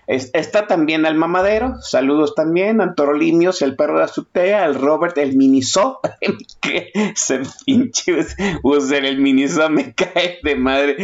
es- 0.07 0.29
está 0.33 0.67
también 0.67 1.05
el 1.05 1.15
mamadero, 1.15 1.75
saludos 1.81 2.35
también, 2.35 2.81
Antorolimios, 2.81 3.61
el 3.61 3.75
perro 3.75 3.97
de 3.99 4.05
azutea, 4.05 4.65
el 4.65 4.75
Robert, 4.75 5.17
el 5.17 5.35
Miniso, 5.35 5.99
que 6.61 6.91
se 7.15 7.41
pinche 7.65 8.25
user 8.63 9.05
el 9.05 9.19
Miniso 9.19 9.69
me 9.69 9.93
cae 9.93 10.39
de 10.43 10.55
madre, 10.55 10.95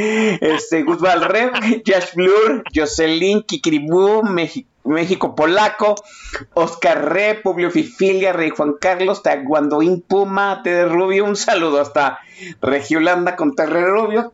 este 0.41 0.83
Gus 0.83 0.97
Valrev, 1.01 1.51
Josh 1.85 2.13
Blur, 2.15 2.63
Jocelyn, 2.75 3.43
Kikiribú, 3.43 4.23
México. 4.23 4.67
Polaco, 5.35 5.93
Oscar 6.55 7.13
Re, 7.13 7.35
Publio 7.35 7.69
Fifilia, 7.69 8.33
Rey 8.33 8.49
Juan 8.49 8.73
Carlos, 8.81 9.21
Taguandoín 9.21 10.01
Puma, 10.01 10.61
T 10.63 10.71
de 10.71 10.85
Rubio, 10.85 11.25
un 11.25 11.35
saludo 11.35 11.79
hasta 11.79 12.17
Regiolanda 12.61 13.35
con 13.35 13.53
Terre 13.55 13.85
Rubio, 13.85 14.31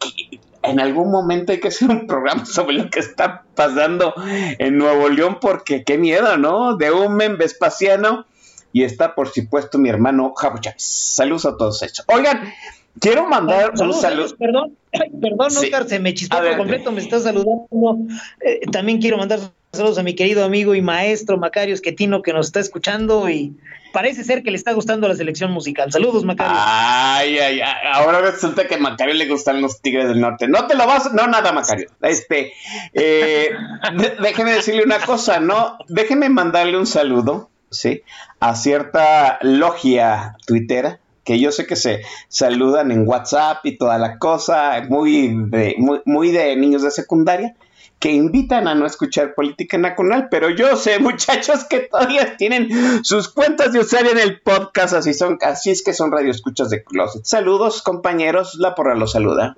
en 0.68 0.80
algún 0.80 1.12
momento 1.12 1.52
hay 1.52 1.60
que 1.60 1.70
hacer 1.70 1.90
un 1.90 2.08
programa 2.08 2.46
sobre 2.46 2.76
lo 2.76 2.90
que 2.90 3.00
está 3.00 3.44
pasando 3.56 4.14
en 4.28 4.78
Nuevo 4.78 5.10
León, 5.10 5.38
porque 5.42 5.84
qué 5.84 5.98
miedo, 5.98 6.38
¿no? 6.38 6.76
De 6.78 6.92
un 6.92 7.18
Vespasiano. 7.38 8.26
Y 8.74 8.84
está, 8.84 9.16
por 9.16 9.30
supuesto, 9.30 9.78
mi 9.78 9.90
hermano 9.90 10.34
Javo 10.36 10.60
Chávez. 10.60 10.84
Saludos 10.84 11.46
a 11.46 11.58
todos 11.58 11.82
ellos. 11.82 12.04
Oigan, 12.08 12.54
quiero 13.00 13.28
mandar 13.28 13.72
un 13.80 13.94
saludo. 13.94 14.36
Perdón, 14.38 14.78
perdón, 15.22 15.52
Sí. 15.52 15.66
Oscar, 15.66 15.88
se 15.88 16.00
me 16.00 16.14
chispó 16.14 16.38
A 16.38 16.42
por 16.42 16.58
completo, 16.58 16.92
me 16.92 17.02
está 17.02 17.20
saludando. 17.20 17.98
Eh, 18.42 18.62
también 18.72 19.00
quiero 19.00 19.18
mandar 19.18 19.40
saludos 19.78 20.00
a 20.00 20.04
mi 20.04 20.16
querido 20.16 20.44
amigo 20.44 20.76
y 20.76 20.82
maestro 20.82 21.38
Macario 21.38 21.74
Esquetino 21.74 22.22
que 22.22 22.34
nos 22.34 22.48
está 22.48 22.60
escuchando 22.60 23.30
y 23.30 23.56
parece 23.94 24.24
ser 24.24 24.44
que 24.44 24.50
le 24.50 24.58
está 24.58 24.74
gustando 24.74 25.08
la 25.08 25.16
selección 25.16 25.52
musical. 25.52 25.92
Saludos, 25.92 26.26
Macario. 26.26 26.56
Ay, 26.58 27.38
ay, 27.38 27.62
ay, 27.62 27.76
ahora 27.94 28.22
resulta 28.22 28.68
que 28.68 28.76
a 28.76 28.80
Macario 28.80 29.14
le 29.14 29.28
gustan 29.28 29.62
los 29.62 29.82
Tigres 29.82 30.08
del 30.08 30.20
Norte. 30.20 30.48
No 30.48 30.68
te 30.68 30.76
lo 30.76 30.88
vas, 30.88 31.14
no 31.14 31.28
nada, 31.28 31.52
Macario. 31.52 31.90
Este, 32.02 32.54
eh, 32.94 33.52
déjeme 34.22 34.52
decirle 34.52 34.84
una 34.84 35.00
cosa, 35.00 35.40
¿no? 35.40 35.78
Déjeme 35.88 36.30
mandarle 36.30 36.78
un 36.78 36.88
saludo, 36.88 37.50
¿sí? 37.70 38.02
A 38.40 38.56
cierta 38.56 39.38
logia 39.42 40.38
tuitera, 40.46 41.00
que 41.24 41.40
yo 41.40 41.52
sé 41.52 41.68
que 41.68 41.76
se 41.76 42.02
saludan 42.30 42.92
en 42.92 43.08
WhatsApp 43.08 43.60
y 43.64 43.78
toda 43.78 44.00
la 44.00 44.18
cosa, 44.18 44.82
muy 44.90 45.28
de, 45.50 45.76
muy, 45.78 46.02
muy 46.06 46.32
de 46.32 46.56
niños 46.56 46.82
de 46.82 46.90
secundaria, 46.92 47.56
que 48.00 48.12
invitan 48.12 48.68
a 48.68 48.76
no 48.76 48.86
escuchar 48.86 49.34
política 49.34 49.78
nacional, 49.78 50.28
pero 50.30 50.50
yo 50.50 50.76
sé, 50.76 51.00
muchachos, 51.02 51.66
que 51.66 51.80
todavía 51.80 52.38
tienen 52.38 53.04
sus 53.04 53.30
cuentas 53.30 53.74
de 53.74 53.80
usuario 53.80 54.12
en 54.12 54.20
el 54.20 54.42
podcast, 54.42 54.94
así 54.94 55.14
son, 55.14 55.38
así 55.42 55.72
es 55.72 55.84
que 55.84 55.94
son 55.94 56.12
radioescuchas 56.12 56.70
de 56.70 56.84
Closet. 56.84 57.26
Saludos, 57.26 57.82
compañeros, 57.82 58.56
la 58.56 58.76
porra 58.76 58.96
los 58.96 59.12
saluda. 59.12 59.56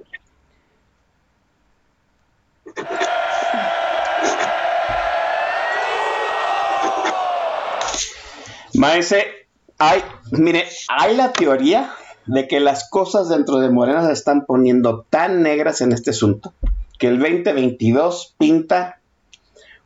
Maese, 8.75 9.25
hay, 9.77 10.01
mire, 10.31 10.65
hay 10.87 11.17
la 11.17 11.33
teoría 11.33 11.91
de 12.27 12.47
que 12.47 12.61
las 12.61 12.89
cosas 12.89 13.27
dentro 13.27 13.57
de 13.57 13.69
Morena 13.69 14.05
se 14.05 14.13
están 14.13 14.45
poniendo 14.45 15.05
tan 15.09 15.41
negras 15.41 15.81
en 15.81 15.91
este 15.91 16.11
asunto 16.11 16.53
que 16.99 17.07
el 17.07 17.17
2022 17.19 18.35
pinta 18.37 18.99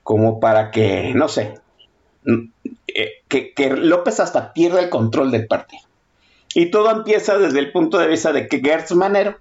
como 0.03 0.41
para 0.41 0.69
que, 0.71 1.13
no 1.15 1.29
sé, 1.29 1.53
mm, 2.25 2.49
eh, 2.89 3.11
que, 3.29 3.53
López 3.69 4.19
hasta 4.19 4.51
pierda 4.51 4.81
el 4.81 4.89
control 4.89 5.31
del 5.31 5.47
partido. 5.47 5.83
Y 6.53 6.69
todo 6.71 6.91
empieza 6.91 7.37
desde 7.37 7.59
el 7.59 7.71
punto 7.71 7.97
de 7.97 8.07
vista 8.07 8.33
de 8.33 8.47
que 8.47 8.59
Gertz 8.59 8.91
Manero 8.91 9.37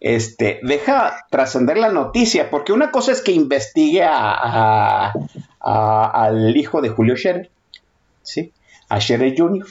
este, 0.00 0.60
deja 0.62 1.26
trascender 1.30 1.76
la 1.76 1.90
noticia, 1.90 2.50
porque 2.50 2.72
una 2.72 2.90
cosa 2.90 3.12
es 3.12 3.20
que 3.20 3.32
investigue 3.32 4.02
a- 4.04 5.12
al 5.60 6.56
hijo 6.56 6.80
de 6.80 6.88
Julio 6.88 7.16
Scherer, 7.16 7.50
¿sí? 8.22 8.52
a 8.88 9.00
Scherer 9.00 9.34
Jr., 9.36 9.66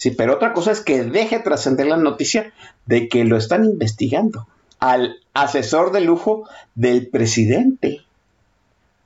Sí, 0.00 0.12
pero 0.12 0.34
otra 0.34 0.52
cosa 0.52 0.70
es 0.70 0.80
que 0.80 1.02
deje 1.02 1.40
trascender 1.40 1.88
la 1.88 1.96
noticia 1.96 2.52
de 2.86 3.08
que 3.08 3.24
lo 3.24 3.36
están 3.36 3.64
investigando 3.64 4.46
al 4.80 5.16
asesor 5.34 5.92
de 5.92 6.00
lujo 6.02 6.48
del 6.74 7.08
presidente, 7.08 8.02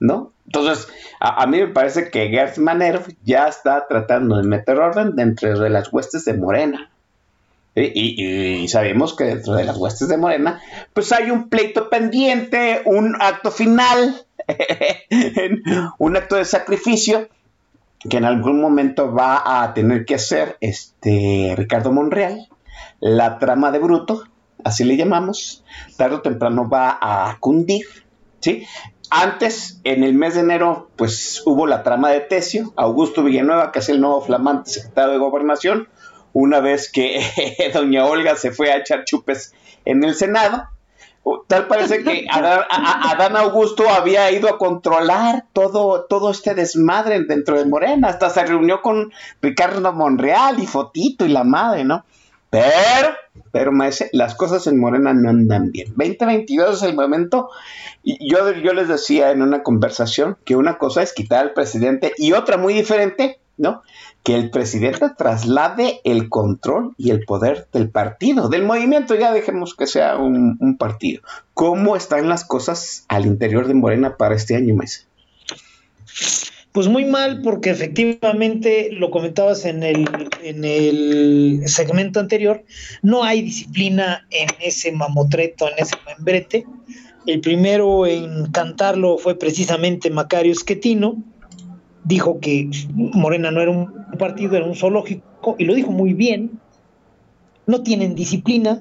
¿no? 0.01 0.33
Entonces, 0.47 0.89
a, 1.21 1.47
mí 1.47 1.59
me 1.61 1.69
parece 1.69 2.11
que 2.11 2.29
Gertz 2.29 2.59
Manero 2.59 3.03
ya 3.25 3.47
está 3.47 3.87
tratando 3.89 4.37
de 4.37 4.43
meter 4.43 4.79
orden 4.79 5.15
dentro 5.17 5.59
de 5.59 5.71
las 5.71 5.93
huestes 5.93 6.25
de 6.25 6.35
Morena, 6.35 6.91
Y, 7.75 7.83
y- 7.95 8.55
y 8.65 8.69
sabemos 8.69 9.15
que 9.17 9.25
dentro 9.25 9.55
de 9.55 9.65
las 9.65 9.79
huestes 9.79 10.09
de 10.09 10.19
Morena, 10.19 10.61
pues 10.93 11.11
hay 11.13 11.31
un 11.31 11.49
pleito 11.49 11.89
pendiente, 11.89 12.83
un 12.85 13.17
acto 13.19 13.51
final, 13.51 14.27
un 15.99 16.17
acto 16.17 16.37
de 16.37 16.45
sacrificio 16.45 17.29
que 18.11 18.17
en 18.19 18.25
algún 18.25 18.61
momento 18.61 19.13
va 19.15 19.63
a 19.63 19.73
tener 19.75 20.05
que 20.05 20.17
hacer 20.17 20.57
este 20.61 21.55
Ricardo 21.57 21.93
Monreal, 21.93 22.49
la 23.01 23.39
trama 23.39 23.71
de 23.71 23.79
Bruto, 23.79 24.25
así 24.65 24.85
le 24.85 24.97
llamamos, 24.97 25.65
tarde 25.97 26.17
o 26.17 26.21
temprano 26.23 26.69
va 26.69 26.99
a 27.01 27.37
cundir, 27.41 27.87
¿sí? 28.41 28.67
Antes, 29.11 29.81
en 29.85 30.05
el 30.05 30.15
mes 30.15 30.35
de 30.35 30.41
enero, 30.41 30.89
pues 30.97 31.43
hubo 31.45 31.67
la 31.67 31.83
trama 31.83 32.09
de 32.11 32.21
Tesio, 32.21 32.73
Augusto 32.77 33.23
Villanueva, 33.23 33.71
que 33.71 33.81
es 33.81 33.89
el 33.91 34.01
nuevo 34.01 34.23
flamante 34.23 34.71
secretario 34.71 35.13
de 35.13 35.19
Gobernación, 35.19 35.89
una 36.33 36.61
vez 36.61 36.91
que 36.91 37.21
doña 37.75 38.07
Olga 38.07 38.37
se 38.37 38.53
fue 38.53 38.71
a 38.73 38.79
echar 38.79 39.05
chupes 39.05 39.53
en 39.85 40.03
el 40.03 40.15
Senado. 40.15 40.65
Tal 41.47 41.69
parece 41.69 42.03
que 42.03 42.25
Adán, 42.31 42.61
a- 42.71 43.11
Adán 43.11 43.37
Augusto 43.37 43.89
había 43.91 44.31
ido 44.33 44.49
a 44.49 44.57
controlar 44.59 45.45
todo, 45.53 46.07
todo 46.09 46.31
este 46.31 46.55
desmadre 46.55 47.21
dentro 47.25 47.59
de 47.59 47.67
Morena. 47.67 48.09
Hasta 48.09 48.31
se 48.31 48.45
reunió 48.47 48.81
con 48.81 49.13
Ricardo 49.43 49.93
Monreal 49.93 50.59
y 50.59 50.67
Fotito 50.67 51.27
y 51.27 51.29
la 51.29 51.45
madre, 51.45 51.85
¿no? 51.85 52.05
Pero, 52.53 53.15
pero 53.51 53.73
maese, 53.73 54.11
las 54.13 54.35
cosas 54.35 54.67
en 54.67 54.79
Morena 54.79 55.15
no 55.15 55.31
andan 55.31 55.73
bien. 55.73 55.89
2022 55.97 56.77
es 56.77 56.83
el 56.83 56.95
momento. 56.95 57.49
Y 58.03 58.31
yo, 58.31 58.53
yo 58.53 58.75
les 58.75 58.89
decía 58.89 59.31
en 59.31 59.41
una 59.41 59.63
conversación 59.63 60.37
que 60.45 60.55
una 60.55 60.77
cosa 60.77 61.03
es 61.03 61.15
quitar 61.15 61.41
al 61.41 61.55
presidente 61.55 62.13
y 62.19 62.33
otra 62.33 62.59
muy 62.59 62.75
diferente, 62.75 63.41
¿no? 63.57 63.83
Que 64.23 64.35
el 64.35 64.51
presidente 64.51 65.09
traslade 65.17 66.03
el 66.05 66.29
control 66.29 66.95
y 66.99 67.09
el 67.09 67.25
poder 67.25 67.69
del 67.73 67.89
partido, 67.89 68.51
del 68.51 68.65
movimiento, 68.65 69.15
ya 69.15 69.33
dejemos 69.33 69.75
que 69.75 69.87
sea 69.87 70.19
un, 70.19 70.77
partido. 70.79 71.23
¿Cómo 71.55 71.97
están 71.97 72.29
las 72.29 72.45
cosas 72.45 73.07
al 73.09 73.25
interior 73.25 73.67
de 73.67 73.73
Morena 73.73 74.19
para 74.19 74.35
este 74.35 74.57
año, 74.57 74.75
Maese? 74.75 75.07
Pues 76.73 76.89
muy 76.89 77.05
mal, 77.05 77.43
porque 77.43 77.69
efectivamente 77.69 78.89
lo 78.93 79.11
comentabas 79.11 79.67
en 79.67 79.83
el, 79.83 80.09
en 80.43 80.65
el 80.65 81.63
segmento 81.67 82.19
anterior, 82.19 82.65
no 83.03 83.25
hay 83.25 83.43
disciplina 83.43 84.27
en 84.31 84.49
ese 84.59 84.91
mamotreto, 84.91 85.69
en 85.69 85.75
ese 85.77 85.97
membrete. 86.07 86.65
El 87.27 87.43
primero 87.43 88.07
en 88.07 88.51
cantarlo 88.53 89.19
fue 89.19 89.39
precisamente 89.39 90.09
Macario 90.09 90.51
Esquetino, 90.51 91.23
dijo 92.05 92.41
que 92.41 92.71
Morena 92.95 93.51
no 93.51 93.61
era 93.61 93.71
un 93.71 93.93
partido, 94.19 94.57
era 94.57 94.65
un 94.65 94.75
zoológico, 94.75 95.57
y 95.59 95.67
lo 95.67 95.75
dijo 95.75 95.91
muy 95.91 96.15
bien. 96.15 96.59
No 97.67 97.83
tienen 97.83 98.15
disciplina. 98.15 98.81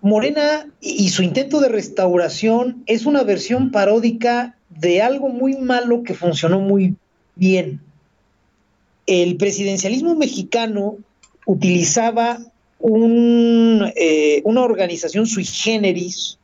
Morena 0.00 0.66
y 0.80 1.08
su 1.10 1.22
intento 1.22 1.60
de 1.60 1.68
restauración 1.68 2.82
es 2.86 3.04
una 3.04 3.24
versión 3.24 3.70
paródica 3.70 4.56
de 4.70 5.02
algo 5.02 5.28
muy 5.28 5.56
malo 5.56 6.02
que 6.02 6.14
funcionó 6.14 6.60
muy 6.60 6.96
bien. 7.40 7.80
El 9.06 9.36
presidencialismo 9.36 10.14
mexicano 10.14 10.98
utilizaba 11.46 12.38
eh, 12.78 14.42
una 14.44 14.62
organización 14.62 15.26
sui 15.26 15.44
generis, 15.44 16.38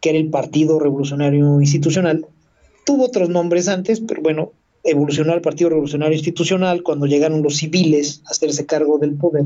que 0.00 0.10
era 0.10 0.18
el 0.18 0.30
Partido 0.30 0.80
Revolucionario 0.80 1.60
Institucional. 1.60 2.26
Tuvo 2.84 3.04
otros 3.04 3.28
nombres 3.28 3.68
antes, 3.68 4.00
pero 4.00 4.22
bueno, 4.22 4.52
evolucionó 4.82 5.32
al 5.34 5.42
Partido 5.42 5.70
Revolucionario 5.70 6.16
Institucional 6.16 6.82
cuando 6.82 7.06
llegaron 7.06 7.42
los 7.42 7.58
civiles 7.58 8.22
a 8.24 8.30
hacerse 8.30 8.66
cargo 8.66 8.98
del 8.98 9.14
poder 9.14 9.44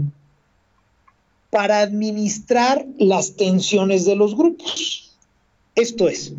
para 1.50 1.80
administrar 1.80 2.86
las 2.96 3.36
tensiones 3.36 4.06
de 4.06 4.16
los 4.16 4.34
grupos. 4.34 5.14
Esto 5.74 6.08
es, 6.08 6.32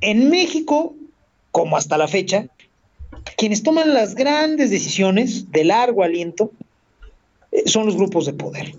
en 0.00 0.30
México, 0.30 0.94
como 1.50 1.76
hasta 1.76 1.98
la 1.98 2.06
fecha, 2.06 2.46
quienes 3.36 3.62
toman 3.62 3.94
las 3.94 4.14
grandes 4.14 4.70
decisiones 4.70 5.50
de 5.50 5.64
largo 5.64 6.02
aliento 6.02 6.52
eh, 7.52 7.62
son 7.66 7.86
los 7.86 7.96
grupos 7.96 8.26
de 8.26 8.32
poder. 8.32 8.74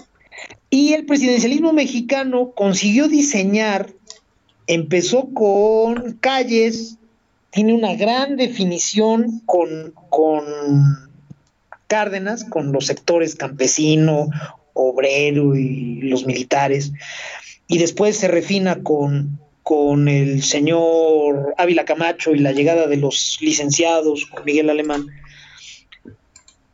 Y 0.69 0.93
el 0.93 1.05
presidencialismo 1.05 1.73
mexicano 1.73 2.51
consiguió 2.51 3.07
diseñar, 3.07 3.93
empezó 4.67 5.29
con 5.33 6.17
calles, 6.19 6.97
tiene 7.51 7.73
una 7.73 7.95
gran 7.95 8.35
definición 8.35 9.41
con, 9.45 9.93
con 10.09 10.43
Cárdenas, 11.87 12.43
con 12.43 12.71
los 12.71 12.87
sectores 12.87 13.35
campesino, 13.35 14.29
obrero 14.73 15.55
y 15.55 16.01
los 16.01 16.25
militares, 16.25 16.91
y 17.67 17.77
después 17.77 18.17
se 18.17 18.27
refina 18.27 18.81
con, 18.83 19.39
con 19.65 20.07
el 20.07 20.43
señor 20.43 21.55
Ávila 21.57 21.85
Camacho 21.85 22.35
y 22.35 22.37
la 22.37 22.51
llegada 22.51 22.85
de 22.85 22.97
los 22.97 23.39
licenciados 23.41 24.27
con 24.27 24.45
Miguel 24.45 24.69
Alemán, 24.69 25.07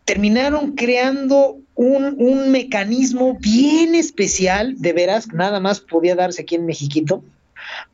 terminaron 0.04 0.74
creando 0.74 1.58
un, 1.76 2.18
un, 2.18 2.52
mecanismo 2.52 3.38
bien 3.39 3.96
especial, 3.96 4.76
de 4.78 4.92
veras, 4.92 5.30
nada 5.32 5.62
más 5.62 5.80
podía 5.80 6.16
darse 6.16 6.42
aquí 6.42 6.56
en 6.56 6.66
Mexiquito, 6.66 7.24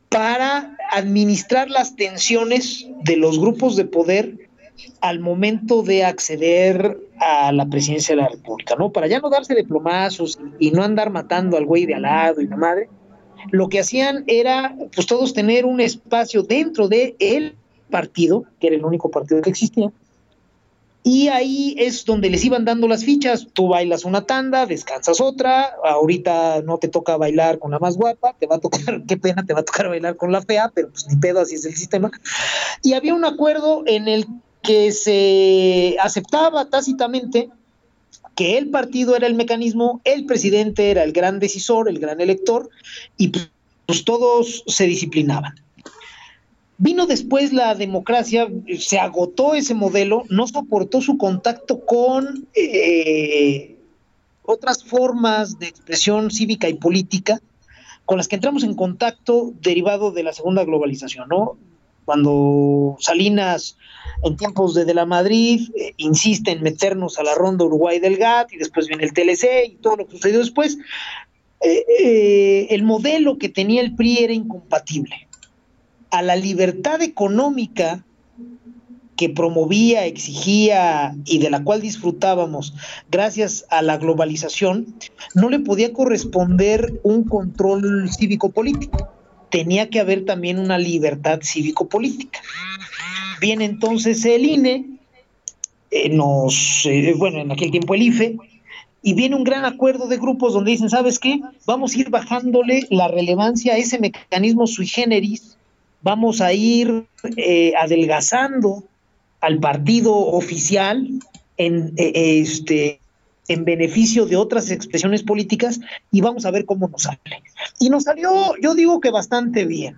para 0.10 0.76
administrar 0.92 1.70
las 1.70 1.96
tensiones 1.96 2.88
de 3.04 3.18
los 3.18 3.40
grupos 3.40 3.76
de 3.76 3.86
poder 3.86 4.50
al 5.02 5.20
momento 5.20 5.84
de 5.84 6.06
acceder 6.06 6.98
a 7.20 7.52
la 7.52 7.68
presidencia 7.68 8.16
de 8.16 8.24
la 8.24 8.30
República, 8.30 8.76
¿no? 8.76 8.92
Para 8.92 9.06
ya 9.06 9.20
no 9.20 9.30
darse 9.30 9.54
de 9.54 9.64
plomazos 9.64 10.40
y 10.58 10.72
no 10.72 10.82
andar 10.82 11.12
matando 11.12 11.56
al 11.56 11.66
güey 11.66 11.86
de 11.86 11.94
al 11.94 12.02
lado 12.02 12.42
y 12.42 12.48
la 12.48 12.58
madre, 12.58 12.90
lo 13.52 13.70
que 13.70 13.80
hacían 13.80 14.24
era, 14.28 14.76
pues 14.94 15.08
todos 15.08 15.34
tener 15.34 15.66
un 15.66 15.80
espacio 15.80 16.44
dentro 16.44 16.88
de 16.88 17.16
el 17.20 17.56
partido, 17.90 18.46
que 18.60 18.68
era 18.68 18.76
el 18.76 18.86
único 18.86 19.10
partido 19.10 19.42
que 19.42 19.50
existía, 19.50 19.92
y 21.08 21.30
ahí 21.30 21.74
es 21.78 22.04
donde 22.04 22.30
les 22.30 22.44
iban 22.44 22.66
dando 22.66 22.86
las 22.86 23.06
fichas. 23.06 23.48
Tú 23.54 23.70
bailas 23.70 24.04
una 24.04 24.26
tanda, 24.26 24.66
descansas 24.66 25.22
otra. 25.22 25.74
Ahorita 25.86 26.62
no 26.64 26.80
te 26.80 26.90
toca 26.90 27.16
bailar 27.16 27.60
con 27.60 27.72
la 27.72 27.80
más 27.80 27.96
guapa, 27.96 28.36
te 28.38 28.46
va 28.46 28.58
a 28.58 28.60
tocar, 28.60 29.04
qué 29.08 29.16
pena, 29.16 29.46
te 29.46 29.54
va 29.54 29.62
a 29.62 29.64
tocar 29.64 29.88
bailar 29.88 30.18
con 30.18 30.34
la 30.34 30.42
fea, 30.42 30.70
pero 30.76 30.90
pues 30.90 31.08
ni 31.08 31.16
pedo, 31.16 31.40
así 31.40 31.56
es 31.56 31.66
el 31.66 31.76
sistema. 31.76 32.12
Y 32.84 32.92
había 32.92 33.16
un 33.16 33.24
acuerdo 33.24 33.84
en 33.86 34.10
el 34.10 34.28
que 34.62 34.92
se 34.92 35.96
aceptaba 36.02 36.70
tácitamente 36.70 37.52
que 38.36 38.58
el 38.58 38.70
partido 38.70 39.16
era 39.16 39.28
el 39.28 39.36
mecanismo, 39.36 40.02
el 40.04 40.26
presidente 40.26 40.92
era 40.92 41.04
el 41.04 41.12
gran 41.12 41.40
decisor, 41.40 41.90
el 41.90 42.00
gran 42.00 42.22
elector, 42.22 42.70
y 43.18 43.32
pues 43.86 44.06
todos 44.06 44.64
se 44.68 44.86
disciplinaban. 44.86 45.56
Vino 46.78 47.08
después 47.08 47.54
la 47.54 47.74
democracia, 47.74 48.48
se 48.80 49.00
agotó 49.00 49.56
ese 49.56 49.74
modelo, 49.74 50.24
no 50.30 50.46
soportó 50.48 51.02
su 51.02 51.18
contacto 51.18 51.84
con 51.84 52.48
eh, 52.54 53.76
otras 54.44 54.84
formas 54.84 55.58
de 55.58 55.68
expresión 55.68 56.30
cívica 56.30 56.70
y 56.70 56.76
política 56.76 57.42
con 58.06 58.18
las 58.18 58.28
que 58.28 58.36
entramos 58.36 58.64
en 58.64 58.76
contacto 58.76 59.54
derivado 59.62 60.12
de 60.12 60.24
la 60.24 60.32
segunda 60.32 60.64
globalización, 60.64 61.28
¿no? 61.28 61.58
Cuando 62.08 62.96
Salinas, 63.02 63.76
en 64.24 64.38
tiempos 64.38 64.74
de, 64.74 64.86
de 64.86 64.94
la 64.94 65.06
Madrid, 65.06 65.70
eh, 65.76 65.92
insiste 65.98 66.52
en 66.52 66.64
meternos 66.64 67.20
a 67.20 67.24
la 67.24 67.36
ronda 67.36 67.66
Uruguay 67.66 68.00
del 68.00 68.16
GATT 68.16 68.54
y 68.54 68.58
después 68.58 68.88
viene 68.88 69.04
el 69.04 69.12
TLC 69.12 69.66
y 69.66 69.76
todo 69.82 69.98
lo 69.98 70.08
que 70.08 70.14
sucedió 70.14 70.40
después, 70.40 70.78
eh, 71.60 72.68
el 72.70 72.84
modelo 72.84 73.38
que 73.38 73.50
tenía 73.50 73.82
el 73.82 73.94
PRI 73.94 74.20
era 74.20 74.32
incompatible 74.32 75.28
a 76.10 76.22
la 76.22 76.38
libertad 76.38 77.02
económica 77.02 78.06
que 79.18 79.28
promovía, 79.28 80.06
exigía 80.06 81.14
y 81.26 81.40
de 81.40 81.50
la 81.50 81.62
cual 81.66 81.82
disfrutábamos 81.82 82.74
gracias 83.12 83.66
a 83.70 83.82
la 83.82 83.98
globalización, 83.98 84.96
no 85.36 85.50
le 85.50 85.60
podía 85.60 85.92
corresponder 85.92 87.02
un 87.04 87.26
control 87.26 88.10
cívico-político. 88.18 89.17
Tenía 89.50 89.90
que 89.90 90.00
haber 90.00 90.26
también 90.26 90.60
una 90.60 90.78
libertad 90.78 91.40
cívico-política. 91.42 92.42
Bien, 93.40 93.62
entonces 93.62 94.26
el 94.26 94.46
INE 94.46 94.86
eh, 95.92 96.10
nos, 96.10 96.86
eh, 96.86 97.14
bueno, 97.18 97.40
en 97.40 97.52
aquel 97.52 97.72
tiempo 97.72 97.94
el 97.94 98.02
IFE, 98.02 98.38
y 99.04 99.14
viene 99.14 99.36
un 99.36 99.44
gran 99.44 99.64
acuerdo 99.64 100.08
de 100.08 100.18
grupos 100.18 100.54
donde 100.54 100.72
dicen, 100.72 100.90
¿sabes 100.90 101.20
qué? 101.20 101.40
Vamos 101.66 101.96
a 101.96 102.00
ir 102.00 102.10
bajándole 102.10 102.88
la 102.90 103.08
relevancia 103.08 103.74
a 103.74 103.78
ese 103.78 104.00
mecanismo 104.00 104.68
sui 104.68 104.88
generis 104.88 105.58
vamos 106.02 106.42
a 106.42 106.54
ir 106.54 107.06
eh, 107.36 107.74
adelgazando 107.78 108.84
al 109.42 109.60
partido 109.60 110.16
oficial 110.16 111.08
en, 111.58 111.94
eh, 111.98 112.40
este, 112.42 113.00
en 113.48 113.66
beneficio 113.66 114.26
de 114.26 114.36
otras 114.36 114.72
expresiones 114.72 115.24
políticas 115.24 115.80
y 116.12 116.22
vamos 116.22 116.46
a 116.46 116.52
ver 116.52 116.66
cómo 116.66 116.88
nos 116.88 117.04
sale. 117.04 117.20
Y 117.80 117.90
nos 117.90 118.04
salió, 118.04 118.56
yo 118.62 118.76
digo 118.76 119.00
que 119.00 119.12
bastante 119.12 119.66
bien. 119.66 119.98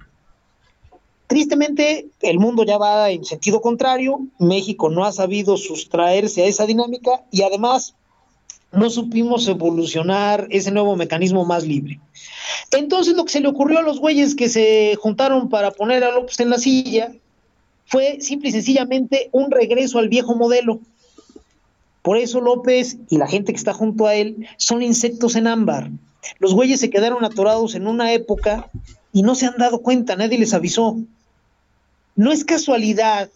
Tristemente, 1.27 2.07
el 2.21 2.39
mundo 2.39 2.63
ya 2.63 2.77
va 2.77 3.11
en 3.11 3.23
sentido 3.23 3.61
contrario, 3.61 4.19
México 4.39 4.89
no 4.89 5.05
ha 5.05 5.11
sabido 5.11 5.57
sustraerse 5.57 6.43
a 6.43 6.47
esa 6.47 6.65
dinámica 6.65 7.23
y 7.31 7.43
además 7.43 7.93
no 8.71 8.89
supimos 8.89 9.47
evolucionar 9.47 10.47
ese 10.49 10.71
nuevo 10.71 10.95
mecanismo 10.95 11.45
más 11.45 11.65
libre. 11.65 11.99
Entonces 12.71 13.15
lo 13.15 13.25
que 13.25 13.31
se 13.31 13.41
le 13.41 13.47
ocurrió 13.47 13.79
a 13.79 13.83
los 13.83 13.99
güeyes 13.99 14.35
que 14.35 14.49
se 14.49 14.95
juntaron 14.99 15.49
para 15.49 15.71
poner 15.71 16.03
a 16.03 16.11
López 16.11 16.39
en 16.39 16.49
la 16.49 16.57
silla 16.57 17.11
fue 17.85 18.21
simple 18.21 18.49
y 18.49 18.51
sencillamente 18.51 19.29
un 19.31 19.49
regreso 19.49 19.97
al 19.97 20.09
viejo 20.09 20.35
modelo. 20.35 20.79
Por 22.01 22.17
eso 22.17 22.41
López 22.41 22.97
y 23.09 23.17
la 23.17 23.27
gente 23.27 23.51
que 23.51 23.57
está 23.57 23.73
junto 23.73 24.07
a 24.07 24.15
él 24.15 24.47
son 24.57 24.81
insectos 24.81 25.35
en 25.35 25.47
ámbar. 25.47 25.91
Los 26.39 26.53
güeyes 26.53 26.79
se 26.79 26.89
quedaron 26.89 27.23
atorados 27.25 27.75
en 27.75 27.87
una 27.87 28.13
época 28.13 28.69
y 29.11 29.23
no 29.23 29.35
se 29.35 29.45
han 29.45 29.57
dado 29.57 29.81
cuenta, 29.81 30.15
nadie 30.15 30.37
les 30.37 30.53
avisó. 30.53 30.97
No 32.15 32.31
es 32.31 32.43
casualidad 32.45 33.29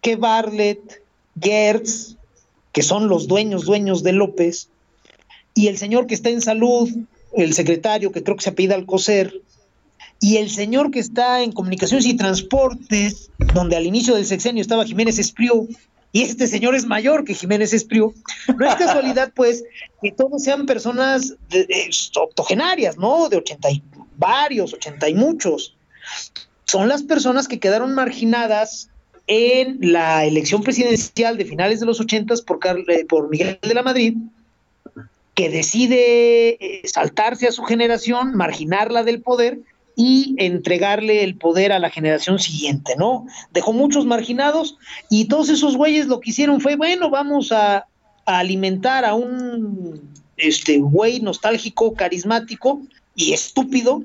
que 0.00 0.16
Bartlett, 0.16 1.02
Gertz, 1.40 2.16
que 2.72 2.82
son 2.82 3.08
los 3.08 3.26
dueños, 3.26 3.64
dueños 3.64 4.02
de 4.02 4.12
López, 4.12 4.68
y 5.54 5.68
el 5.68 5.78
señor 5.78 6.06
que 6.06 6.14
está 6.14 6.30
en 6.30 6.40
salud, 6.40 6.88
el 7.34 7.54
secretario 7.54 8.12
que 8.12 8.22
creo 8.22 8.36
que 8.36 8.44
se 8.44 8.50
apellida 8.50 8.74
Alcocer, 8.74 9.42
y 10.20 10.36
el 10.36 10.50
señor 10.50 10.90
que 10.90 10.98
está 10.98 11.42
en 11.42 11.52
comunicaciones 11.52 12.06
y 12.06 12.16
transportes, 12.16 13.30
donde 13.54 13.76
al 13.76 13.86
inicio 13.86 14.14
del 14.14 14.26
sexenio 14.26 14.60
estaba 14.60 14.84
Jiménez 14.84 15.18
Espriu, 15.18 15.68
y 16.12 16.22
este 16.22 16.46
señor 16.46 16.74
es 16.74 16.86
mayor 16.86 17.24
que 17.24 17.34
Jiménez 17.34 17.72
Espriu, 17.72 18.14
no 18.58 18.66
es 18.66 18.74
casualidad, 18.76 19.32
pues, 19.36 19.64
que 20.02 20.10
todos 20.12 20.42
sean 20.42 20.66
personas 20.66 21.34
de- 21.48 21.66
de- 21.66 21.90
octogenarias, 22.16 22.96
¿no? 22.96 23.28
De 23.28 23.36
ochenta 23.36 23.70
y 23.70 23.82
varios, 24.16 24.74
ochenta 24.74 25.08
y 25.08 25.14
muchos. 25.14 25.76
Son 26.64 26.88
las 26.88 27.02
personas 27.02 27.46
que 27.48 27.58
quedaron 27.60 27.94
marginadas 27.94 28.88
en 29.26 29.78
la 29.80 30.24
elección 30.24 30.62
presidencial 30.62 31.36
de 31.38 31.44
finales 31.44 31.78
de 31.80 31.86
los 31.86 32.00
ochentas 32.00 32.42
por, 32.42 32.58
eh, 32.66 33.04
por 33.08 33.28
Miguel 33.30 33.58
de 33.62 33.74
la 33.74 33.82
Madrid, 33.82 34.14
que 35.34 35.48
decide 35.48 36.48
eh, 36.60 36.82
saltarse 36.86 37.46
a 37.46 37.52
su 37.52 37.62
generación, 37.62 38.34
marginarla 38.34 39.04
del 39.04 39.22
poder 39.22 39.60
y 40.02 40.34
entregarle 40.38 41.24
el 41.24 41.36
poder 41.36 41.72
a 41.72 41.78
la 41.78 41.90
generación 41.90 42.38
siguiente, 42.38 42.94
¿no? 42.96 43.26
Dejó 43.52 43.74
muchos 43.74 44.06
marginados 44.06 44.78
y 45.10 45.26
todos 45.26 45.50
esos 45.50 45.76
güeyes 45.76 46.06
lo 46.06 46.20
que 46.20 46.30
hicieron 46.30 46.62
fue, 46.62 46.76
bueno, 46.76 47.10
vamos 47.10 47.52
a, 47.52 47.86
alimentar 48.24 49.04
a 49.04 49.14
un 49.14 50.00
este 50.38 50.78
güey 50.78 51.20
nostálgico, 51.20 51.92
carismático 51.92 52.80
y 53.14 53.34
estúpido, 53.34 54.02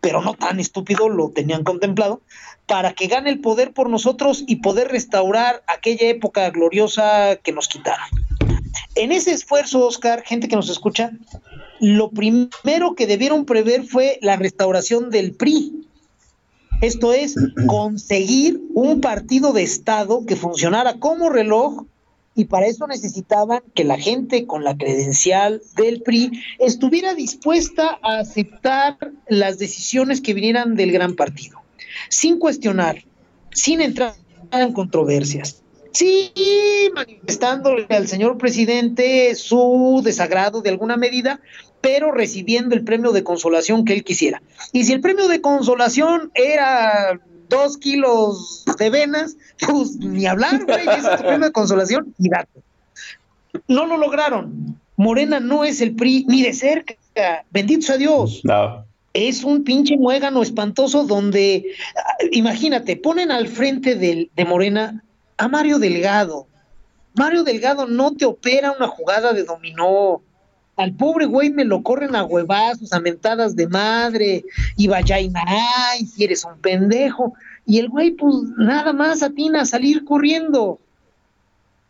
pero 0.00 0.20
no 0.20 0.34
tan 0.34 0.60
estúpido, 0.60 1.08
lo 1.08 1.30
tenían 1.30 1.64
contemplado, 1.64 2.20
para 2.66 2.92
que 2.92 3.08
gane 3.08 3.30
el 3.30 3.40
poder 3.40 3.72
por 3.72 3.90
nosotros 3.90 4.44
y 4.46 4.56
poder 4.56 4.88
restaurar 4.88 5.64
aquella 5.66 6.08
época 6.08 6.48
gloriosa 6.50 7.34
que 7.42 7.50
nos 7.50 7.66
quitaron. 7.66 8.06
En 8.94 9.10
ese 9.10 9.32
esfuerzo, 9.32 9.86
Oscar, 9.86 10.22
gente 10.22 10.46
que 10.46 10.56
nos 10.56 10.68
escucha, 10.68 11.10
lo 11.80 12.10
primero 12.10 12.94
que 12.96 13.06
debieron 13.06 13.44
prever 13.44 13.84
fue 13.84 14.18
la 14.22 14.36
restauración 14.36 15.10
del 15.10 15.32
PRI. 15.32 15.86
Esto 16.80 17.12
es, 17.12 17.34
conseguir 17.66 18.60
un 18.74 19.00
partido 19.00 19.52
de 19.52 19.62
Estado 19.62 20.24
que 20.26 20.36
funcionara 20.36 20.98
como 20.98 21.30
reloj 21.30 21.84
y 22.34 22.44
para 22.44 22.66
eso 22.66 22.86
necesitaban 22.86 23.62
que 23.74 23.84
la 23.84 23.98
gente 23.98 24.46
con 24.46 24.62
la 24.62 24.76
credencial 24.76 25.62
del 25.74 26.02
PRI 26.02 26.32
estuviera 26.58 27.14
dispuesta 27.14 27.98
a 28.02 28.18
aceptar 28.18 28.98
las 29.26 29.58
decisiones 29.58 30.20
que 30.20 30.34
vinieran 30.34 30.76
del 30.76 30.92
gran 30.92 31.14
partido, 31.14 31.62
sin 32.10 32.38
cuestionar, 32.38 33.04
sin 33.52 33.80
entrar 33.80 34.14
en 34.52 34.72
controversias. 34.74 35.62
Sí, 35.92 36.30
manifestándole 36.94 37.86
al 37.88 38.06
señor 38.06 38.36
presidente 38.36 39.34
su 39.34 40.02
desagrado 40.04 40.60
de 40.60 40.68
alguna 40.68 40.98
medida, 40.98 41.40
pero 41.80 42.12
recibiendo 42.12 42.74
el 42.74 42.82
premio 42.84 43.12
de 43.12 43.22
consolación 43.24 43.84
que 43.84 43.92
él 43.92 44.04
quisiera. 44.04 44.42
Y 44.72 44.84
si 44.84 44.92
el 44.92 45.00
premio 45.00 45.28
de 45.28 45.40
consolación 45.40 46.30
era 46.34 47.20
dos 47.48 47.76
kilos 47.78 48.64
de 48.78 48.90
venas, 48.90 49.36
pues 49.66 49.96
ni 49.96 50.26
hablar, 50.26 50.64
güey, 50.64 50.80
ese 50.88 51.08
es 51.10 51.16
tu 51.16 51.22
premio 51.24 51.46
de 51.46 51.52
consolación 51.52 52.14
y 52.18 52.28
date. 52.28 52.60
No 53.68 53.86
lo 53.86 53.96
lograron. 53.96 54.78
Morena 54.96 55.40
no 55.40 55.64
es 55.64 55.80
el 55.80 55.94
PRI 55.94 56.24
ni 56.28 56.42
de 56.42 56.52
cerca. 56.52 56.94
Bendito 57.50 57.86
sea 57.86 57.96
Dios 57.96 58.40
No. 58.44 58.84
es 59.14 59.42
un 59.44 59.64
pinche 59.64 59.96
muégano 59.96 60.42
espantoso 60.42 61.04
donde, 61.04 61.64
imagínate, 62.32 62.96
ponen 62.96 63.30
al 63.30 63.48
frente 63.48 63.94
del, 63.94 64.30
de 64.36 64.44
Morena 64.44 65.02
a 65.38 65.48
Mario 65.48 65.78
Delgado. 65.78 66.46
Mario 67.14 67.44
Delgado 67.44 67.86
no 67.86 68.14
te 68.14 68.26
opera 68.26 68.72
una 68.72 68.88
jugada 68.88 69.32
de 69.32 69.44
dominó. 69.44 70.20
Al 70.76 70.92
pobre 70.92 71.24
güey 71.24 71.50
me 71.50 71.64
lo 71.64 71.82
corren 71.82 72.14
a 72.14 72.24
huevazos, 72.24 72.92
a 72.92 73.00
mentadas 73.00 73.56
de 73.56 73.66
madre, 73.66 74.44
y 74.76 74.88
vaya 74.88 75.18
y 75.18 75.32
ay, 75.34 76.06
si 76.06 76.24
eres 76.24 76.44
un 76.44 76.58
pendejo. 76.60 77.32
Y 77.64 77.78
el 77.78 77.88
güey, 77.88 78.10
pues 78.12 78.34
nada 78.58 78.92
más 78.92 79.22
atina 79.22 79.62
a 79.62 79.66
salir 79.66 80.04
corriendo. 80.04 80.78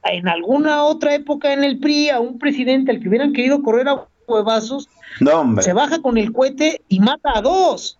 En 0.04 0.28
alguna 0.28 0.84
otra 0.84 1.14
época 1.14 1.52
en 1.52 1.64
el 1.64 1.80
PRI, 1.80 2.10
a 2.10 2.20
un 2.20 2.38
presidente 2.38 2.92
al 2.92 3.00
que 3.00 3.08
hubieran 3.08 3.32
querido 3.32 3.60
correr 3.62 3.88
a 3.88 4.06
huevazos, 4.28 4.88
No, 5.20 5.60
se 5.60 5.72
baja 5.72 6.00
con 6.00 6.16
el 6.16 6.32
cohete 6.32 6.80
y 6.88 7.00
mata 7.00 7.32
a 7.34 7.42
dos. 7.42 7.98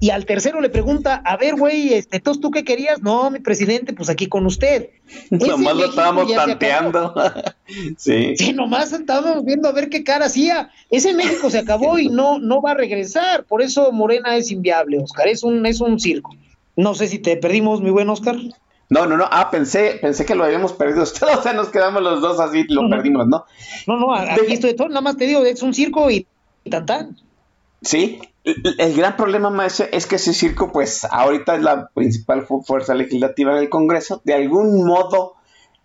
Y 0.00 0.10
al 0.10 0.26
tercero 0.26 0.60
le 0.60 0.68
pregunta, 0.68 1.22
a 1.24 1.36
ver, 1.36 1.56
güey, 1.56 1.94
este, 1.94 2.16
¿entonces 2.18 2.40
tú 2.40 2.50
qué 2.50 2.64
querías? 2.64 3.02
No, 3.02 3.30
mi 3.30 3.40
presidente, 3.40 3.92
pues 3.92 4.08
aquí 4.08 4.26
con 4.26 4.46
usted. 4.46 4.90
Nomás 5.30 5.76
lo 5.76 5.86
estábamos 5.86 6.32
tanteando. 6.32 7.14
sí. 7.96 8.36
Sí, 8.36 8.52
nomás 8.52 8.92
estábamos 8.92 9.44
viendo 9.44 9.68
a 9.68 9.72
ver 9.72 9.88
qué 9.88 10.04
cara 10.04 10.26
hacía. 10.26 10.70
Ese 10.90 11.14
México 11.14 11.50
se 11.50 11.58
acabó 11.58 11.98
y 11.98 12.08
no, 12.08 12.38
no 12.38 12.60
va 12.60 12.72
a 12.72 12.74
regresar. 12.74 13.44
Por 13.44 13.62
eso 13.62 13.90
Morena 13.92 14.36
es 14.36 14.50
inviable, 14.50 14.98
Oscar. 14.98 15.28
Es 15.28 15.42
un, 15.42 15.64
es 15.66 15.80
un 15.80 15.98
circo. 15.98 16.34
No 16.76 16.94
sé 16.94 17.08
si 17.08 17.18
te 17.18 17.36
perdimos, 17.36 17.80
mi 17.80 17.90
buen 17.90 18.08
Oscar. 18.08 18.36
No, 18.90 19.06
no, 19.06 19.16
no. 19.16 19.26
Ah, 19.30 19.50
pensé, 19.50 19.98
pensé 20.00 20.24
que 20.24 20.34
lo 20.34 20.44
habíamos 20.44 20.72
perdido. 20.72 21.02
O 21.38 21.42
sea, 21.42 21.52
nos 21.52 21.68
quedamos 21.68 22.02
los 22.02 22.20
dos 22.20 22.40
así, 22.40 22.64
lo 22.68 22.88
perdimos, 22.88 23.26
¿no? 23.26 23.44
No, 23.86 23.96
no, 23.96 24.14
aquí 24.14 24.52
estoy 24.52 24.74
todo. 24.74 24.88
Nada 24.88 25.00
más 25.00 25.16
te 25.16 25.26
digo, 25.26 25.44
es 25.44 25.62
un 25.62 25.74
circo 25.74 26.10
y 26.10 26.26
tan 26.70 26.86
tan. 26.86 27.16
Sí. 27.82 28.20
El, 28.78 28.94
gran 28.94 29.16
problema, 29.16 29.50
maestro, 29.50 29.86
es 29.92 30.06
que 30.06 30.16
ese 30.16 30.32
circo, 30.32 30.72
pues, 30.72 31.04
ahorita 31.10 31.56
es 31.56 31.62
la 31.62 31.88
principal 31.88 32.46
fu- 32.46 32.62
fuerza 32.62 32.94
legislativa 32.94 33.52
en 33.52 33.58
el 33.58 33.68
Congreso. 33.68 34.20
De 34.24 34.34
algún 34.34 34.84
modo, 34.86 35.34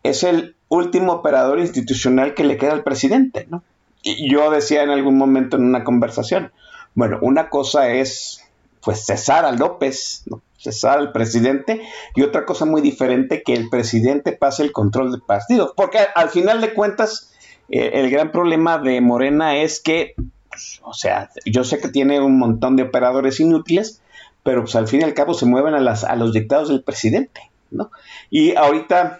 es 0.03 0.23
el 0.23 0.55
último 0.69 1.13
operador 1.13 1.59
institucional 1.59 2.33
que 2.33 2.43
le 2.43 2.57
queda 2.57 2.71
al 2.73 2.83
presidente, 2.83 3.47
¿no? 3.49 3.63
Y 4.01 4.29
yo 4.31 4.49
decía 4.51 4.83
en 4.83 4.89
algún 4.89 5.17
momento 5.17 5.57
en 5.57 5.63
una 5.65 5.83
conversación, 5.83 6.51
bueno, 6.95 7.19
una 7.21 7.49
cosa 7.49 7.89
es, 7.91 8.43
pues, 8.81 9.05
cesar 9.05 9.45
a 9.45 9.51
López, 9.51 10.23
¿no? 10.25 10.41
cesar 10.57 10.99
al 10.99 11.11
presidente, 11.11 11.81
y 12.15 12.21
otra 12.21 12.45
cosa 12.45 12.63
muy 12.65 12.81
diferente, 12.81 13.43
que 13.43 13.53
el 13.53 13.69
presidente 13.69 14.31
pase 14.31 14.63
el 14.63 14.71
control 14.71 15.11
del 15.11 15.21
partido. 15.21 15.73
Porque 15.75 15.99
al 16.15 16.29
final 16.29 16.61
de 16.61 16.73
cuentas, 16.73 17.33
eh, 17.69 17.91
el 17.95 18.09
gran 18.09 18.31
problema 18.31 18.77
de 18.77 19.01
Morena 19.01 19.57
es 19.57 19.81
que, 19.81 20.15
pues, 20.53 20.79
o 20.83 20.93
sea, 20.93 21.31
yo 21.45 21.63
sé 21.63 21.79
que 21.79 21.89
tiene 21.89 22.21
un 22.21 22.37
montón 22.37 22.75
de 22.75 22.83
operadores 22.83 23.39
inútiles, 23.39 24.01
pero 24.43 24.61
pues 24.61 24.75
al 24.75 24.87
fin 24.87 25.01
y 25.01 25.03
al 25.03 25.15
cabo 25.15 25.33
se 25.33 25.47
mueven 25.47 25.73
a, 25.73 25.79
las, 25.79 26.03
a 26.03 26.15
los 26.15 26.31
dictados 26.31 26.69
del 26.69 26.83
presidente, 26.83 27.49
¿no? 27.71 27.89
Y 28.29 28.55
ahorita 28.55 29.19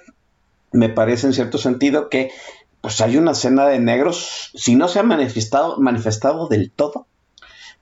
me 0.72 0.90
parece 0.90 1.28
en 1.28 1.34
cierto 1.34 1.58
sentido 1.58 2.10
que 2.10 2.32
pues 2.82 3.02
hay 3.02 3.18
una 3.18 3.34
cena 3.34 3.66
de 3.66 3.80
negros, 3.80 4.52
si 4.54 4.76
no 4.76 4.88
se 4.88 5.00
ha 5.00 5.04
manifestado, 5.04 5.80
manifestado 5.80 6.48
del 6.48 6.70
todo, 6.70 7.08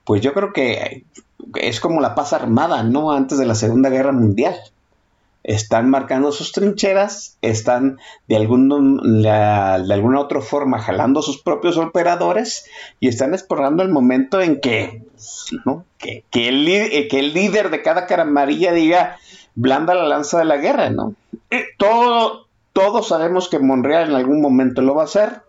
pues 0.04 0.22
yo 0.22 0.32
creo 0.32 0.52
que 0.52 1.04
es 1.56 1.80
como 1.80 2.00
la 2.00 2.14
paz 2.14 2.32
armada, 2.32 2.82
¿no? 2.82 3.12
Antes 3.12 3.38
de 3.38 3.46
la 3.46 3.54
Segunda 3.54 3.90
Guerra 3.90 4.12
Mundial. 4.12 4.56
Están 5.44 5.90
marcando 5.90 6.30
sus 6.30 6.52
trincheras, 6.52 7.36
están 7.42 7.98
de, 8.28 8.36
algún, 8.36 9.22
de 9.22 9.28
alguna 9.28 10.20
otra 10.20 10.40
forma 10.40 10.78
jalando 10.78 11.20
sus 11.20 11.42
propios 11.42 11.76
operadores 11.78 12.66
y 13.00 13.08
están 13.08 13.34
explorando 13.34 13.82
el 13.82 13.88
momento 13.88 14.40
en 14.40 14.60
que, 14.60 15.02
que, 15.98 16.24
que 16.30 16.48
el, 16.48 16.68
eh, 16.68 17.08
que 17.08 17.18
el 17.18 17.34
líder 17.34 17.70
de 17.70 17.82
cada 17.82 18.06
caramarilla 18.06 18.72
diga, 18.72 19.16
blanda 19.56 19.94
la 19.94 20.06
lanza 20.06 20.38
de 20.38 20.44
la 20.44 20.58
guerra, 20.58 20.90
¿no? 20.90 21.14
Eh, 21.50 21.64
Todo, 21.76 22.46
todos 22.72 23.08
sabemos 23.08 23.48
que 23.48 23.58
Monreal 23.58 24.10
en 24.10 24.16
algún 24.16 24.40
momento 24.40 24.80
lo 24.80 24.94
va 24.94 25.02
a 25.02 25.06
hacer, 25.06 25.42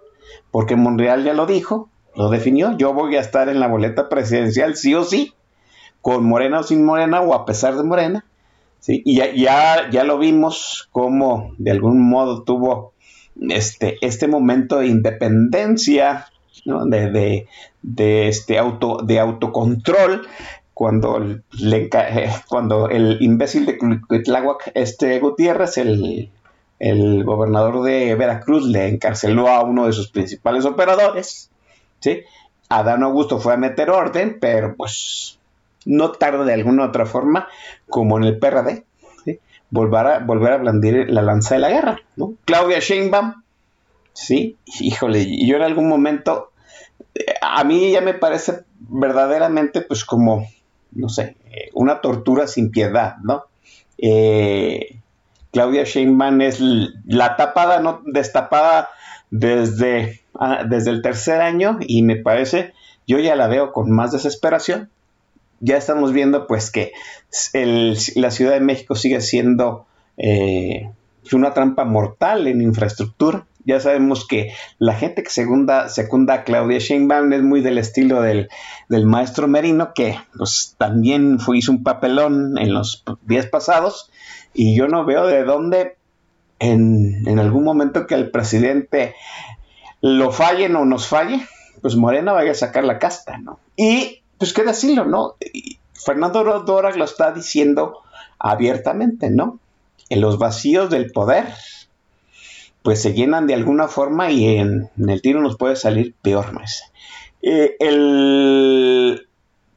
porque 0.50 0.76
Monreal 0.76 1.24
ya 1.24 1.34
lo 1.34 1.46
dijo, 1.46 1.88
lo 2.16 2.30
definió, 2.30 2.76
yo 2.78 2.94
voy 2.94 3.16
a 3.16 3.22
estar 3.22 3.48
en 3.48 3.60
la 3.60 3.68
boleta 3.68 4.10
presidencial 4.10 4.76
sí 4.76 4.96
o 4.96 5.04
sí, 5.04 5.34
con 6.02 6.26
Morena 6.26 6.60
o 6.62 6.64
sin 6.64 6.84
Morena 6.84 7.22
o 7.22 7.34
a 7.34 7.46
pesar 7.46 7.76
de 7.76 7.84
Morena. 7.84 8.26
¿Sí? 8.84 9.02
Y 9.06 9.16
ya, 9.16 9.34
ya, 9.34 9.90
ya 9.90 10.04
lo 10.04 10.18
vimos 10.18 10.90
como 10.92 11.54
de 11.58 11.72
algún 11.72 12.02
modo 12.02 12.44
tuvo 12.44 12.92
este, 13.50 13.98
este 14.02 14.28
momento 14.28 14.80
de 14.80 14.88
independencia, 14.88 16.28
¿no? 16.66 16.86
de, 16.86 17.10
de, 17.10 17.48
de 17.82 18.28
este 18.28 18.58
auto, 18.58 18.98
de 19.02 19.20
autocontrol, 19.20 20.28
cuando, 20.74 21.18
le, 21.52 21.90
eh, 21.92 22.30
cuando 22.50 22.90
el 22.90 23.20
imbécil 23.22 23.66
de 23.66 23.78
Cuitláhuac, 23.78 24.72
este 24.74 25.18
Gutiérrez, 25.20 25.78
el, 25.78 26.30
el 26.80 27.24
gobernador 27.24 27.84
de 27.84 28.16
Veracruz 28.16 28.66
le 28.66 28.90
encarceló 28.90 29.48
a 29.48 29.64
uno 29.64 29.88
de 29.88 29.94
sus 29.94 30.10
principales 30.10 30.66
operadores, 30.66 31.50
¿sí? 32.02 32.24
Adán 32.68 33.04
Augusto 33.04 33.40
fue 33.40 33.54
a 33.54 33.58
meter 33.58 33.90
orden, 33.92 34.40
pero 34.42 34.76
pues 34.76 35.40
no 35.86 36.12
tarda 36.12 36.46
de 36.46 36.54
alguna 36.54 36.86
otra 36.86 37.06
forma, 37.06 37.48
como 37.90 38.18
en 38.18 38.24
el 38.26 38.40
PRD, 38.40 38.86
volver, 39.70 40.08
a, 40.08 40.20
volver 40.20 40.54
a 40.54 40.58
blandir 40.58 41.10
la 41.10 41.22
lanza 41.22 41.56
de 41.56 41.62
la 41.62 41.70
guerra, 41.70 42.00
¿no? 42.16 42.36
Claudia 42.46 42.80
Sheinbaum, 42.80 43.44
sí, 44.14 44.58
híjole, 44.80 45.26
yo 45.46 45.56
en 45.56 45.64
algún 45.64 45.90
momento, 45.90 46.52
eh, 47.16 47.34
a 47.42 47.64
mí 47.64 47.92
ya 47.92 48.02
me 48.02 48.14
parece 48.14 48.66
verdaderamente 48.80 49.82
pues 49.82 50.06
como, 50.06 50.48
no 50.92 51.10
sé, 51.10 51.38
eh, 51.52 51.70
una 51.74 52.02
tortura 52.02 52.46
sin 52.48 52.70
piedad, 52.70 53.16
¿no? 53.24 53.46
Eh, 53.98 55.00
Claudia 55.52 55.84
Sheinbaum 55.84 56.42
es 56.42 56.60
la 57.06 57.36
tapada, 57.36 57.80
no 57.80 58.02
destapada 58.06 58.90
desde, 59.32 60.22
ah, 60.40 60.64
desde 60.68 60.92
el 60.92 61.02
tercer 61.02 61.42
año 61.42 61.78
y 61.80 62.04
me 62.04 62.16
parece, 62.16 62.74
yo 63.08 63.18
ya 63.20 63.36
la 63.36 63.48
veo 63.48 63.72
con 63.72 63.92
más 63.92 64.12
desesperación. 64.12 64.90
Ya 65.60 65.78
estamos 65.78 66.12
viendo 66.12 66.48
pues 66.48 66.72
que 66.72 66.92
la 67.54 68.32
Ciudad 68.32 68.54
de 68.54 68.60
México 68.60 68.96
sigue 68.96 69.22
siendo 69.22 69.86
eh, 70.18 70.90
una 71.32 71.54
trampa 71.54 71.86
mortal 71.86 72.48
en 72.48 72.62
infraestructura. 72.62 73.46
Ya 73.66 73.80
sabemos 73.80 74.28
que 74.28 74.52
la 74.78 74.94
gente 74.94 75.24
que 75.24 75.30
secunda, 75.30 75.88
secunda 75.88 76.34
a 76.34 76.44
Claudia 76.44 76.80
Sheinbaum 76.80 77.32
es 77.32 77.42
muy 77.42 77.62
del 77.62 77.78
estilo 77.78 78.22
del, 78.22 78.50
del 78.90 79.06
maestro 79.06 79.48
Merino, 79.48 79.94
que 79.94 80.20
pues 80.36 80.76
también 80.78 81.40
fue, 81.40 81.60
hizo 81.60 81.72
un 81.72 81.82
papelón 81.82 82.58
en 82.58 82.74
los 82.74 83.06
días 83.22 83.46
pasados, 83.46 84.12
y 84.54 84.76
yo 84.76 84.90
no 84.90 85.06
veo 85.06 85.26
de 85.28 85.46
dónde 85.46 85.96
en, 86.60 87.40
algún 87.40 87.64
momento 87.64 88.08
que 88.08 88.16
el 88.16 88.32
presidente 88.32 89.16
lo 90.02 90.32
fallen 90.32 90.76
o 90.76 90.86
nos 90.86 91.08
falle, 91.08 91.46
pues 91.82 91.96
Morena 91.96 92.34
vaya 92.34 92.52
a 92.52 92.56
sacar 92.56 92.84
la 92.84 93.00
casta, 93.00 93.38
¿no? 93.38 93.60
Y 93.76 94.23
pues 94.38 94.54
qué 94.54 94.64
decirlo, 94.64 95.06
¿no? 95.06 95.36
Y 95.54 95.78
Fernando 95.94 96.44
Dora 96.66 96.96
lo 96.96 97.06
está 97.06 97.32
diciendo 97.32 98.00
abiertamente, 98.40 99.30
¿no? 99.30 99.60
En 100.10 100.22
los 100.22 100.38
vacíos 100.38 100.90
del 100.90 101.12
poder, 101.12 101.48
pues 102.82 103.02
se 103.02 103.14
llenan 103.14 103.48
de 103.48 103.54
alguna 103.54 103.88
forma 103.88 104.32
y 104.32 104.58
en, 104.58 104.90
el 104.98 105.22
tiro 105.22 105.42
nos 105.42 105.58
puede 105.58 105.76
salir 105.76 106.14
peor, 106.22 106.52
más. 106.52 106.92
Eh, 107.42 107.76
el 107.80 109.28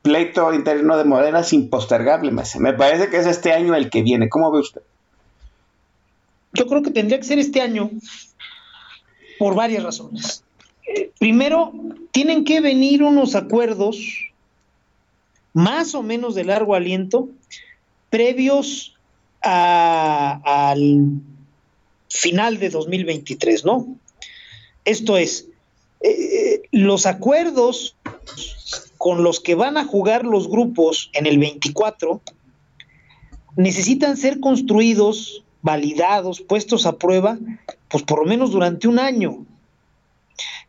pleito 0.03 0.53
interno 0.53 0.97
de 0.97 1.05
Morena 1.05 1.41
es 1.41 1.53
impostergable, 1.53 2.31
mes. 2.31 2.57
Me 2.57 2.73
parece 2.73 3.09
que 3.09 3.19
es 3.19 3.27
este 3.27 3.53
año 3.53 3.75
el 3.75 3.91
que 3.91 4.03
viene. 4.03 4.29
¿Cómo 4.29 4.51
ve 4.51 4.61
usted? 4.61 4.83
Yo 6.53 6.67
creo 6.67 6.83
que 6.83 6.91
tendría 6.91 7.19
que 7.19 7.25
ser 7.25 7.39
este 7.39 7.61
año 7.61 7.91
por 9.39 9.55
varias 9.55 9.83
razones. 9.83 10.45
Primero, 11.19 11.73
tienen 12.13 12.45
que 12.45 12.61
venir 12.61 13.03
unos 13.03 13.35
acuerdos 13.35 14.31
más 15.57 15.95
o 15.95 16.03
menos 16.03 16.35
de 16.35 16.45
largo 16.45 16.75
aliento 16.75 17.31
previos 18.11 18.95
al 19.41 21.23
final 22.11 22.59
de 22.59 22.69
2023, 22.69 23.65
¿no? 23.65 23.87
Esto 24.85 25.17
es, 25.17 25.49
eh, 26.03 26.61
los 26.73 27.07
acuerdos 27.07 27.97
con 28.99 29.23
los 29.23 29.41
que 29.41 29.55
van 29.55 29.79
a 29.79 29.87
jugar 29.87 30.27
los 30.27 30.47
grupos 30.47 31.09
en 31.15 31.25
el 31.25 31.39
24 31.39 32.21
necesitan 33.57 34.19
ser 34.19 34.41
construidos, 34.41 35.43
validados, 35.63 36.43
puestos 36.43 36.85
a 36.85 36.99
prueba, 36.99 37.39
pues 37.89 38.03
por 38.03 38.19
lo 38.19 38.27
menos 38.27 38.51
durante 38.51 38.89
un 38.89 38.99
año. 38.99 39.47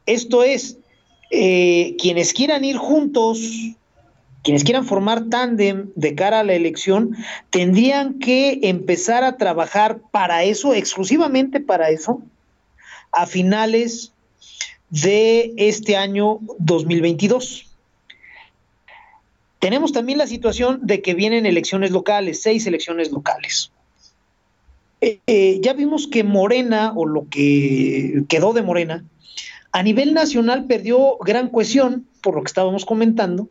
Esto 0.06 0.44
es, 0.44 0.78
eh, 1.30 1.98
quienes 2.00 2.32
quieran 2.32 2.64
ir 2.64 2.78
juntos, 2.78 3.76
quienes 4.48 4.64
quieran 4.64 4.86
formar 4.86 5.26
tándem 5.26 5.90
de 5.96 6.16
cara 6.16 6.40
a 6.40 6.44
la 6.46 6.54
elección, 6.54 7.18
tendrían 7.50 8.18
que 8.18 8.62
empezar 8.64 9.26
a 9.26 9.36
trabajar 9.36 10.00
para 10.10 10.46
eso, 10.46 10.74
exclusivamente 10.74 11.60
para 11.60 11.90
eso, 11.90 12.22
a 13.12 13.26
finales 13.26 14.14
de 14.90 15.54
este 15.58 15.98
año 15.98 16.40
2022. 16.60 17.76
Tenemos 19.60 19.92
también 19.92 20.18
la 20.18 20.28
situación 20.28 20.80
de 20.82 21.02
que 21.02 21.14
vienen 21.14 21.46
elecciones 21.46 21.92
locales, 21.92 22.42
seis 22.42 22.66
elecciones 22.66 23.12
locales. 23.12 23.74
Eh, 25.02 25.20
eh, 25.28 25.60
ya 25.62 25.74
vimos 25.74 26.08
que 26.08 26.24
Morena, 26.24 26.94
o 26.96 27.06
lo 27.06 27.28
que 27.30 28.24
quedó 28.30 28.54
de 28.54 28.62
Morena, 28.62 29.04
a 29.74 29.84
nivel 29.84 30.14
nacional 30.14 30.68
perdió 30.68 31.18
gran 31.18 31.50
cohesión, 31.50 32.08
por 32.22 32.36
lo 32.36 32.44
que 32.44 32.48
estábamos 32.48 32.86
comentando, 32.86 33.50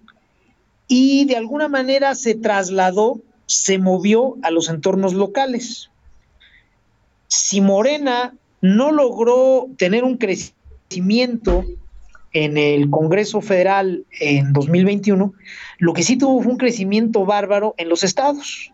y 0.89 1.25
de 1.25 1.37
alguna 1.37 1.69
manera 1.69 2.15
se 2.15 2.35
trasladó, 2.35 3.21
se 3.47 3.79
movió 3.79 4.37
a 4.43 4.51
los 4.51 4.69
entornos 4.69 5.15
locales. 5.15 5.91
Si 7.29 7.61
Morena 7.61 8.35
no 8.61 8.93
logró 8.93 9.69
tener 9.77 10.05
un 10.05 10.17
crecimiento 10.17 11.65
en 12.33 12.57
el 12.57 12.91
Congreso 12.91 13.41
Federal 13.41 14.05
en 14.21 14.53
2021, 14.53 15.33
lo 15.79 15.93
que 15.93 16.03
sí 16.03 16.17
tuvo 16.17 16.43
fue 16.43 16.53
un 16.53 16.59
crecimiento 16.59 17.25
bárbaro 17.25 17.75
en 17.79 17.89
los 17.89 18.05
estados. 18.05 18.73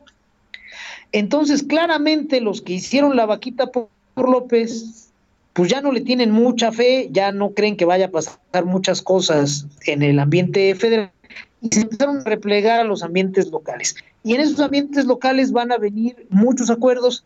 Entonces, 1.13 1.63
claramente 1.63 2.41
los 2.41 2.63
que 2.63 2.75
hicieron 2.75 3.17
la 3.17 3.27
vaquita 3.27 3.71
por 3.71 3.89
López, 4.17 5.11
pues 5.53 5.71
ya 5.71 5.81
no 5.81 5.93
le 5.93 6.01
tienen 6.01 6.31
mucha 6.31 6.73
fe, 6.73 7.09
ya 7.11 7.33
no 7.33 7.51
creen 7.51 7.77
que 7.77 7.85
vaya 7.85 8.07
a 8.07 8.11
pasar 8.11 8.65
muchas 8.65 9.03
cosas 9.03 9.67
en 9.87 10.03
el 10.03 10.19
ambiente 10.19 10.75
federal 10.75 11.13
y 11.61 11.69
se 11.73 11.83
empezaron 11.83 12.19
a 12.19 12.25
replegar 12.25 12.81
a 12.81 12.85
los 12.85 13.03
ambientes 13.03 13.51
locales. 13.51 13.95
Y 14.25 14.35
en 14.35 14.41
esos 14.41 14.61
ambientes 14.61 15.05
locales 15.05 15.53
van 15.53 15.73
a 15.73 15.79
venir 15.79 16.27
muchos 16.29 16.71
acuerdos 16.71 17.25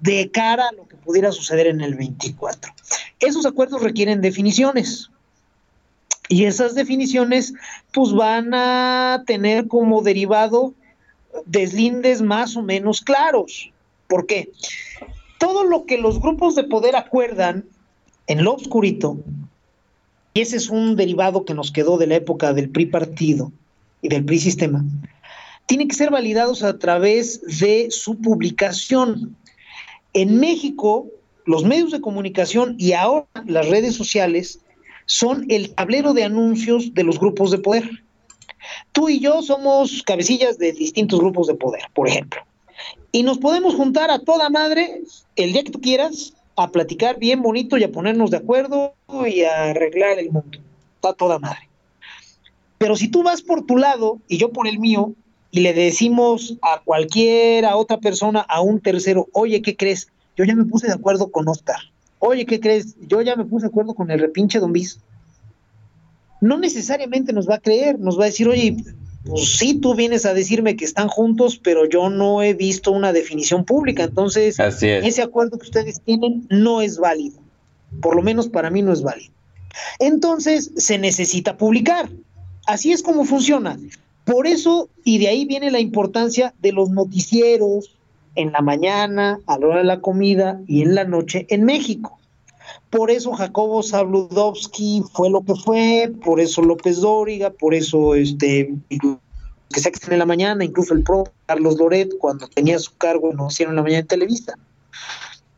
de 0.00 0.30
cara 0.30 0.68
a 0.68 0.72
lo 0.72 0.86
que 0.86 0.96
pudiera 0.96 1.32
suceder 1.32 1.66
en 1.66 1.80
el 1.80 1.94
24. 1.94 2.72
Esos 3.20 3.46
acuerdos 3.46 3.82
requieren 3.82 4.20
definiciones. 4.20 5.10
Y 6.28 6.44
esas 6.44 6.74
definiciones 6.74 7.52
pues 7.92 8.12
van 8.12 8.54
a 8.54 9.24
tener 9.26 9.68
como 9.68 10.02
derivado 10.02 10.74
deslindes 11.46 12.22
más 12.22 12.56
o 12.56 12.62
menos 12.62 13.00
claros. 13.00 13.70
¿Por 14.08 14.26
qué? 14.26 14.50
Todo 15.38 15.64
lo 15.64 15.84
que 15.84 15.98
los 15.98 16.20
grupos 16.20 16.54
de 16.54 16.64
poder 16.64 16.96
acuerdan 16.96 17.64
en 18.26 18.44
lo 18.44 18.54
oscurito, 18.54 19.18
y 20.34 20.40
ese 20.40 20.56
es 20.56 20.68
un 20.68 20.96
derivado 20.96 21.44
que 21.44 21.54
nos 21.54 21.70
quedó 21.70 21.96
de 21.96 22.08
la 22.08 22.16
época 22.16 22.52
del 22.52 22.68
PRI 22.68 22.86
partido 22.86 23.52
y 24.02 24.08
del 24.08 24.24
PRI 24.24 24.40
sistema, 24.40 24.84
tienen 25.66 25.88
que 25.88 25.94
ser 25.94 26.10
validados 26.10 26.64
a 26.64 26.76
través 26.78 27.40
de 27.60 27.86
su 27.90 28.20
publicación. 28.20 29.36
En 30.12 30.40
México, 30.40 31.06
los 31.46 31.64
medios 31.64 31.92
de 31.92 32.00
comunicación 32.00 32.74
y 32.78 32.92
ahora 32.92 33.26
las 33.46 33.68
redes 33.68 33.94
sociales 33.94 34.60
son 35.06 35.46
el 35.48 35.72
tablero 35.72 36.14
de 36.14 36.24
anuncios 36.24 36.92
de 36.94 37.04
los 37.04 37.18
grupos 37.20 37.52
de 37.52 37.58
poder. 37.58 37.88
Tú 38.92 39.08
y 39.08 39.20
yo 39.20 39.40
somos 39.40 40.02
cabecillas 40.02 40.58
de 40.58 40.72
distintos 40.72 41.20
grupos 41.20 41.46
de 41.46 41.54
poder, 41.54 41.82
por 41.94 42.08
ejemplo. 42.08 42.40
Y 43.12 43.22
nos 43.22 43.38
podemos 43.38 43.76
juntar 43.76 44.10
a 44.10 44.18
toda 44.18 44.50
madre 44.50 45.02
el 45.36 45.52
día 45.52 45.62
que 45.62 45.70
tú 45.70 45.80
quieras 45.80 46.34
a 46.56 46.70
platicar 46.70 47.18
bien 47.18 47.42
bonito 47.42 47.76
y 47.76 47.84
a 47.84 47.92
ponernos 47.92 48.30
de 48.30 48.38
acuerdo 48.38 48.94
y 49.26 49.42
a 49.42 49.70
arreglar 49.70 50.18
el 50.18 50.30
mundo. 50.30 50.58
Está 50.96 51.12
toda 51.12 51.38
madre. 51.38 51.68
Pero 52.78 52.96
si 52.96 53.08
tú 53.08 53.22
vas 53.22 53.42
por 53.42 53.64
tu 53.64 53.76
lado 53.76 54.18
y 54.28 54.38
yo 54.38 54.52
por 54.52 54.66
el 54.66 54.78
mío 54.78 55.12
y 55.50 55.60
le 55.60 55.72
decimos 55.72 56.56
a 56.62 56.80
cualquiera 56.84 57.76
otra 57.76 57.98
persona, 57.98 58.40
a 58.40 58.60
un 58.60 58.80
tercero, 58.80 59.28
oye, 59.32 59.62
¿qué 59.62 59.76
crees? 59.76 60.08
Yo 60.36 60.44
ya 60.44 60.54
me 60.54 60.64
puse 60.64 60.88
de 60.88 60.94
acuerdo 60.94 61.30
con 61.30 61.48
Oscar. 61.48 61.78
Oye, 62.18 62.46
¿qué 62.46 62.60
crees? 62.60 62.96
Yo 63.06 63.22
ya 63.22 63.36
me 63.36 63.44
puse 63.44 63.66
de 63.66 63.68
acuerdo 63.68 63.94
con 63.94 64.10
el 64.10 64.18
repinche 64.18 64.58
Don 64.58 64.72
Bis. 64.72 64.98
No 66.40 66.58
necesariamente 66.58 67.32
nos 67.32 67.48
va 67.48 67.56
a 67.56 67.60
creer, 67.60 67.98
nos 67.98 68.18
va 68.18 68.24
a 68.24 68.26
decir, 68.26 68.48
oye, 68.48 68.76
pues 69.24 69.56
sí, 69.56 69.74
tú 69.74 69.94
vienes 69.94 70.26
a 70.26 70.34
decirme 70.34 70.76
que 70.76 70.84
están 70.84 71.08
juntos, 71.08 71.58
pero 71.62 71.86
yo 71.88 72.10
no 72.10 72.42
he 72.42 72.52
visto 72.52 72.90
una 72.92 73.12
definición 73.12 73.64
pública, 73.64 74.04
entonces 74.04 74.58
es. 74.58 74.82
ese 74.82 75.22
acuerdo 75.22 75.58
que 75.58 75.64
ustedes 75.64 76.00
tienen 76.02 76.46
no 76.50 76.82
es 76.82 76.98
válido. 76.98 77.38
Por 78.02 78.16
lo 78.16 78.22
menos 78.22 78.48
para 78.48 78.70
mí 78.70 78.82
no 78.82 78.92
es 78.92 79.02
válido. 79.02 79.32
Entonces 79.98 80.72
se 80.76 80.98
necesita 80.98 81.56
publicar. 81.56 82.10
Así 82.66 82.92
es 82.92 83.02
como 83.02 83.24
funciona. 83.24 83.78
Por 84.24 84.46
eso, 84.46 84.88
y 85.04 85.18
de 85.18 85.28
ahí 85.28 85.44
viene 85.44 85.70
la 85.70 85.80
importancia 85.80 86.54
de 86.60 86.72
los 86.72 86.90
noticieros 86.90 87.96
en 88.34 88.52
la 88.52 88.60
mañana, 88.60 89.38
a 89.46 89.58
la 89.58 89.66
hora 89.66 89.78
de 89.78 89.84
la 89.84 90.00
comida 90.00 90.60
y 90.66 90.82
en 90.82 90.94
la 90.94 91.04
noche 91.04 91.46
en 91.50 91.64
México. 91.64 92.18
Por 92.94 93.10
eso 93.10 93.32
Jacobo 93.32 93.82
Zabludovsky 93.82 95.02
fue 95.12 95.28
lo 95.28 95.42
que 95.42 95.56
fue, 95.56 96.12
por 96.24 96.38
eso 96.38 96.62
López 96.62 97.00
Dóriga, 97.00 97.50
por 97.50 97.74
eso 97.74 98.14
este 98.14 98.72
que 98.88 99.80
estén 99.80 100.12
en 100.12 100.20
la 100.20 100.26
mañana, 100.26 100.64
incluso 100.64 100.94
el 100.94 101.02
pro 101.02 101.24
Carlos 101.46 101.76
Loret 101.76 102.16
cuando 102.20 102.46
tenía 102.46 102.78
su 102.78 102.96
cargo 102.96 103.32
en 103.32 103.38
Noticiero 103.38 103.72
en 103.72 103.76
la 103.76 103.82
mañana 103.82 104.02
en 104.02 104.06
Televisa. 104.06 104.54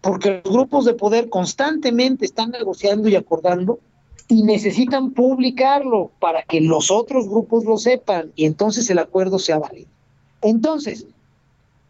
porque 0.01 0.41
los 0.45 0.55
grupos 0.55 0.87
de 0.87 0.95
poder 0.95 1.29
constantemente 1.29 2.25
están 2.25 2.53
negociando 2.53 3.07
y 3.11 3.17
acordando 3.17 3.81
y 4.29 4.43
necesitan 4.43 5.11
publicarlo 5.11 6.13
para 6.19 6.43
que 6.43 6.63
los 6.63 6.91
otros 6.91 7.29
grupos 7.29 7.67
lo 7.67 7.77
sepan 7.77 8.33
y 8.35 8.47
entonces 8.47 8.89
el 8.89 8.99
acuerdo 8.99 9.39
sea 9.39 9.59
válido. 9.59 9.91
Entonces, 10.41 11.07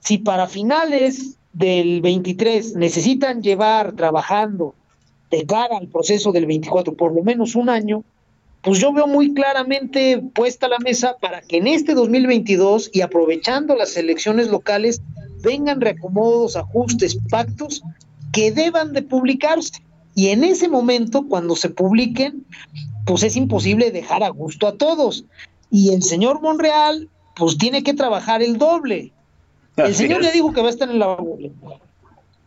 si 0.01 0.19
para 0.19 0.49
finales 0.49 1.37
del 1.53 2.01
23 2.01 2.75
necesitan 2.75 3.43
llevar 3.43 3.93
trabajando 3.93 4.75
de 5.31 5.45
cara 5.47 5.79
al 5.79 5.89
proceso 5.89 6.33
del 6.33 6.47
24 6.47 6.95
por 6.95 7.15
lo 7.15 7.23
menos 7.23 7.55
un 7.55 7.69
año, 7.69 8.05
pues 8.63 8.81
yo 8.81 8.93
veo 8.93 9.07
muy 9.07 9.33
claramente 9.33 10.23
puesta 10.35 10.69
la 10.69 10.79
mesa 10.79 11.17
para 11.21 11.41
que 11.41 11.59
en 11.59 11.69
este 11.69 11.95
2022 11.95 12.91
y 12.93 13.01
aprovechando 13.01 13.77
las 13.77 13.97
elecciones 13.97 14.49
locales 14.49 15.01
vengan 15.43 15.81
reacomodos, 15.81 16.57
ajustes, 16.57 17.17
pactos 17.31 17.83
que 18.33 18.51
deban 18.51 18.93
de 18.93 19.03
publicarse. 19.03 19.83
Y 20.15 20.29
en 20.29 20.45
ese 20.45 20.69
momento, 20.69 21.27
cuando 21.29 21.55
se 21.57 21.71
publiquen, 21.71 22.45
pues 23.05 23.23
es 23.23 23.37
imposible 23.37 23.93
dejar 23.93 24.23
a 24.23 24.31
gusto 24.31 24.67
a 24.67 24.77
todos. 24.77 25.25
Y 25.71 25.95
el 25.95 26.03
señor 26.03 26.41
Monreal, 26.41 27.09
pues 27.37 27.59
tiene 27.59 27.83
que 27.83 27.95
trabajar 27.95 28.43
el 28.43 28.59
doble. 28.59 29.13
El 29.77 29.95
señor 29.95 30.23
ya 30.23 30.33
dijo 30.33 30.53
que 30.53 30.63
va 30.63 30.69
a 30.69 30.71
estar 30.71 30.91
en 30.91 30.99
la. 30.99 31.17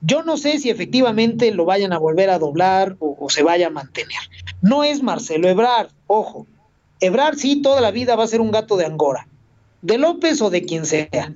Yo 0.01 0.23
no 0.23 0.37
sé 0.37 0.59
si 0.59 0.69
efectivamente 0.69 1.51
lo 1.51 1.65
vayan 1.65 1.93
a 1.93 1.97
volver 1.97 2.29
a 2.29 2.39
doblar 2.39 2.95
o, 2.99 3.29
se 3.29 3.43
vaya 3.43 3.67
a 3.67 3.71
mantener. 3.71 4.19
No 4.61 4.83
es 4.83 5.03
Marcelo 5.03 5.49
Ebrard, 5.49 5.89
ojo. 6.07 6.47
Ebrard 7.01 7.37
sí 7.37 7.61
toda 7.61 7.81
la 7.81 7.91
vida 7.91 8.15
va 8.15 8.23
a 8.23 8.27
ser 8.27 8.41
un 8.41 8.51
gato 8.51 8.77
de 8.77 8.85
Angora, 8.85 9.27
de 9.81 9.97
López 9.97 10.41
o 10.41 10.49
de 10.49 10.63
quien 10.63 10.85
sea 10.85 11.33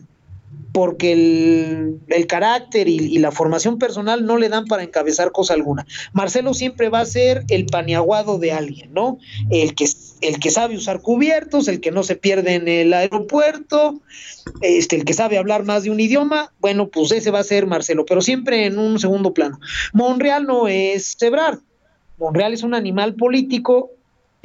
porque 0.74 1.14
el, 1.14 2.00
el 2.08 2.28
carácter 2.28 2.90
y, 2.90 3.20
la 3.20 3.32
formación 3.32 3.78
personal 3.78 4.26
no 4.26 4.38
le 4.38 4.50
dan 4.50 4.66
para 4.66 4.84
encabezar 4.84 5.32
cosa 5.32 5.54
alguna. 5.54 5.86
Marcelo 6.14 6.54
siempre 6.56 6.90
va 6.90 7.02
a 7.02 7.06
ser 7.06 7.44
el 7.50 7.68
paniaguado 7.68 8.40
de 8.40 8.52
alguien, 8.52 8.92
¿no? 8.92 9.20
El 9.52 9.76
que, 9.76 9.88
el 10.22 10.40
que 10.40 10.50
sabe 10.50 10.76
usar 10.76 11.02
cubiertos, 11.02 11.68
el 11.68 11.80
que 11.80 11.92
no 11.92 12.02
se 12.02 12.16
pierde 12.16 12.56
en 12.56 12.68
el 12.68 12.92
aeropuerto, 12.92 14.02
este, 14.62 14.96
el 14.96 15.06
que 15.06 15.14
sabe 15.14 15.38
hablar 15.38 15.64
más 15.64 15.84
de 15.84 15.92
un 15.92 16.00
idioma, 16.00 16.52
bueno, 16.60 16.88
pues 16.88 17.12
ese 17.12 17.30
va 17.30 17.40
a 17.40 17.44
ser 17.44 17.68
Marcelo, 17.68 18.04
pero 18.06 18.22
siempre 18.22 18.66
en 18.66 18.80
un 18.80 19.00
segundo 19.00 19.34
plano. 19.34 19.60
Monreal 19.94 20.46
no 20.46 20.68
es 20.68 21.16
Ebrard. 21.22 21.60
Monreal 22.18 22.54
es 22.54 22.64
un 22.64 22.74
animal 22.74 23.14
político 23.14 23.92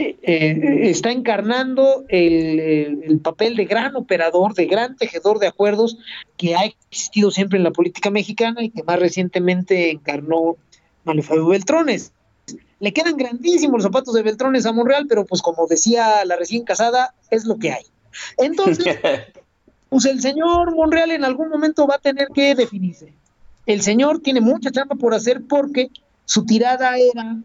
eh, 0.00 0.90
está 0.90 1.10
encarnando 1.10 2.04
el, 2.08 2.60
el, 2.60 3.02
el, 3.02 3.18
papel 3.18 3.56
de 3.56 3.64
gran 3.64 3.96
operador, 3.96 4.54
de 4.54 4.66
gran 4.66 4.96
tejedor 4.96 5.40
de 5.40 5.48
acuerdos 5.48 5.98
que 6.36 6.54
ha 6.54 6.64
existido 6.64 7.32
siempre 7.32 7.58
en 7.58 7.64
la 7.64 7.72
política 7.72 8.08
mexicana 8.08 8.62
y 8.62 8.70
que 8.70 8.84
más 8.84 9.00
recientemente 9.00 9.90
encarnó 9.90 10.56
Manuel 11.02 11.26
Fabio 11.26 11.48
Beltrones. 11.48 12.12
Le 12.78 12.92
quedan 12.92 13.16
grandísimos 13.16 13.74
los 13.74 13.82
zapatos 13.82 14.14
de 14.14 14.22
Beltrones 14.22 14.66
a 14.66 14.72
Monreal, 14.72 15.06
pero 15.08 15.26
pues 15.26 15.42
como 15.42 15.66
decía 15.66 16.24
la 16.24 16.36
recién 16.36 16.64
casada, 16.64 17.14
es 17.30 17.44
lo 17.44 17.58
que 17.58 17.72
hay. 17.72 17.84
Entonces, 18.36 18.84
pues 19.88 20.04
el 20.04 20.20
señor 20.20 20.76
Monreal 20.76 21.10
en 21.10 21.24
algún 21.24 21.48
momento 21.48 21.88
va 21.88 21.96
a 21.96 22.00
tener 22.00 22.28
que 22.32 22.54
definirse. 22.54 23.12
El 23.66 23.82
señor 23.82 24.20
tiene 24.20 24.40
mucha 24.40 24.70
chamba 24.70 24.94
por 24.94 25.12
hacer 25.12 25.42
porque 25.48 25.90
su 26.24 26.46
tirada 26.46 26.96
era 26.98 27.36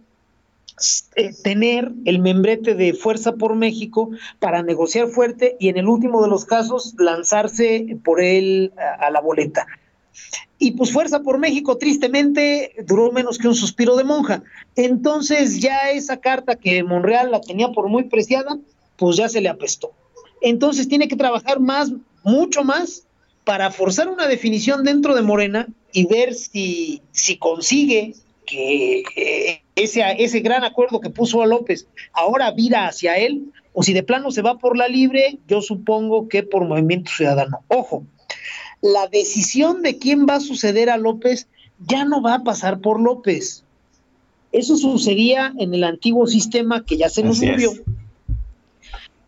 eh, 1.15 1.32
tener 1.43 1.91
el 2.05 2.19
membrete 2.19 2.76
de 2.76 2.93
Fuerza 2.93 3.34
por 3.34 3.55
México 3.55 4.09
para 4.39 4.63
negociar 4.63 5.07
fuerte 5.07 5.55
y 5.59 5.69
en 5.69 5.78
el 5.78 5.88
último 5.88 6.21
de 6.21 6.30
los 6.30 6.45
casos 6.45 6.95
lanzarse 6.97 7.97
por 8.03 8.21
él 8.21 8.74
a, 8.78 9.07
a, 9.07 9.11
la 9.11 9.21
boleta. 9.21 9.67
Y 10.57 10.71
pues 10.71 10.91
Fuerza 10.91 11.21
por 11.21 11.38
México 11.39 11.78
tristemente 11.78 12.74
duró 12.86 13.11
menos 13.11 13.38
que 13.38 13.47
un 13.47 13.55
suspiro 13.55 13.95
de 13.95 14.03
monja. 14.03 14.43
Entonces 14.76 15.59
ya 15.59 15.91
esa 15.91 16.17
carta 16.17 16.55
que 16.55 16.84
Monreal 16.84 17.32
la 17.32 17.41
tenía 17.41 17.69
por 17.69 17.89
muy 17.89 18.05
preciada, 18.05 18.57
pues 18.97 19.17
ya 19.17 19.30
se 19.30 19.41
le 19.41 19.49
apestó. 19.49 19.91
Entonces 20.41 20.88
tiene 20.88 21.07
que 21.07 21.15
trabajar 21.15 21.59
más, 21.59 21.91
mucho 22.24 22.63
más, 22.63 23.05
para 23.43 23.71
forzar 23.71 24.07
una 24.07 24.28
definición 24.28 24.84
dentro 24.84 25.15
de 25.15 25.21
Morena 25.21 25.67
y 25.91 26.05
ver 26.05 26.34
si, 26.34 27.01
si 27.11 27.38
consigue 27.38 28.15
que 28.46 29.04
eh, 29.16 29.62
ese, 29.76 30.04
ese 30.20 30.39
gran 30.39 30.64
acuerdo 30.64 31.00
que 31.00 31.10
puso 31.10 31.41
a 31.41 31.48
López 31.48 31.88
ahora 32.14 32.52
vira 32.52 32.88
hacia 32.88 33.18
él, 33.18 33.52
o 33.74 33.84
si 33.84 33.94
de 33.94 34.04
plano 34.04 34.32
se 34.32 34.41
va 34.41 34.58
por 34.58 34.78
la 34.78 34.88
libre, 34.88 35.39
yo 35.48 35.62
supongo 35.62 36.28
que 36.28 36.44
por 36.44 36.66
Movimiento 36.66 37.12
Ciudadano. 37.12 37.62
Ojo, 37.68 38.06
la 38.82 39.08
decisión 39.08 39.82
de 39.82 39.98
quién 39.98 40.28
va 40.28 40.36
a 40.36 40.39
suceder 40.39 40.89
a 40.89 40.98
López 40.98 41.48
ya 41.88 42.06
no 42.06 42.22
va 42.22 42.36
a 42.36 42.44
pasar 42.44 42.80
por 42.80 43.00
López. 43.00 43.64
Eso 44.52 44.78
sucedía 44.78 45.54
en 45.58 45.74
el 45.74 45.84
antiguo 45.84 46.28
sistema 46.28 46.86
que 46.86 46.98
ya 46.98 47.10
se 47.10 47.24
nos 47.24 47.41
murió. 47.41 47.72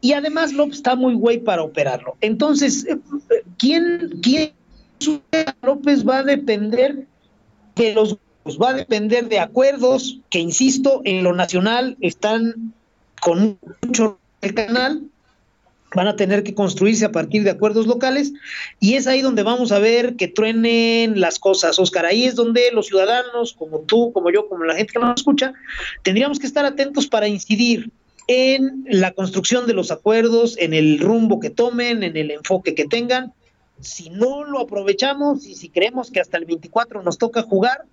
Y 0.02 0.14
además 0.14 0.54
López 0.54 0.76
está 0.76 0.96
muy 0.96 1.16
güey 1.16 1.40
para 1.40 1.64
operarlo. 1.64 2.16
Entonces, 2.22 2.86
eh, 2.86 3.00
¿quién, 3.58 4.20
quién 4.22 4.52
López 5.64 6.08
va 6.08 6.20
a 6.20 6.24
depender 6.24 7.08
de 7.76 7.94
los 7.94 8.18
pues 8.46 8.60
va 8.60 8.70
a 8.70 8.74
depender 8.74 9.28
de 9.28 9.40
acuerdos 9.40 10.20
que, 10.30 10.38
insisto, 10.38 11.02
en 11.04 11.24
lo 11.24 11.34
nacional 11.34 11.98
están 12.00 12.76
con 13.20 13.58
mucho 13.82 14.20
el 14.42 14.54
canal, 14.54 15.02
van 15.96 16.08
a 16.08 16.16
tener 16.16 16.44
que 16.44 16.54
construirse 16.54 17.06
a 17.06 17.12
partir 17.12 17.44
de 17.44 17.50
acuerdos 17.50 17.88
locales 17.88 18.34
y 18.80 18.94
es 18.94 19.08
ahí 19.08 19.22
donde 19.22 19.42
vamos 19.42 19.72
a 19.72 19.80
ver 19.80 20.16
que 20.16 20.28
truenen 20.28 21.20
las 21.20 21.40
cosas, 21.40 21.80
Oscar. 21.80 22.06
Ahí 22.06 22.26
es 22.26 22.36
donde 22.36 22.70
los 22.72 22.86
ciudadanos, 22.86 23.54
como 23.54 23.80
tú, 23.80 24.12
como 24.14 24.30
yo, 24.30 24.48
como 24.48 24.64
la 24.64 24.76
gente 24.76 24.94
que 24.94 25.00
nos 25.00 25.22
escucha, 25.22 25.54
tendríamos 26.04 26.38
que 26.38 26.46
estar 26.46 26.66
atentos 26.66 27.08
para 27.08 27.28
incidir 27.28 27.90
en 28.28 28.86
la 28.88 29.14
construcción 29.14 29.66
de 29.66 29.74
los 29.74 29.90
acuerdos, 29.90 30.56
en 30.60 30.76
el 30.76 31.00
rumbo 31.00 31.40
que 31.40 31.50
tomen, 31.50 32.04
en 32.04 32.16
el 32.16 32.30
enfoque 32.30 32.76
que 32.76 32.86
tengan. 32.86 33.34
Si 33.82 34.12
no 34.12 34.44
lo 34.44 34.60
aprovechamos 34.60 35.48
y 35.48 35.56
si 35.56 35.70
creemos 35.70 36.12
que 36.12 36.20
hasta 36.20 36.38
el 36.38 36.46
24 36.46 37.02
nos 37.02 37.18
toca 37.18 37.42
jugar, 37.42 37.86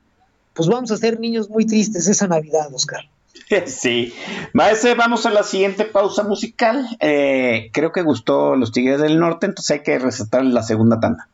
pues 0.55 0.69
vamos 0.69 0.91
a 0.91 0.97
ser 0.97 1.21
niños 1.21 1.49
muy 1.49 1.67
tristes 1.67 2.09
esa 2.09 2.27
Navidad, 2.27 2.73
Oscar. 2.73 3.09
Sí, 3.67 4.15
maestro, 4.55 4.95
vamos 4.97 5.27
a 5.27 5.31
la 5.31 5.43
siguiente 5.43 5.85
pausa 5.85 6.23
musical. 6.23 6.89
Eh, 7.01 7.71
creo 7.73 7.93
que 7.93 8.03
gustó 8.03 8.57
Los 8.57 8.73
Tigres 8.73 9.01
del 9.01 9.19
Norte, 9.19 9.47
entonces 9.47 9.71
hay 9.71 9.83
que 9.83 9.99
recetar 9.99 10.45
la 10.45 10.63
segunda 10.63 11.01
tanda. 11.01 11.29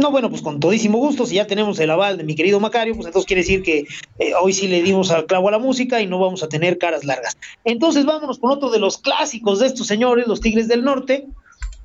No, 0.00 0.10
bueno, 0.10 0.30
pues 0.30 0.40
con 0.40 0.60
todísimo 0.60 0.96
gusto, 0.96 1.26
si 1.26 1.34
ya 1.34 1.46
tenemos 1.46 1.78
el 1.78 1.90
aval 1.90 2.16
de 2.16 2.24
mi 2.24 2.34
querido 2.34 2.58
Macario, 2.58 2.94
pues 2.94 3.06
entonces 3.06 3.26
quiere 3.26 3.42
decir 3.42 3.62
que 3.62 3.84
eh, 4.18 4.32
hoy 4.40 4.54
sí 4.54 4.66
le 4.66 4.82
dimos 4.82 5.10
al 5.10 5.26
clavo 5.26 5.48
a 5.48 5.50
la 5.50 5.58
música 5.58 6.00
y 6.00 6.06
no 6.06 6.18
vamos 6.18 6.42
a 6.42 6.48
tener 6.48 6.78
caras 6.78 7.04
largas. 7.04 7.36
Entonces 7.64 8.06
vámonos 8.06 8.38
con 8.38 8.50
otro 8.50 8.70
de 8.70 8.78
los 8.78 8.96
clásicos 8.96 9.58
de 9.58 9.66
estos 9.66 9.86
señores, 9.86 10.26
los 10.26 10.40
Tigres 10.40 10.68
del 10.68 10.84
Norte, 10.84 11.26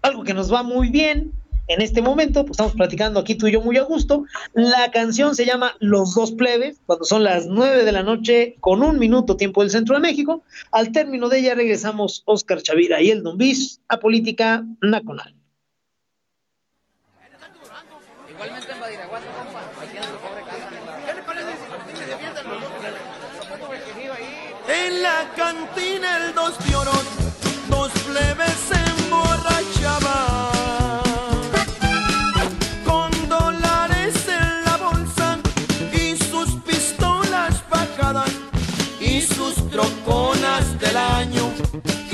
algo 0.01 0.23
que 0.23 0.33
nos 0.33 0.53
va 0.53 0.63
muy 0.63 0.89
bien, 0.89 1.33
en 1.67 1.81
este 1.81 2.01
momento, 2.01 2.41
pues 2.43 2.51
estamos 2.51 2.73
platicando 2.73 3.19
aquí 3.19 3.35
tú 3.35 3.47
y 3.47 3.51
yo 3.51 3.61
muy 3.61 3.77
a 3.77 3.83
gusto. 3.83 4.25
La 4.53 4.91
canción 4.91 5.35
se 5.35 5.45
llama 5.45 5.75
Los 5.79 6.13
dos 6.13 6.31
plebes, 6.31 6.79
cuando 6.85 7.05
son 7.05 7.23
las 7.23 7.47
nueve 7.47 7.83
de 7.83 7.91
la 7.91 8.03
noche 8.03 8.55
con 8.59 8.83
un 8.83 8.99
minuto 8.99 9.35
tiempo 9.35 9.61
del 9.61 9.71
centro 9.71 9.95
de 9.95 10.01
México. 10.01 10.43
Al 10.71 10.91
término 10.91 11.29
de 11.29 11.39
ella 11.39 11.55
regresamos 11.55 12.23
Oscar 12.25 12.61
Chavira 12.61 13.01
y 13.01 13.09
el 13.11 13.23
Don 13.23 13.37
Bis 13.37 13.81
a 13.87 13.97
Política 13.99 14.63
Nacional. 14.81 15.33
Igualmente 18.29 18.71
en 18.71 18.79
Badiraguato, 18.79 19.25
compa, 19.37 19.61
aquí 19.81 19.97
en 19.97 20.03
su 20.03 20.09
pobre 20.17 20.41
casa. 20.43 20.69
¿Qué 21.05 21.13
le 21.13 21.21
parece 21.23 21.51
si 21.89 21.97
se 21.97 22.05
defienden 22.05 22.49
los 22.49 22.61
dos 22.61 22.71
En 24.67 25.03
la 25.03 25.31
cantina 25.35 26.25
el 26.25 26.33
dos 26.33 26.55
pioros, 26.67 26.93
dos 26.93 26.94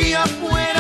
que 0.02 0.16
afuera 0.16 0.71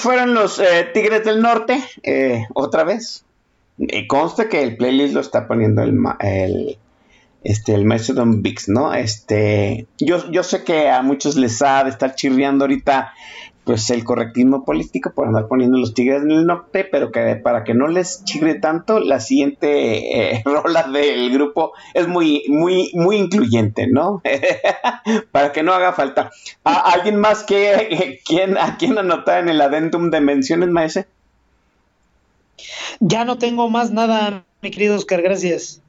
fueron 0.00 0.34
los 0.34 0.58
eh, 0.58 0.88
Tigres 0.92 1.24
del 1.24 1.40
Norte, 1.40 1.82
eh, 2.02 2.46
otra 2.54 2.84
vez. 2.84 3.24
Y 3.78 4.06
consta 4.06 4.48
que 4.48 4.62
el 4.62 4.76
playlist 4.76 5.14
lo 5.14 5.20
está 5.20 5.46
poniendo 5.46 5.82
el, 5.82 5.96
el, 6.20 6.78
este, 7.44 7.74
el 7.74 7.84
maestro 7.84 8.14
Don 8.14 8.42
Vix, 8.42 8.68
¿no? 8.68 8.92
Este, 8.92 9.86
yo, 9.98 10.30
yo 10.30 10.42
sé 10.42 10.64
que 10.64 10.90
a 10.90 11.02
muchos 11.02 11.36
les 11.36 11.62
ha 11.62 11.84
de 11.84 11.90
estar 11.90 12.14
chirriando 12.14 12.64
ahorita 12.64 13.12
pues 13.70 13.88
el 13.90 14.02
correctismo 14.02 14.64
político 14.64 15.12
por 15.14 15.28
andar 15.28 15.46
poniendo 15.46 15.78
los 15.78 15.94
Tigres 15.94 16.24
del 16.24 16.44
Norte, 16.44 16.82
pero 16.82 17.12
que 17.12 17.36
para 17.36 17.62
que 17.62 17.72
no 17.72 17.86
les 17.86 18.24
chirre 18.24 18.56
tanto, 18.56 18.98
la 18.98 19.20
siguiente 19.20 20.32
eh, 20.32 20.42
rola 20.44 20.88
del 20.88 21.30
grupo 21.30 21.72
es 21.94 22.08
muy, 22.08 22.42
muy, 22.48 22.90
muy 22.94 23.14
incluyente, 23.14 23.86
¿no? 23.86 24.22
para 25.30 25.52
que 25.52 25.62
no 25.62 25.72
haga 25.72 25.92
falta. 25.92 26.32
¿A 26.64 26.80
¿Alguien 26.94 27.14
más 27.14 27.44
que 27.44 28.18
quien, 28.26 28.58
a 28.58 28.76
quien 28.76 28.98
anotar 28.98 29.38
en 29.38 29.50
el 29.50 29.60
adendum 29.60 30.10
de 30.10 30.20
menciones, 30.20 30.68
maese? 30.68 31.06
Ya 32.98 33.24
no 33.24 33.38
tengo 33.38 33.70
más 33.70 33.92
nada, 33.92 34.42
mi 34.62 34.72
querido 34.72 34.96
Oscar, 34.96 35.22
gracias. 35.22 35.80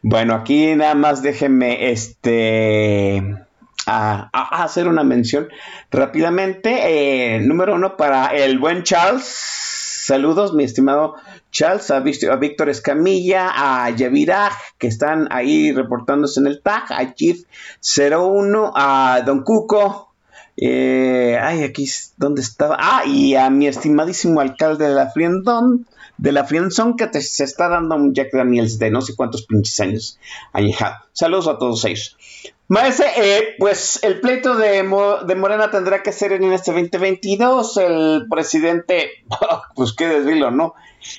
Bueno, 0.00 0.32
aquí 0.32 0.74
nada 0.74 0.94
más 0.94 1.20
déjenme 1.20 1.90
este 1.90 3.44
a, 3.86 4.30
hacer 4.62 4.88
una 4.88 5.04
mención 5.04 5.48
rápidamente. 5.90 7.36
Eh, 7.36 7.40
número 7.40 7.74
uno 7.74 7.96
para 7.96 8.26
el 8.28 8.58
buen 8.58 8.82
Charles. 8.82 9.24
Saludos, 9.26 10.52
mi 10.52 10.64
estimado 10.64 11.14
Charles, 11.50 11.90
a, 11.90 11.96
a 11.96 12.36
Víctor 12.36 12.68
Escamilla, 12.68 13.50
a 13.54 13.88
Yaviraj, 13.90 14.52
que 14.76 14.86
están 14.86 15.28
ahí 15.30 15.72
reportándose 15.72 16.40
en 16.40 16.46
el 16.46 16.60
tag, 16.60 16.92
a 16.92 17.14
Chief01, 17.14 18.72
a 18.74 19.22
Don 19.24 19.42
Cuco, 19.44 20.12
eh, 20.56 21.38
ay, 21.40 21.62
aquí, 21.64 21.88
¿dónde 22.16 22.42
estaba? 22.42 22.76
Ah, 22.78 23.04
y 23.06 23.34
a 23.34 23.48
mi 23.50 23.66
estimadísimo 23.66 24.40
alcalde 24.40 24.88
de 24.88 24.94
la 24.94 25.10
Friendon, 25.10 25.86
de 26.16 26.32
la 26.32 26.44
Friendzone, 26.44 26.94
que 26.96 27.06
te- 27.08 27.20
se 27.22 27.44
está 27.44 27.68
dando 27.68 27.96
un 27.96 28.14
Jack 28.14 28.28
Daniels 28.32 28.78
de 28.78 28.90
no 28.90 29.00
sé 29.00 29.16
cuántos 29.16 29.46
pinches 29.46 29.80
años 29.80 30.18
añejado. 30.52 30.96
Saludos 31.12 31.48
a 31.48 31.58
todos 31.58 31.84
ellos. 31.86 32.16
Maese, 32.68 33.04
eh, 33.16 33.54
pues 33.58 34.02
el 34.02 34.20
pleito 34.20 34.54
de, 34.56 34.82
Mo- 34.82 35.18
de 35.18 35.34
Morena 35.34 35.70
tendrá 35.70 36.02
que 36.02 36.12
ser 36.12 36.32
en 36.32 36.50
este 36.52 36.72
2022. 36.72 37.76
El 37.76 38.26
presidente, 38.30 39.10
pues 39.74 39.92
qué 39.92 40.06
decirlo, 40.08 40.50
¿no? 40.50 40.74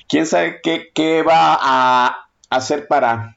¿Quién 0.08 0.26
sabe 0.26 0.60
qué, 0.62 0.88
qué 0.92 1.22
va 1.22 1.56
a 1.60 2.28
hacer 2.50 2.88
para 2.88 3.36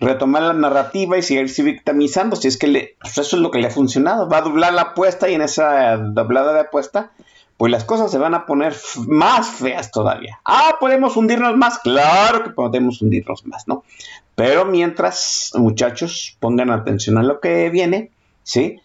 retomar 0.00 0.42
la 0.42 0.52
narrativa 0.54 1.18
y 1.18 1.22
seguirse 1.22 1.62
victimizando? 1.62 2.36
Si 2.36 2.48
es 2.48 2.56
que 2.58 2.68
le, 2.68 2.96
pues 3.00 3.18
eso 3.18 3.36
es 3.36 3.42
lo 3.42 3.50
que 3.50 3.58
le 3.58 3.66
ha 3.66 3.70
funcionado. 3.70 4.28
Va 4.28 4.38
a 4.38 4.42
doblar 4.42 4.72
la 4.72 4.82
apuesta 4.82 5.28
y 5.28 5.34
en 5.34 5.42
esa 5.42 5.98
doblada 5.98 6.54
de 6.54 6.60
apuesta, 6.60 7.12
pues 7.56 7.72
las 7.72 7.84
cosas 7.84 8.10
se 8.10 8.18
van 8.18 8.34
a 8.34 8.46
poner 8.46 8.74
más 9.06 9.48
feas 9.48 9.90
todavía. 9.90 10.40
Ah, 10.44 10.76
¿podemos 10.78 11.16
hundirnos 11.16 11.56
más? 11.56 11.78
Claro 11.78 12.44
que 12.44 12.50
podemos 12.50 13.00
hundirnos 13.00 13.46
más, 13.46 13.66
¿no? 13.66 13.84
Pero 14.34 14.66
mientras, 14.66 15.52
muchachos, 15.54 16.36
pongan 16.40 16.70
atención 16.70 17.16
a 17.16 17.22
lo 17.22 17.40
que 17.40 17.70
viene, 17.70 18.10
¿sí? 18.42 18.80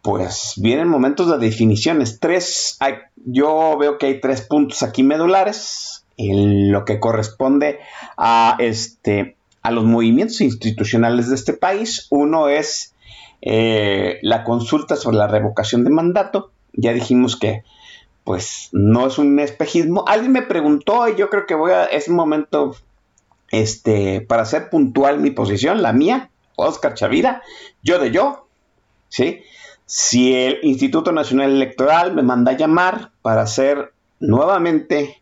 Pues 0.00 0.54
vienen 0.56 0.88
momentos 0.88 1.30
de 1.30 1.38
definiciones. 1.38 2.18
Tres, 2.20 2.78
yo 3.16 3.76
veo 3.78 3.98
que 3.98 4.06
hay 4.06 4.20
tres 4.20 4.42
puntos 4.42 4.82
aquí 4.82 5.02
medulares 5.02 6.04
en 6.16 6.72
lo 6.72 6.84
que 6.84 7.00
corresponde 7.00 7.80
a 8.16 8.56
este 8.58 9.36
a 9.62 9.70
los 9.70 9.84
movimientos 9.84 10.42
institucionales 10.42 11.30
de 11.30 11.34
este 11.34 11.54
país. 11.54 12.06
Uno 12.10 12.48
es 12.48 12.94
eh, 13.40 14.18
la 14.20 14.44
consulta 14.44 14.94
sobre 14.94 15.16
la 15.16 15.26
revocación 15.26 15.84
de 15.84 15.90
mandato. 15.90 16.50
Ya 16.74 16.92
dijimos 16.92 17.36
que 17.36 17.64
pues 18.24 18.70
no 18.72 19.06
es 19.06 19.18
un 19.18 19.38
espejismo. 19.38 20.04
Alguien 20.08 20.32
me 20.32 20.42
preguntó 20.42 21.08
y 21.08 21.16
yo 21.16 21.30
creo 21.30 21.46
que 21.46 21.54
voy 21.54 21.72
a 21.72 21.84
es 21.84 22.08
un 22.08 22.16
momento 22.16 22.74
este 23.50 24.22
para 24.22 24.42
hacer 24.42 24.70
puntual 24.70 25.20
mi 25.20 25.30
posición, 25.30 25.82
la 25.82 25.92
mía, 25.92 26.30
Oscar 26.56 26.94
Chavira, 26.94 27.42
yo 27.82 27.98
de 27.98 28.10
yo, 28.10 28.48
¿sí? 29.08 29.42
Si 29.86 30.34
el 30.34 30.58
Instituto 30.62 31.12
Nacional 31.12 31.52
Electoral 31.52 32.14
me 32.14 32.22
manda 32.22 32.52
a 32.52 32.56
llamar 32.56 33.10
para 33.20 33.46
ser 33.46 33.92
nuevamente 34.18 35.20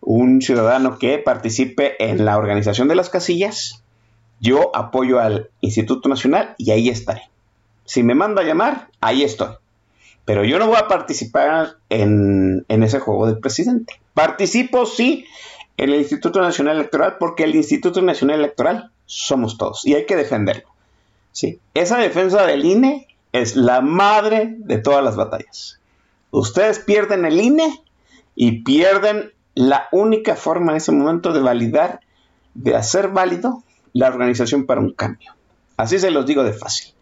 un 0.00 0.40
ciudadano 0.40 0.98
que 0.98 1.18
participe 1.18 1.96
en 1.98 2.24
la 2.24 2.36
organización 2.36 2.86
de 2.86 2.94
las 2.94 3.10
casillas, 3.10 3.82
yo 4.38 4.70
apoyo 4.76 5.18
al 5.18 5.50
Instituto 5.60 6.08
Nacional 6.08 6.54
y 6.58 6.70
ahí 6.70 6.88
estaré. 6.88 7.22
Si 7.84 8.02
me 8.02 8.14
manda 8.14 8.42
a 8.42 8.44
llamar, 8.44 8.88
ahí 9.00 9.24
estoy. 9.24 9.48
Pero 10.24 10.44
yo 10.44 10.58
no 10.58 10.68
voy 10.68 10.76
a 10.76 10.88
participar 10.88 11.76
en, 11.90 12.64
ese 12.68 12.98
juego 13.00 13.26
del 13.26 13.38
presidente. 13.38 14.00
Participo, 14.14 14.86
sí, 14.86 15.26
en 15.76 15.90
el 15.90 16.00
Instituto 16.00 16.40
Nacional 16.40 16.76
Electoral 16.76 17.16
porque 17.18 17.44
el 17.44 17.54
Instituto 17.54 18.00
Nacional 18.00 18.38
Electoral 18.38 18.90
somos 19.06 19.58
todos 19.58 19.84
y 19.86 19.94
hay 19.94 20.06
que 20.06 20.16
defenderlo. 20.16 20.68
¿sí? 21.32 21.60
Esa 21.74 21.98
defensa 21.98 22.46
del 22.46 22.64
INE 22.64 23.06
es 23.32 23.56
la 23.56 23.80
madre 23.80 24.54
de 24.58 24.78
todas 24.78 25.04
las 25.04 25.16
batallas. 25.16 25.80
Ustedes 26.30 26.78
pierden 26.78 27.24
el 27.24 27.40
INE 27.40 27.82
y 28.34 28.62
pierden 28.62 29.32
la 29.54 29.88
única 29.92 30.36
forma 30.36 30.72
en 30.72 30.78
ese 30.78 30.92
momento 30.92 31.32
de 31.32 31.40
validar 31.40 32.00
de 32.54 32.74
hacer 32.76 33.08
válido 33.08 33.62
la 33.92 34.08
organización 34.08 34.64
para 34.66 34.80
un 34.80 34.92
cambio. 34.92 35.34
Así 35.76 35.98
se 35.98 36.10
los 36.10 36.26
digo 36.26 36.44
de 36.44 36.52
fácil. 36.52 36.94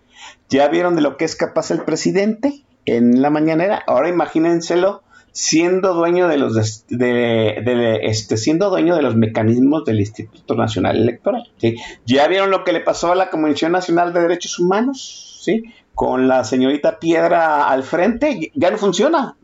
Ya 0.49 0.69
vieron 0.69 0.97
de 0.97 1.03
lo 1.03 1.17
que 1.17 1.25
es 1.25 1.37
capaz 1.37 1.71
el 1.71 1.83
presidente 1.83 2.65
en 2.87 3.23
la 3.23 3.31
mañanera. 3.31 3.83
Ahora 3.87 4.09
imagínenselo 4.09 5.03
siendo 5.33 5.95
dueño 5.95 6.29
de 6.29 6.37
los 6.37 6.87
de, 6.89 8.01
este, 8.03 8.37
siendo 8.37 8.69
dueño 8.69 8.95
de 8.95 9.03
los 9.03 9.17
mecanismos 9.17 9.85
del 9.85 10.01
Instituto 10.01 10.55
Nacional 10.55 10.97
Electoral. 10.97 11.51
¿sí? 11.57 11.77
Ya 12.07 12.29
vieron 12.29 12.51
lo 12.51 12.65
que 12.65 12.73
le 12.73 12.81
pasó 12.81 13.13
a 13.13 13.17
la 13.17 13.31
Comisión 13.31 13.73
Nacional 13.73 14.13
de 14.13 14.21
Derechos 14.21 14.59
Humanos, 14.59 15.41
¿sí? 15.43 15.65
Con 15.95 16.29
la 16.29 16.45
señorita 16.45 16.99
Piedra 16.99 17.69
al 17.69 17.83
frente, 17.83 18.53
ya 18.55 18.71
no 18.71 18.79
funciona. 18.79 19.37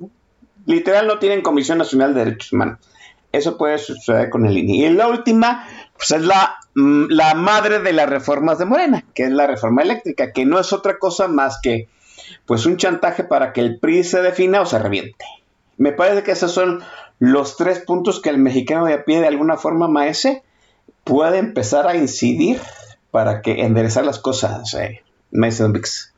Literal 0.66 1.07
no 1.07 1.18
tienen 1.18 1.43
Comisión 1.43 1.78
Nacional 1.78 2.14
de 2.14 2.24
Derechos 2.24 2.53
Humanos. 2.53 2.78
Eso 3.32 3.59
puede 3.59 3.78
suceder 3.78 4.30
con 4.30 4.47
el 4.47 4.57
INE. 4.57 4.86
Y 4.86 4.91
la 4.91 5.09
última, 5.09 5.66
pues 5.97 6.11
es 6.12 6.22
la, 6.22 6.57
mm, 6.74 7.07
la 7.11 7.34
madre 7.34 7.80
de 7.80 7.93
las 7.93 8.09
reformas 8.09 8.59
de 8.59 8.64
Morena, 8.64 9.05
que 9.14 9.24
es 9.24 9.30
la 9.30 9.47
reforma 9.47 9.82
eléctrica, 9.82 10.32
que 10.32 10.47
no 10.47 10.59
es 10.59 10.72
otra 10.72 10.99
cosa 10.99 11.28
más 11.28 11.59
que 11.62 11.89
pues 12.47 12.66
un 12.66 12.76
chantaje 12.76 13.24
para 13.24 13.53
que 13.53 13.61
el 13.61 13.79
PRI 13.79 14.05
se 14.05 14.22
defina 14.22 14.61
o 14.61 14.66
se 14.66 14.79
reviente. 14.79 15.24
Me 15.76 15.93
parece 15.93 16.22
que 16.22 16.33
esos 16.33 16.53
son 16.53 16.83
los 17.18 17.57
tres 17.57 17.81
puntos 17.81 18.20
que 18.20 18.31
el 18.31 18.39
mexicano 18.39 18.87
de 18.87 18.95
a 18.95 19.05
pie 19.05 19.20
de 19.20 19.26
alguna 19.26 19.57
forma, 19.57 19.89
maese, 19.89 20.43
puede 21.05 21.39
empezar 21.39 21.87
a 21.87 21.97
incidir 21.97 22.61
para 23.11 23.43
que 23.43 23.62
enderezar 23.62 24.05
las 24.05 24.18
cosas, 24.18 24.74
eh, 24.74 25.03
maese 25.31 25.66
Vix. 25.68 26.12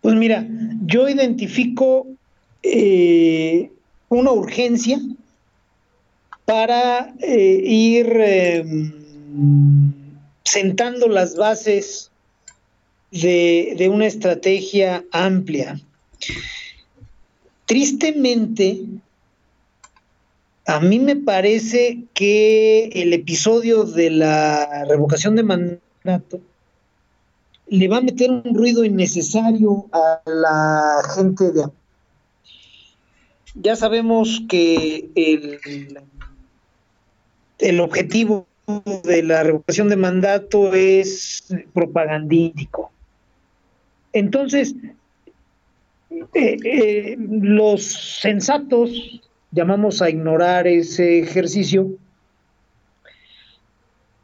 Pues 0.00 0.14
mira, 0.16 0.46
yo 0.84 1.08
identifico 1.08 2.06
eh, 2.62 3.70
una 4.08 4.32
urgencia 4.32 4.98
para 6.44 7.14
eh, 7.20 7.60
ir 7.64 8.16
em, 8.20 8.92
sentando 10.44 11.08
las 11.08 11.36
bases 11.36 12.11
de, 13.12 13.74
de 13.76 13.88
una 13.88 14.06
estrategia 14.06 15.04
amplia. 15.12 15.80
Tristemente, 17.66 18.80
a 20.66 20.80
mí 20.80 20.98
me 20.98 21.16
parece 21.16 22.04
que 22.14 22.86
el 22.94 23.12
episodio 23.12 23.84
de 23.84 24.10
la 24.10 24.84
revocación 24.88 25.36
de 25.36 25.42
mandato 25.42 26.40
le 27.68 27.88
va 27.88 27.98
a 27.98 28.02
meter 28.02 28.30
un 28.30 28.54
ruido 28.54 28.84
innecesario 28.84 29.86
a 29.92 30.20
la 30.26 31.02
gente 31.14 31.52
de 31.52 31.64
ya 33.54 33.76
sabemos 33.76 34.42
que 34.48 35.10
el, 35.14 35.58
el 37.58 37.80
objetivo 37.80 38.46
de 39.04 39.22
la 39.22 39.42
revocación 39.42 39.88
de 39.88 39.96
mandato 39.96 40.72
es 40.72 41.44
propagandístico. 41.74 42.90
Entonces, 44.12 44.74
eh, 46.34 46.56
eh, 46.64 47.16
los 47.18 47.82
sensatos 47.82 49.20
llamamos 49.50 50.02
a 50.02 50.10
ignorar 50.10 50.66
ese 50.66 51.20
ejercicio, 51.20 51.90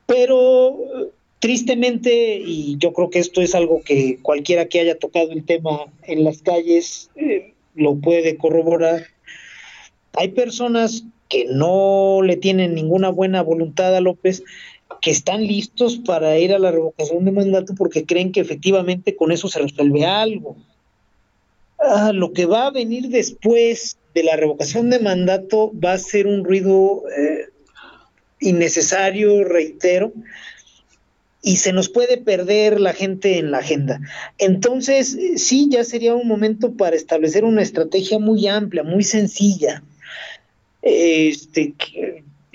pero 0.06 1.12
tristemente, 1.38 2.40
y 2.44 2.76
yo 2.78 2.92
creo 2.92 3.10
que 3.10 3.18
esto 3.18 3.40
es 3.40 3.54
algo 3.54 3.82
que 3.82 4.18
cualquiera 4.22 4.66
que 4.66 4.80
haya 4.80 4.98
tocado 4.98 5.32
el 5.32 5.44
tema 5.44 5.86
en 6.02 6.24
las 6.24 6.42
calles 6.42 7.10
eh, 7.16 7.54
lo 7.74 7.94
puede 7.96 8.36
corroborar, 8.36 9.06
hay 10.14 10.28
personas 10.28 11.04
que 11.28 11.46
no 11.46 12.20
le 12.22 12.36
tienen 12.36 12.74
ninguna 12.74 13.10
buena 13.10 13.42
voluntad 13.42 13.94
a 13.94 14.00
López, 14.00 14.42
que 15.00 15.10
están 15.10 15.46
listos 15.46 15.96
para 15.96 16.38
ir 16.38 16.52
a 16.52 16.58
la 16.58 16.70
revocación 16.70 17.24
de 17.24 17.32
mandato 17.32 17.74
porque 17.74 18.04
creen 18.04 18.32
que 18.32 18.40
efectivamente 18.40 19.16
con 19.16 19.32
eso 19.32 19.48
se 19.48 19.60
resuelve 19.60 20.06
algo. 20.06 20.56
Ah, 21.78 22.12
lo 22.12 22.32
que 22.32 22.46
va 22.46 22.66
a 22.66 22.70
venir 22.70 23.08
después 23.08 23.98
de 24.14 24.24
la 24.24 24.36
revocación 24.36 24.90
de 24.90 24.98
mandato 24.98 25.72
va 25.72 25.92
a 25.92 25.98
ser 25.98 26.26
un 26.26 26.44
ruido 26.44 27.04
eh, 27.16 27.46
innecesario, 28.40 29.44
reitero, 29.44 30.12
y 31.40 31.56
se 31.56 31.72
nos 31.72 31.88
puede 31.88 32.18
perder 32.18 32.80
la 32.80 32.92
gente 32.92 33.38
en 33.38 33.52
la 33.52 33.58
agenda. 33.58 34.00
Entonces, 34.38 35.16
sí, 35.36 35.68
ya 35.70 35.84
sería 35.84 36.14
un 36.14 36.26
momento 36.26 36.72
para 36.72 36.96
establecer 36.96 37.44
una 37.44 37.62
estrategia 37.62 38.18
muy 38.18 38.48
amplia, 38.48 38.82
muy 38.82 39.04
sencilla. 39.04 39.82
Este, 40.82 41.74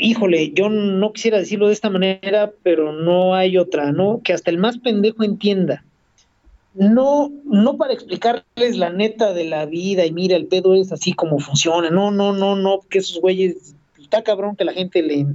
híjole, 0.04 0.52
yo 0.54 0.70
no 0.70 1.14
quisiera 1.14 1.40
decirlo 1.40 1.68
de 1.68 1.74
esta 1.74 1.90
manera, 1.90 2.52
pero 2.62 2.92
no 2.92 3.36
hay 3.36 3.58
otra, 3.58 3.92
¿no? 3.92 4.22
Que 4.24 4.34
hasta 4.34 4.52
el 4.52 4.58
más 4.58 4.78
pendejo 4.78 5.24
entienda 5.24 5.84
no, 6.74 7.32
no 7.46 7.78
para 7.78 7.94
explicarles 7.94 8.78
la 8.78 8.90
neta 8.90 9.34
de 9.34 9.46
la 9.46 9.66
vida 9.66 10.06
y 10.06 10.12
mira, 10.12 10.36
el 10.36 10.48
pedo 10.48 10.74
es 10.74 10.92
así 10.92 11.14
como 11.14 11.40
funciona. 11.40 11.90
No, 11.90 12.12
no, 12.12 12.34
no, 12.34 12.56
no, 12.56 12.80
que 12.90 13.00
esos 13.00 13.20
güeyes, 13.22 13.76
está 14.02 14.24
cabrón 14.24 14.56
que 14.56 14.66
la 14.66 14.74
gente 14.74 15.02
le 15.02 15.28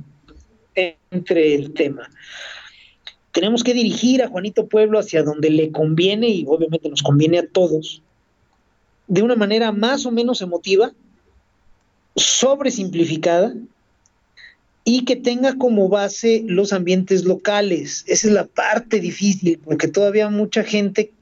entre 1.11 1.55
el 1.55 1.73
tema. 1.74 2.09
Tenemos 3.32 3.62
que 3.62 3.74
dirigir 3.74 4.23
a 4.23 4.28
Juanito 4.28 4.66
Pueblo 4.66 4.99
hacia 4.99 5.23
donde 5.23 5.51
le 5.51 5.70
conviene 5.70 6.28
y 6.28 6.45
obviamente 6.47 6.89
nos 6.89 7.03
conviene 7.03 7.39
a 7.39 7.49
todos, 7.49 8.03
de 9.07 9.23
una 9.23 9.36
manera 9.36 9.73
más 9.73 10.07
o 10.07 10.11
menos 10.11 10.40
emotiva, 10.40 10.93
sobresimplificada 12.15 13.55
y 14.89 15.05
que 15.05 15.16
tenga 15.16 15.59
como 15.59 15.90
base 15.90 16.43
los 16.47 16.73
ambientes 16.73 17.27
locales. 17.27 18.05
Esa 18.06 18.28
es 18.28 18.32
la 18.32 18.47
parte 18.47 19.01
difícil, 19.01 19.60
porque 19.62 19.86
todavía 19.86 20.31
mucha 20.31 20.65
gente 20.65 21.12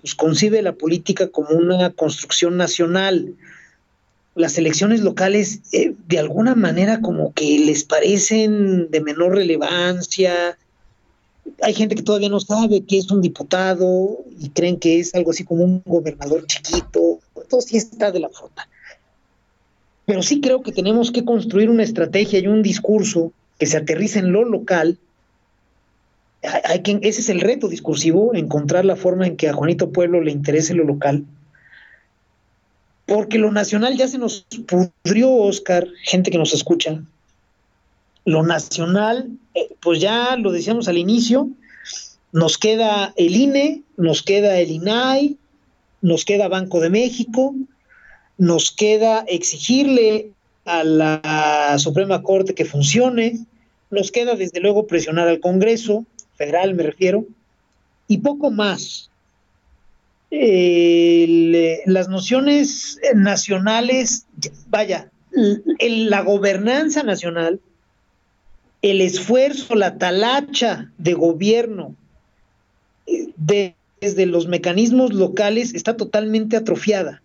pues 0.00 0.16
concibe 0.16 0.60
la 0.60 0.72
política 0.72 1.28
como 1.28 1.50
una 1.50 1.90
construcción 1.90 2.56
nacional. 2.56 3.36
Las 4.34 4.58
elecciones 4.58 5.02
locales 5.02 5.60
eh, 5.70 5.94
de 6.08 6.18
alguna 6.18 6.56
manera 6.56 7.00
como 7.00 7.32
que 7.32 7.60
les 7.60 7.84
parecen 7.84 8.90
de 8.90 9.00
menor 9.00 9.36
relevancia. 9.36 10.58
Hay 11.60 11.74
gente 11.74 11.94
que 11.94 12.02
todavía 12.02 12.28
no 12.28 12.40
sabe 12.40 12.82
qué 12.84 12.98
es 12.98 13.08
un 13.12 13.20
diputado 13.20 14.18
y 14.36 14.48
creen 14.48 14.80
que 14.80 14.98
es 14.98 15.14
algo 15.14 15.30
así 15.30 15.44
como 15.44 15.62
un 15.62 15.80
gobernador 15.86 16.44
chiquito. 16.48 17.20
Todo 17.48 17.60
sí 17.60 17.76
está 17.76 18.10
de 18.10 18.18
la 18.18 18.30
fruta. 18.30 18.68
Pero 20.12 20.22
sí 20.22 20.42
creo 20.42 20.60
que 20.60 20.72
tenemos 20.72 21.10
que 21.10 21.24
construir 21.24 21.70
una 21.70 21.84
estrategia 21.84 22.38
y 22.38 22.46
un 22.46 22.60
discurso 22.60 23.32
que 23.58 23.64
se 23.64 23.78
aterrice 23.78 24.18
en 24.18 24.30
lo 24.30 24.44
local 24.44 24.98
hay 26.64 26.82
que, 26.82 26.98
ese 27.00 27.22
es 27.22 27.30
el 27.30 27.40
reto 27.40 27.66
discursivo, 27.66 28.34
encontrar 28.34 28.84
la 28.84 28.96
forma 28.96 29.26
en 29.26 29.38
que 29.38 29.48
a 29.48 29.54
Juanito 29.54 29.90
Pueblo 29.90 30.20
le 30.20 30.30
interese 30.30 30.74
lo 30.74 30.84
local. 30.84 31.24
Porque 33.06 33.38
lo 33.38 33.50
nacional 33.52 33.96
ya 33.96 34.06
se 34.06 34.18
nos 34.18 34.46
pudrió, 34.66 35.32
Oscar, 35.32 35.88
gente 36.04 36.30
que 36.30 36.36
nos 36.36 36.52
escucha. 36.52 37.02
Lo 38.26 38.42
nacional, 38.42 39.30
eh, 39.54 39.70
pues 39.80 39.98
ya 39.98 40.36
lo 40.36 40.52
decíamos 40.52 40.88
al 40.88 40.98
inicio, 40.98 41.48
nos 42.32 42.58
queda 42.58 43.14
el 43.16 43.34
INE, 43.34 43.80
nos 43.96 44.22
queda 44.22 44.60
el 44.60 44.72
INAI, 44.72 45.38
nos 46.02 46.26
queda 46.26 46.48
Banco 46.48 46.80
de 46.80 46.90
México, 46.90 47.54
nos 48.38 48.70
queda 48.70 49.24
exigirle 49.28 50.30
a 50.64 50.84
la 50.84 51.76
Suprema 51.78 52.22
Corte 52.22 52.54
que 52.54 52.64
funcione, 52.64 53.38
nos 53.90 54.10
queda 54.10 54.36
desde 54.36 54.60
luego 54.60 54.86
presionar 54.86 55.28
al 55.28 55.40
Congreso, 55.40 56.04
federal 56.36 56.74
me 56.74 56.82
refiero, 56.82 57.26
y 58.08 58.18
poco 58.18 58.50
más. 58.50 59.10
las 60.30 62.08
nociones 62.08 62.98
nacionales, 63.14 64.26
vaya, 64.68 65.10
la 65.30 66.20
gobernanza 66.22 67.02
nacional, 67.02 67.60
el 68.82 69.00
esfuerzo, 69.00 69.74
la 69.74 69.96
talacha 69.96 70.90
de 70.98 71.14
gobierno 71.14 71.94
eh, 73.06 73.28
desde 73.36 74.26
los 74.26 74.48
mecanismos 74.48 75.12
locales 75.12 75.74
está 75.74 75.96
totalmente 75.96 76.56
atrofiada. 76.56 77.22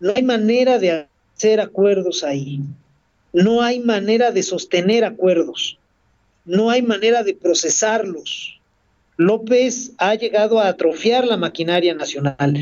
No 0.00 0.12
hay 0.16 0.22
manera 0.22 0.78
de 0.78 1.06
hacer 1.36 1.60
acuerdos 1.60 2.24
ahí. 2.24 2.60
No 3.32 3.62
hay 3.62 3.78
manera 3.78 4.32
de 4.32 4.42
sostener 4.42 5.04
acuerdos 5.04 5.78
no 6.44 6.70
hay 6.70 6.82
manera 6.82 7.22
de 7.22 7.34
procesarlos. 7.34 8.60
López 9.16 9.92
ha 9.98 10.14
llegado 10.14 10.58
a 10.58 10.68
atrofiar 10.68 11.26
la 11.26 11.36
maquinaria 11.36 11.94
nacional. 11.94 12.54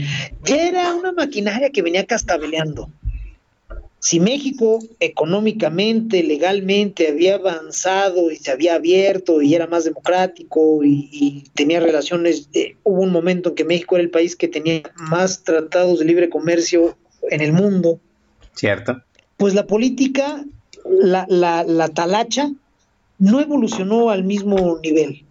Ya 0.45 0.69
era 0.69 0.95
una 0.95 1.13
maquinaria 1.13 1.71
que 1.71 1.83
venía 1.83 2.05
castabeleando. 2.05 2.91
Si 4.01 4.21
México 4.21 4.81
económicamente, 5.01 6.23
legalmente 6.23 7.09
había 7.09 7.37
avanzado 7.37 8.31
y 8.31 8.37
se 8.37 8.51
había 8.51 8.75
abierto 8.75 9.43
y 9.43 9.55
era 9.55 9.67
más 9.67 9.85
democrático 9.85 10.85
y, 10.85 11.45
tenía 11.55 11.81
relaciones, 11.81 12.49
eh, 12.55 12.77
hubo 12.85 13.03
un 13.03 13.11
momento 13.11 13.51
en 13.51 13.55
que 13.57 13.65
México 13.65 13.97
era 13.97 14.05
el 14.05 14.11
país 14.11 14.37
que 14.37 14.49
tenía 14.49 14.83
más 14.97 15.43
tratados 15.43 15.99
de 15.99 16.05
libre 16.05 16.29
comercio 16.29 16.97
en 17.31 17.41
el 17.41 17.53
mundo. 17.53 18.01
Cierto. 18.55 19.03
Pues 19.37 19.55
la 19.55 19.67
política, 19.67 20.45
la, 20.85 21.27
la, 21.29 21.65
la 21.65 21.89
talacha 21.89 22.51
no 23.19 23.41
evolucionó 23.41 24.11
al 24.11 24.25
mismo 24.25 24.79
nivel. 24.83 25.25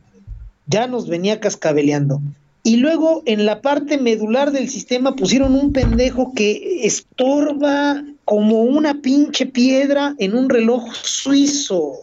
Ya 0.68 0.88
nos 0.88 1.08
venía 1.08 1.40
cascabeleando. 1.40 2.22
Y 2.64 2.78
luego 2.78 3.24
en 3.26 3.46
la 3.46 3.62
parte 3.62 3.98
medular 3.98 4.52
del 4.52 4.70
sistema 4.70 5.16
pusieron 5.16 5.56
un 5.56 5.72
pendejo 5.72 6.34
que 6.34 6.86
estorba 6.86 8.04
como 8.26 8.64
una 8.64 9.02
pinche 9.02 9.46
piedra 9.46 10.16
en 10.20 10.36
un 10.36 10.50
reloj 10.50 10.94
suizo. 10.94 11.94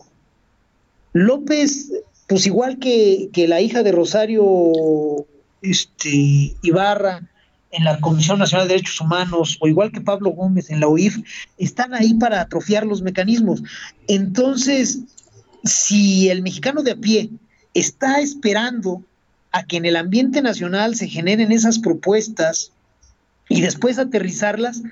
López, 1.12 1.92
pues 2.26 2.46
igual 2.46 2.78
que, 2.78 3.28
que 3.32 3.46
la 3.46 3.60
hija 3.60 3.82
de 3.82 3.92
Rosario 3.92 4.72
este, 5.60 6.54
Ibarra 6.62 7.28
en 7.74 7.84
la 7.84 7.98
Comisión 8.00 8.38
Nacional 8.38 8.68
de 8.68 8.74
Derechos 8.74 9.00
Humanos, 9.00 9.58
o 9.60 9.66
igual 9.66 9.90
que 9.90 10.00
Pablo 10.00 10.30
Gómez 10.30 10.70
en 10.70 10.80
la 10.80 10.88
UIF, 10.88 11.18
están 11.58 11.92
ahí 11.92 12.14
para 12.14 12.40
atrofiar 12.40 12.86
los 12.86 13.02
mecanismos. 13.02 13.62
Entonces, 14.06 15.00
si 15.64 16.28
el 16.28 16.42
mexicano 16.42 16.82
de 16.82 16.92
a 16.92 16.96
pie 16.96 17.30
está 17.74 18.20
esperando 18.20 19.02
a 19.50 19.64
que 19.64 19.76
en 19.76 19.86
el 19.86 19.96
ambiente 19.96 20.40
nacional 20.40 20.94
se 20.94 21.08
generen 21.08 21.50
esas 21.50 21.78
propuestas 21.80 22.70
y 23.48 23.60
después 23.60 23.98
aterrizarlas, 23.98 24.82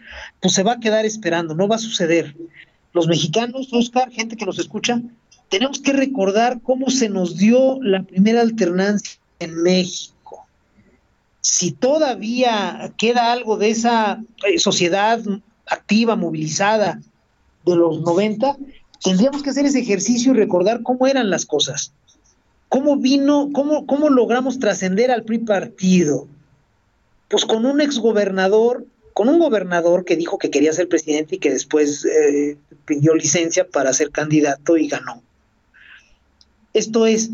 pues 0.40 0.54
se 0.54 0.64
va 0.64 0.72
a 0.72 0.80
quedar 0.80 1.06
esperando, 1.06 1.54
no 1.54 1.68
va 1.68 1.76
a 1.76 1.80
suceder. 1.80 2.36
Los 2.92 3.06
mexicanos, 3.06 3.72
Oscar, 3.72 4.10
gente 4.10 4.36
que 4.36 4.44
nos 4.44 4.58
escucha, 4.58 5.00
tenemos 5.50 5.80
que 5.80 5.92
recordar 5.92 6.60
cómo 6.62 6.90
se 6.90 7.08
nos 7.08 7.36
dio 7.36 7.80
la 7.82 8.02
primera 8.02 8.40
alternancia 8.40 9.18
en 9.38 9.62
México. 9.62 10.11
Si 11.42 11.72
todavía 11.72 12.92
queda 12.96 13.32
algo 13.32 13.56
de 13.56 13.70
esa 13.70 14.22
eh, 14.46 14.58
sociedad 14.58 15.20
activa, 15.66 16.14
movilizada 16.14 17.00
de 17.66 17.76
los 17.76 18.00
90, 18.00 18.56
tendríamos 19.02 19.42
que 19.42 19.50
hacer 19.50 19.66
ese 19.66 19.80
ejercicio 19.80 20.32
y 20.32 20.36
recordar 20.36 20.82
cómo 20.82 21.06
eran 21.08 21.30
las 21.30 21.44
cosas. 21.44 21.92
¿Cómo 22.68 22.96
vino, 22.96 23.50
cómo, 23.52 23.86
cómo 23.86 24.08
logramos 24.08 24.60
trascender 24.60 25.10
al 25.10 25.24
PRI 25.24 25.38
partido? 25.38 26.28
Pues 27.28 27.44
con 27.44 27.66
un 27.66 27.80
exgobernador, 27.80 28.86
con 29.12 29.28
un 29.28 29.40
gobernador 29.40 30.04
que 30.04 30.16
dijo 30.16 30.38
que 30.38 30.50
quería 30.50 30.72
ser 30.72 30.88
presidente 30.88 31.34
y 31.34 31.38
que 31.38 31.50
después 31.50 32.04
eh, 32.04 32.56
pidió 32.86 33.14
licencia 33.14 33.66
para 33.66 33.92
ser 33.92 34.10
candidato 34.10 34.76
y 34.76 34.86
ganó. 34.86 35.22
Esto 36.72 37.04
es, 37.04 37.30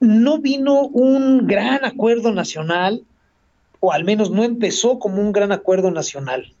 no 0.00 0.38
vino 0.38 0.82
un 0.82 1.46
gran 1.46 1.84
acuerdo 1.84 2.30
nacional, 2.30 3.04
o 3.84 3.92
al 3.92 4.04
menos 4.04 4.30
no 4.30 4.44
empezó 4.44 4.98
como 5.00 5.20
un 5.20 5.32
gran 5.32 5.50
acuerdo 5.50 5.90
nacional. 5.90 6.54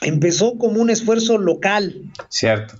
Empezó 0.00 0.56
como 0.56 0.80
un 0.80 0.88
esfuerzo 0.90 1.36
local. 1.38 2.02
Cierto 2.28 2.76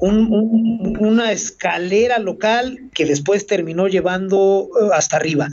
un, 0.00 0.32
un, 0.32 0.96
una 0.98 1.30
escalera 1.30 2.18
local 2.18 2.78
que 2.94 3.04
después 3.04 3.46
terminó 3.46 3.86
llevando 3.86 4.68
eh, 4.80 4.88
hasta 4.94 5.16
arriba. 5.16 5.48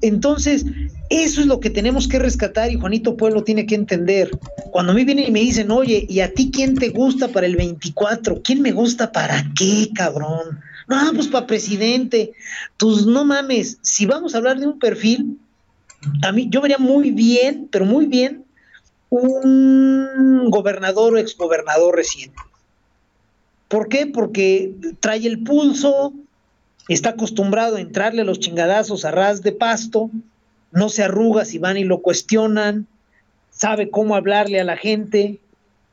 Entonces, 0.00 0.66
eso 1.08 1.40
es 1.40 1.46
lo 1.46 1.60
que 1.60 1.70
tenemos 1.70 2.08
que 2.08 2.18
rescatar 2.18 2.70
y 2.70 2.78
Juanito 2.78 3.16
Pueblo 3.16 3.44
tiene 3.44 3.64
que 3.64 3.76
entender. 3.76 4.30
Cuando 4.72 4.92
a 4.92 4.94
mí 4.94 5.04
vienen 5.04 5.28
y 5.28 5.30
me 5.30 5.40
dicen, 5.40 5.70
oye, 5.70 6.04
¿y 6.08 6.20
a 6.20 6.34
ti 6.34 6.50
quién 6.52 6.74
te 6.74 6.88
gusta 6.88 7.28
para 7.28 7.46
el 7.46 7.56
24? 7.56 8.42
¿Quién 8.42 8.60
me 8.60 8.72
gusta 8.72 9.12
para 9.12 9.44
qué, 9.56 9.88
cabrón? 9.94 10.60
No, 10.88 11.12
pues 11.14 11.28
para 11.28 11.46
presidente. 11.46 12.32
Pues 12.78 13.06
no 13.06 13.24
mames, 13.24 13.78
si 13.82 14.04
vamos 14.04 14.34
a 14.34 14.38
hablar 14.38 14.58
de 14.58 14.66
un 14.66 14.80
perfil, 14.80 15.38
a 16.22 16.32
mí 16.32 16.48
yo 16.50 16.60
vería 16.60 16.78
muy 16.78 17.10
bien, 17.10 17.68
pero 17.70 17.84
muy 17.84 18.06
bien, 18.06 18.44
un 19.10 20.48
gobernador 20.50 21.14
o 21.14 21.18
exgobernador 21.18 21.96
reciente 21.96 22.40
¿Por 23.72 23.88
qué? 23.88 24.06
Porque 24.06 24.74
trae 25.00 25.26
el 25.26 25.42
pulso, 25.44 26.12
está 26.88 27.10
acostumbrado 27.10 27.76
a 27.76 27.80
entrarle 27.80 28.20
a 28.20 28.26
los 28.26 28.38
chingadazos 28.38 29.06
a 29.06 29.12
ras 29.12 29.40
de 29.40 29.52
pasto, 29.52 30.10
no 30.72 30.90
se 30.90 31.02
arruga 31.02 31.46
si 31.46 31.56
van 31.56 31.78
y 31.78 31.84
lo 31.84 32.02
cuestionan, 32.02 32.86
sabe 33.48 33.88
cómo 33.88 34.14
hablarle 34.14 34.60
a 34.60 34.64
la 34.64 34.76
gente. 34.76 35.38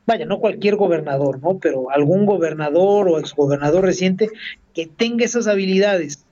Vaya, 0.04 0.26
no 0.26 0.40
cualquier 0.40 0.76
gobernador, 0.76 1.40
¿no? 1.40 1.56
Pero 1.56 1.90
algún 1.90 2.26
gobernador 2.26 3.08
o 3.08 3.18
exgobernador 3.18 3.82
reciente 3.82 4.28
que 4.74 4.86
tenga 4.86 5.24
esas 5.24 5.46
habilidades, 5.46 6.26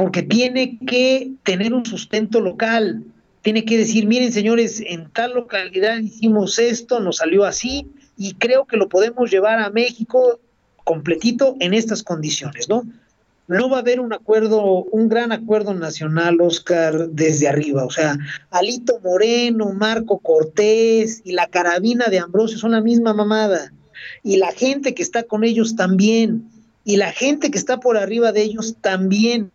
porque 0.00 0.22
tiene 0.22 0.78
que 0.86 1.32
tener 1.44 1.74
un 1.74 1.84
sustento 1.84 2.40
local, 2.40 3.04
tiene 3.42 3.66
que 3.66 3.76
decir, 3.76 4.06
miren 4.06 4.32
señores, 4.32 4.82
en 4.86 5.10
tal 5.10 5.34
localidad 5.34 5.98
hicimos 5.98 6.58
esto, 6.58 7.00
nos 7.00 7.18
salió 7.18 7.44
así, 7.44 7.86
y 8.16 8.32
creo 8.32 8.64
que 8.64 8.78
lo 8.78 8.88
podemos 8.88 9.30
llevar 9.30 9.58
a 9.58 9.68
México 9.68 10.40
completito 10.84 11.54
en 11.60 11.74
estas 11.74 12.02
condiciones, 12.02 12.66
¿no? 12.66 12.84
No 13.46 13.68
va 13.68 13.76
a 13.76 13.80
haber 13.80 14.00
un 14.00 14.14
acuerdo, 14.14 14.84
un 14.84 15.10
gran 15.10 15.32
acuerdo 15.32 15.74
nacional, 15.74 16.40
Oscar, 16.40 17.10
desde 17.10 17.48
arriba. 17.48 17.84
O 17.84 17.90
sea, 17.90 18.16
Alito 18.50 19.00
Moreno, 19.04 19.74
Marco 19.74 20.18
Cortés 20.18 21.20
y 21.24 21.32
la 21.32 21.48
carabina 21.48 22.06
de 22.06 22.20
Ambrosio 22.20 22.56
son 22.56 22.70
la 22.70 22.80
misma 22.80 23.12
mamada. 23.12 23.70
Y 24.22 24.38
la 24.38 24.52
gente 24.52 24.94
que 24.94 25.02
está 25.02 25.24
con 25.24 25.44
ellos 25.44 25.76
también. 25.76 26.48
Y 26.84 26.96
la 26.96 27.12
gente 27.12 27.50
que 27.50 27.58
está 27.58 27.80
por 27.80 27.98
arriba 27.98 28.32
de 28.32 28.42
ellos 28.42 28.76
también. 28.80 29.50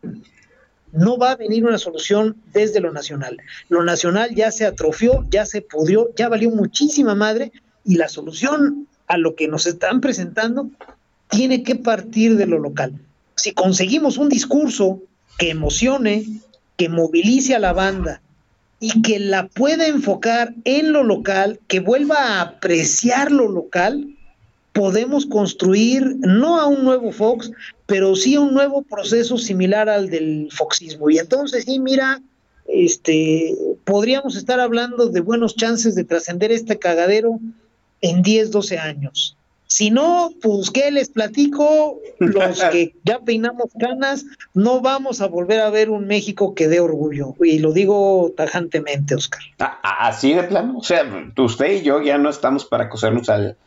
No 0.96 1.18
va 1.18 1.32
a 1.32 1.36
venir 1.36 1.66
una 1.66 1.78
solución 1.78 2.38
desde 2.54 2.80
lo 2.80 2.92
nacional. 2.92 3.38
Lo 3.70 3.84
nacional 3.84 4.34
ya 4.34 4.52
se 4.52 4.66
atrofió, 4.66 5.26
ya 5.30 5.46
se 5.46 5.62
pudrió, 5.62 6.10
ya 6.16 6.30
valió 6.30 6.50
muchísima 6.50 7.16
madre. 7.16 7.52
Y 7.84 7.96
la 7.96 8.08
solución 8.08 8.88
a 9.08 9.18
lo 9.18 9.36
que 9.36 9.48
nos 9.48 9.68
están 9.68 10.02
presentando 10.02 10.70
tiene 11.30 11.64
que 11.64 11.76
partir 11.76 12.38
de 12.38 12.46
lo 12.46 12.60
local. 12.60 12.94
Si 13.36 13.52
conseguimos 13.52 14.18
un 14.18 14.30
discurso 14.30 15.02
que 15.38 15.50
emocione, 15.50 16.26
que 16.78 16.90
movilice 16.90 17.56
a 17.56 17.60
la 17.60 17.74
banda 17.74 18.22
y 18.80 19.02
que 19.02 19.20
la 19.20 19.48
pueda 19.48 19.88
enfocar 19.88 20.54
en 20.64 20.94
lo 20.94 21.04
local, 21.04 21.60
que 21.68 21.80
vuelva 21.80 22.18
a 22.18 22.42
apreciar 22.42 23.32
lo 23.32 23.50
local, 23.50 24.16
podemos 24.76 25.26
construir 25.26 26.18
no 26.19 26.60
a 26.60 26.68
un 26.68 26.84
nuevo 26.84 27.14
Fox, 27.14 27.49
pero 27.85 28.14
sí 28.15 28.35
a 28.35 28.41
un 28.41 28.53
nuevo 28.53 28.81
proceso 28.81 29.38
similar 29.38 29.88
al 29.88 30.10
del 30.10 30.49
foxismo. 30.52 31.10
Y 31.10 31.18
entonces 31.18 31.64
sí, 31.64 31.80
mira, 31.80 32.22
este, 32.68 33.56
podríamos 33.85 34.35
estar 34.35 34.60
hablando 34.60 35.07
de 35.07 35.22
buenos 35.22 35.56
chances 35.56 35.95
de 35.95 36.03
trascender 36.03 36.52
este 36.52 36.77
cagadero 36.77 37.39
en 38.02 38.22
10, 38.22 38.52
12 38.52 38.77
años. 38.77 39.38
Si 39.68 39.91
no, 39.91 40.31
pues 40.41 40.69
qué 40.72 40.91
les 40.91 41.07
platico, 41.07 41.99
los 42.19 42.61
que 42.65 42.95
ya 43.06 43.19
peinamos 43.19 43.69
canas, 43.80 44.26
no 44.53 44.81
vamos 44.81 45.22
a 45.22 45.27
volver 45.27 45.61
a 45.61 45.69
ver 45.69 45.89
un 45.89 46.06
México 46.06 46.53
que 46.53 46.68
dé 46.68 46.81
orgullo. 46.81 47.34
Y 47.41 47.60
lo 47.60 47.72
digo 47.72 48.34
tajantemente, 48.35 49.15
Oscar. 49.15 49.41
Así 49.81 50.34
de 50.34 50.43
plano. 50.43 50.80
O 50.80 50.84
sea, 50.84 51.31
usted 51.38 51.80
y 51.80 51.84
yo 51.84 52.02
ya 52.02 52.18
no 52.18 52.30
estamos 52.30 52.65
para 52.65 52.89
cosernos 52.89 53.30
al, 53.30 53.57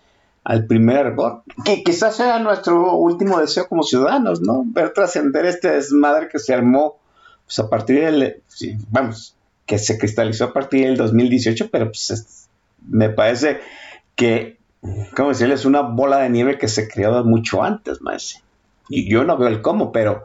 al 0.44 0.66
primer 0.66 1.06
error. 1.06 1.42
Que 1.64 1.82
quizás 1.82 2.16
sea 2.16 2.38
nuestro 2.38 2.94
último 2.96 3.38
deseo 3.38 3.68
como 3.68 3.82
ciudadanos, 3.82 4.40
¿no? 4.40 4.62
Ver 4.66 4.92
trascender 4.92 5.46
este 5.46 5.70
desmadre 5.70 6.28
que 6.28 6.38
se 6.38 6.54
armó 6.54 6.98
pues, 7.46 7.58
a 7.58 7.68
partir 7.68 8.04
del. 8.04 8.42
vamos, 8.90 9.34
que 9.66 9.78
se 9.78 9.98
cristalizó 9.98 10.44
a 10.44 10.52
partir 10.52 10.86
del 10.86 10.96
2018, 10.96 11.68
pero 11.70 11.86
pues 11.86 12.48
me 12.88 13.10
parece 13.10 13.60
que 14.14 14.58
¿cómo 15.16 15.30
decirle? 15.30 15.54
Es 15.54 15.64
una 15.64 15.82
bola 15.82 16.18
de 16.18 16.30
nieve 16.30 16.58
que 16.58 16.68
se 16.68 16.88
creó 16.88 17.24
mucho 17.24 17.62
antes, 17.62 18.00
más. 18.00 18.42
Y 18.88 19.10
yo 19.10 19.24
no 19.24 19.36
veo 19.36 19.48
el 19.48 19.62
cómo, 19.62 19.92
pero 19.92 20.24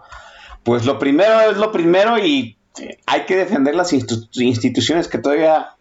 pues 0.64 0.86
lo 0.86 1.00
primero 1.00 1.42
es 1.42 1.58
lo 1.58 1.72
primero 1.72 2.18
y 2.18 2.58
hay 3.06 3.26
que 3.26 3.36
defender 3.36 3.76
las 3.76 3.94
instituciones 3.94 5.08
que 5.08 5.18
todavía 5.18 5.72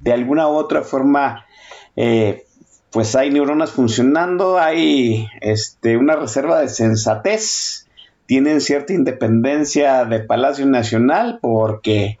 de 0.00 0.12
alguna 0.12 0.48
u 0.48 0.52
otra 0.52 0.82
forma 0.82 1.46
eh, 1.96 2.43
pues 2.94 3.16
hay 3.16 3.28
neuronas 3.28 3.72
funcionando, 3.72 4.56
hay 4.56 5.26
este, 5.40 5.96
una 5.96 6.14
reserva 6.14 6.60
de 6.60 6.68
sensatez, 6.68 7.88
tienen 8.26 8.60
cierta 8.60 8.92
independencia 8.92 10.04
de 10.04 10.20
Palacio 10.20 10.64
Nacional 10.64 11.40
porque 11.42 12.20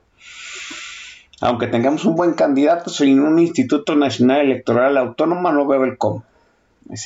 aunque 1.40 1.68
tengamos 1.68 2.04
un 2.04 2.16
buen 2.16 2.32
candidato, 2.32 2.90
sin 2.90 3.20
un 3.20 3.38
Instituto 3.38 3.94
Nacional 3.94 4.40
Electoral 4.40 4.96
Autónomo 4.96 5.52
no 5.52 5.64
veo 5.64 5.84
el 5.84 5.96
cómo. 5.96 6.24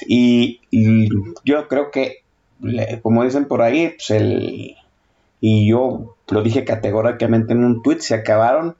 Y, 0.06 0.60
yo 1.44 1.68
creo 1.68 1.90
que, 1.90 2.22
como 3.02 3.22
dicen 3.22 3.44
por 3.44 3.60
ahí, 3.60 3.90
pues 3.90 4.10
el, 4.10 4.76
y 5.42 5.68
yo 5.68 6.16
lo 6.30 6.42
dije 6.42 6.64
categóricamente 6.64 7.52
en 7.52 7.64
un 7.64 7.82
tuit, 7.82 8.00
se 8.00 8.14
acabaron 8.14 8.76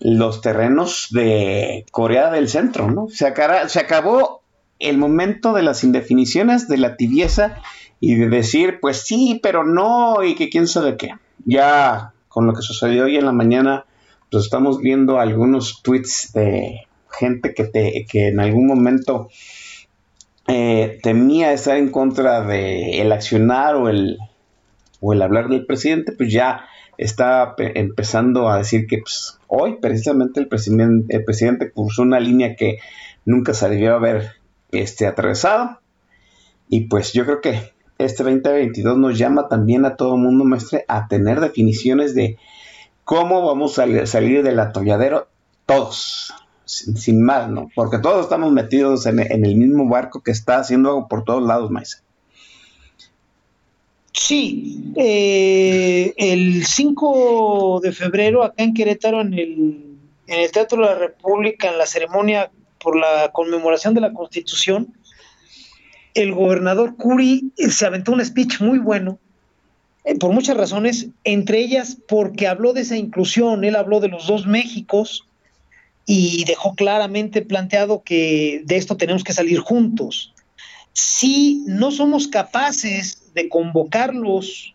los 0.00 0.40
terrenos 0.40 1.08
de 1.10 1.84
Corea 1.92 2.30
del 2.30 2.48
Centro, 2.48 2.90
¿no? 2.90 3.08
Se, 3.10 3.26
acabó 3.26 4.42
el 4.78 4.96
momento 4.96 5.52
de 5.52 5.62
las 5.62 5.84
indefiniciones, 5.84 6.68
de 6.68 6.78
la 6.78 6.96
tibieza 6.96 7.56
y 8.00 8.14
de 8.14 8.28
decir, 8.28 8.78
pues 8.80 9.02
sí, 9.02 9.38
pero 9.42 9.62
no, 9.62 10.24
y 10.24 10.34
que 10.34 10.48
quién 10.48 10.66
sabe 10.66 10.96
qué. 10.96 11.14
Ya 11.44 12.14
con 12.28 12.46
lo 12.46 12.54
que 12.54 12.62
sucedió 12.62 13.04
hoy 13.04 13.16
en 13.16 13.26
la 13.26 13.32
mañana, 13.32 13.84
pues 14.30 14.44
estamos 14.44 14.78
viendo 14.80 15.20
algunos 15.20 15.82
tweets 15.82 16.32
de 16.32 16.86
gente 17.10 17.52
que, 17.52 17.64
te, 17.64 18.06
en 18.28 18.40
algún 18.40 18.66
momento 18.66 19.28
eh, 20.48 20.98
temía 21.02 21.52
estar 21.52 21.76
en 21.76 21.90
contra 21.90 22.56
el 22.56 23.12
accionar 23.12 23.74
o 23.74 23.90
el, 23.90 24.18
o 25.00 25.12
el 25.12 25.20
hablar 25.20 25.48
del 25.48 25.66
presidente, 25.66 26.12
pues 26.12 26.32
ya 26.32 26.69
está 27.00 27.56
pe- 27.56 27.78
empezando 27.80 28.48
a 28.48 28.58
decir 28.58 28.86
que 28.86 28.98
pues, 28.98 29.38
hoy 29.48 29.78
precisamente 29.80 30.40
el 30.40 30.48
presidente, 30.48 31.16
el 31.16 31.24
presidente 31.24 31.72
cruzó 31.72 32.02
una 32.02 32.20
línea 32.20 32.56
que 32.56 32.78
nunca 33.24 33.54
se 33.54 33.68
debió 33.68 33.94
haber 33.94 34.32
este, 34.70 35.06
atravesado. 35.06 35.80
Y 36.68 36.82
pues 36.88 37.12
yo 37.12 37.24
creo 37.24 37.40
que 37.40 37.72
este 37.98 38.22
2022 38.22 38.96
nos 38.96 39.18
llama 39.18 39.48
también 39.48 39.84
a 39.84 39.96
todo 39.96 40.16
mundo, 40.16 40.44
maestre, 40.44 40.84
a 40.88 41.08
tener 41.08 41.40
definiciones 41.40 42.14
de 42.14 42.38
cómo 43.04 43.44
vamos 43.46 43.72
a 43.78 43.82
sal- 43.86 44.06
salir 44.06 44.42
del 44.42 44.60
atolladero 44.60 45.28
todos, 45.66 46.32
sin, 46.64 46.96
sin 46.96 47.22
más, 47.24 47.48
¿no? 47.50 47.68
Porque 47.74 47.98
todos 47.98 48.22
estamos 48.24 48.52
metidos 48.52 49.06
en, 49.06 49.18
el 49.20 49.56
mismo 49.56 49.88
barco 49.88 50.22
que 50.22 50.30
está 50.30 50.58
haciendo 50.58 51.06
por 51.08 51.24
todos 51.24 51.42
lados, 51.42 51.70
maestre. 51.70 52.02
Sí, 54.12 54.92
eh, 54.96 56.12
el 56.16 56.66
5 56.66 57.80
de 57.82 57.92
febrero 57.92 58.42
acá 58.42 58.62
en 58.62 58.74
Querétaro, 58.74 59.20
en 59.20 59.34
el, 59.34 59.84
en 60.26 60.40
el 60.40 60.50
Teatro 60.50 60.78
de 60.78 60.86
la 60.86 60.94
República, 60.96 61.68
en 61.68 61.78
la 61.78 61.86
ceremonia 61.86 62.50
por 62.80 62.96
la 62.98 63.30
conmemoración 63.32 63.94
de 63.94 64.00
la 64.00 64.12
Constitución, 64.12 64.94
el 66.14 66.34
gobernador 66.34 66.96
Curi 66.96 67.52
eh, 67.56 67.70
se 67.70 67.86
aventó 67.86 68.12
un 68.12 68.24
speech 68.24 68.60
muy 68.60 68.78
bueno, 68.78 69.18
eh, 70.04 70.16
por 70.16 70.32
muchas 70.32 70.56
razones, 70.56 71.08
entre 71.24 71.58
ellas 71.58 71.96
porque 72.08 72.48
habló 72.48 72.72
de 72.72 72.80
esa 72.80 72.96
inclusión, 72.96 73.64
él 73.64 73.76
habló 73.76 74.00
de 74.00 74.08
los 74.08 74.26
dos 74.26 74.46
Méxicos 74.46 75.26
y 76.06 76.44
dejó 76.44 76.74
claramente 76.74 77.42
planteado 77.42 78.02
que 78.02 78.62
de 78.64 78.76
esto 78.76 78.96
tenemos 78.96 79.22
que 79.22 79.32
salir 79.32 79.60
juntos. 79.60 80.34
Si 80.92 81.62
no 81.66 81.92
somos 81.92 82.26
capaces 82.26 83.29
de 83.34 83.48
convocarlos 83.48 84.74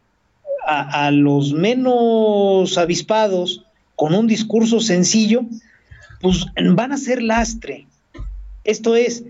a, 0.67 1.11
los 1.11 1.53
menos 1.53 2.77
avispados 2.77 3.63
con 3.95 4.15
un 4.15 4.27
discurso 4.27 4.79
sencillo, 4.79 5.45
pues 6.21 6.45
van 6.73 6.91
a 6.91 6.97
ser 6.97 7.21
lastre. 7.21 7.85
Esto 8.63 8.95
es, 8.95 9.23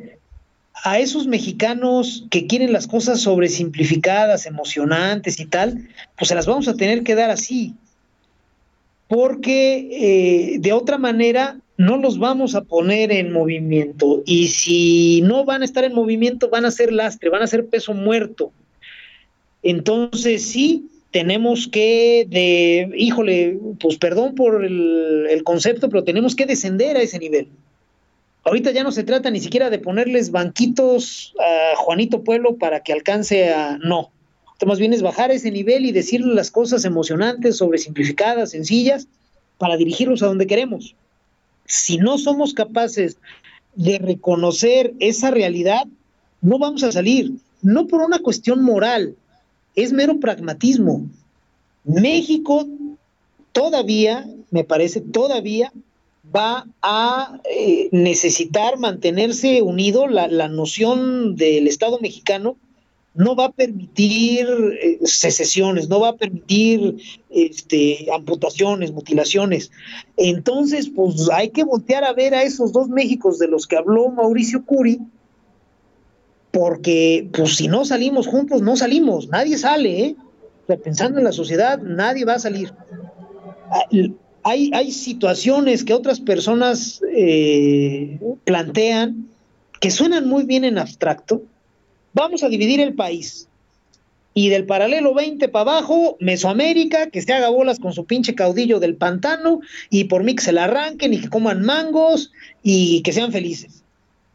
a 0.84 1.00
esos 1.00 1.28
mexicanos 1.28 2.26
que 2.30 2.48
quieren 2.48 2.72
las 2.72 2.88
cosas 2.88 3.20
sobresimplificadas, 3.22 4.46
emocionantes 4.46 5.40
y 5.40 5.46
tal, 5.46 5.90
pues 6.18 6.30
se 6.30 6.36
las 6.36 6.46
vamos 6.46 6.68
a 6.68 6.76
tener 6.76 7.04
que 7.04 7.16
dar 7.16 7.30
así. 7.30 7.74
Porque 9.08 10.56
eh, 10.56 10.60
de 10.60 10.74
otra 10.74 10.98
manera 10.98 11.60
no 11.78 11.98
los 11.98 12.18
vamos 12.18 12.56
a 12.56 12.62
poner 12.62 13.12
en 13.12 13.32
movimiento. 13.32 14.24
Y 14.26 14.48
si 14.48 15.22
no 15.22 15.44
van 15.46 15.62
a 15.62 15.66
estar 15.66 15.84
en 15.84 15.94
movimiento, 15.94 16.50
van 16.50 16.66
a 16.66 16.72
ser 16.72 16.92
lastre, 16.92 17.30
van 17.30 17.44
a 17.44 17.48
ser 17.48 17.68
peso 17.68 17.94
muerto. 17.94 18.52
Entonces 19.66 20.46
sí, 20.46 20.88
tenemos 21.10 21.68
que, 21.68 22.28
de, 22.30 22.92
híjole, 22.96 23.58
pues 23.80 23.98
perdón 23.98 24.36
por 24.36 24.64
el, 24.64 25.42
concepto, 25.44 25.90
pero 25.90 26.04
tenemos 26.04 26.36
que 26.36 26.46
descender 26.46 26.98
a 26.98 27.02
ese 27.02 27.18
nivel. 27.18 27.48
Ahorita 28.44 28.70
ya 28.70 28.84
no 28.84 28.92
se 28.92 29.04
trata 29.04 29.32
ni 29.32 29.40
siquiera 29.40 29.72
de 29.72 29.80
ponerles 29.80 30.30
banquitos 30.30 31.34
a 31.40 31.76
Juanito 31.78 32.24
Pueblo 32.24 32.58
para 32.58 32.82
que 32.82 32.94
alcance 32.94 33.52
a... 33.52 33.80
No, 33.80 34.12
Esto 34.54 34.68
más 34.68 34.78
bien 34.78 34.94
es 34.94 35.02
bajar 35.02 35.32
ese 35.32 35.50
nivel 35.50 35.88
y 35.88 35.92
decirle 35.92 36.36
las 36.36 36.52
cosas 36.52 36.86
emocionantes, 36.86 37.58
sobresimplificadas, 37.58 38.52
sencillas, 38.52 39.08
para 39.58 39.78
dirigirlos 39.78 40.22
a 40.22 40.28
donde 40.28 40.46
queremos. 40.46 40.94
Si 41.66 41.98
no 41.98 42.20
somos 42.20 42.54
capaces 42.54 43.18
de 43.74 43.98
reconocer 43.98 44.94
esa 45.00 45.32
realidad, 45.32 45.88
no 46.42 46.60
vamos 46.60 46.84
a 46.84 46.92
salir. 46.92 47.32
No 47.64 47.88
por 47.88 48.02
una 48.02 48.20
cuestión 48.20 48.62
moral, 48.62 49.16
es 49.76 49.92
mero 49.94 50.20
pragmatismo. 50.20 51.06
México 51.84 52.68
todavía, 53.52 54.28
me 54.52 54.64
parece, 54.64 55.02
todavía 55.02 55.72
va 56.36 56.66
a 56.82 57.40
eh, 57.50 57.90
necesitar 57.92 58.78
mantenerse 58.78 59.62
unido. 59.62 60.08
La, 60.08 60.48
noción 60.48 61.36
del 61.36 61.68
Estado 61.68 62.00
mexicano 62.00 62.58
no 63.14 63.36
va 63.36 63.46
a 63.46 63.52
permitir 63.52 64.48
eh, 64.82 65.00
secesiones, 65.04 65.88
no 65.88 66.02
va 66.02 66.10
a 66.10 66.18
permitir 66.18 66.98
este, 67.30 68.08
amputaciones, 68.14 68.92
mutilaciones. 68.92 69.72
Entonces, 70.18 70.90
pues 70.90 71.30
hay 71.30 71.50
que 71.50 71.64
voltear 71.64 72.04
a 72.04 72.14
ver 72.14 72.34
a 72.34 72.44
esos 72.44 72.74
dos 72.74 72.90
Méxicos 72.90 73.40
de 73.40 73.48
los 73.48 73.68
que 73.68 73.78
habló 73.78 74.10
Mauricio 74.10 74.66
Curi, 74.66 75.00
porque 76.56 77.28
pues 77.34 77.58
si 77.58 77.68
no 77.68 77.84
salimos 77.84 78.28
juntos, 78.28 78.62
no 78.62 78.78
salimos, 78.78 79.28
nadie 79.28 79.58
sale, 79.58 80.00
¿eh? 80.00 80.16
O 80.64 80.68
sea, 80.68 80.78
pensando 80.78 81.18
en 81.18 81.26
la 81.26 81.34
sociedad, 81.34 81.80
nadie 81.80 82.24
va 82.24 82.36
a 82.36 82.40
salir. 82.40 82.72
Hay, 84.42 84.72
hay 84.74 84.92
situaciones 84.92 85.84
que 85.84 85.94
otras 85.94 86.22
personas 86.22 87.02
eh, 87.14 88.18
plantean 88.46 89.28
que 89.82 89.92
suenan 89.92 90.30
muy 90.30 90.46
bien 90.46 90.64
en 90.64 90.78
abstracto. 90.78 91.44
Vamos 92.14 92.42
a 92.42 92.48
dividir 92.48 92.80
el 92.80 92.94
país. 92.94 93.50
Y 94.34 94.48
del 94.48 94.66
paralelo 94.66 95.14
20 95.14 95.50
para 95.50 95.72
abajo, 95.72 96.16
Mesoamérica, 96.22 97.10
que 97.10 97.22
se 97.22 97.34
haga 97.34 97.50
bolas 97.50 97.80
con 97.80 97.92
su 97.92 98.06
pinche 98.06 98.34
caudillo 98.34 98.80
del 98.80 98.96
pantano, 98.96 99.60
y 99.90 100.06
por 100.06 100.24
mí 100.24 100.36
que 100.36 100.44
se 100.44 100.54
la 100.54 100.64
arranquen 100.64 101.14
y 101.14 101.20
que 101.20 101.30
coman 101.30 101.64
mangos 101.64 102.32
y 102.64 103.02
que 103.02 103.12
sean 103.12 103.34
felices. 103.34 103.85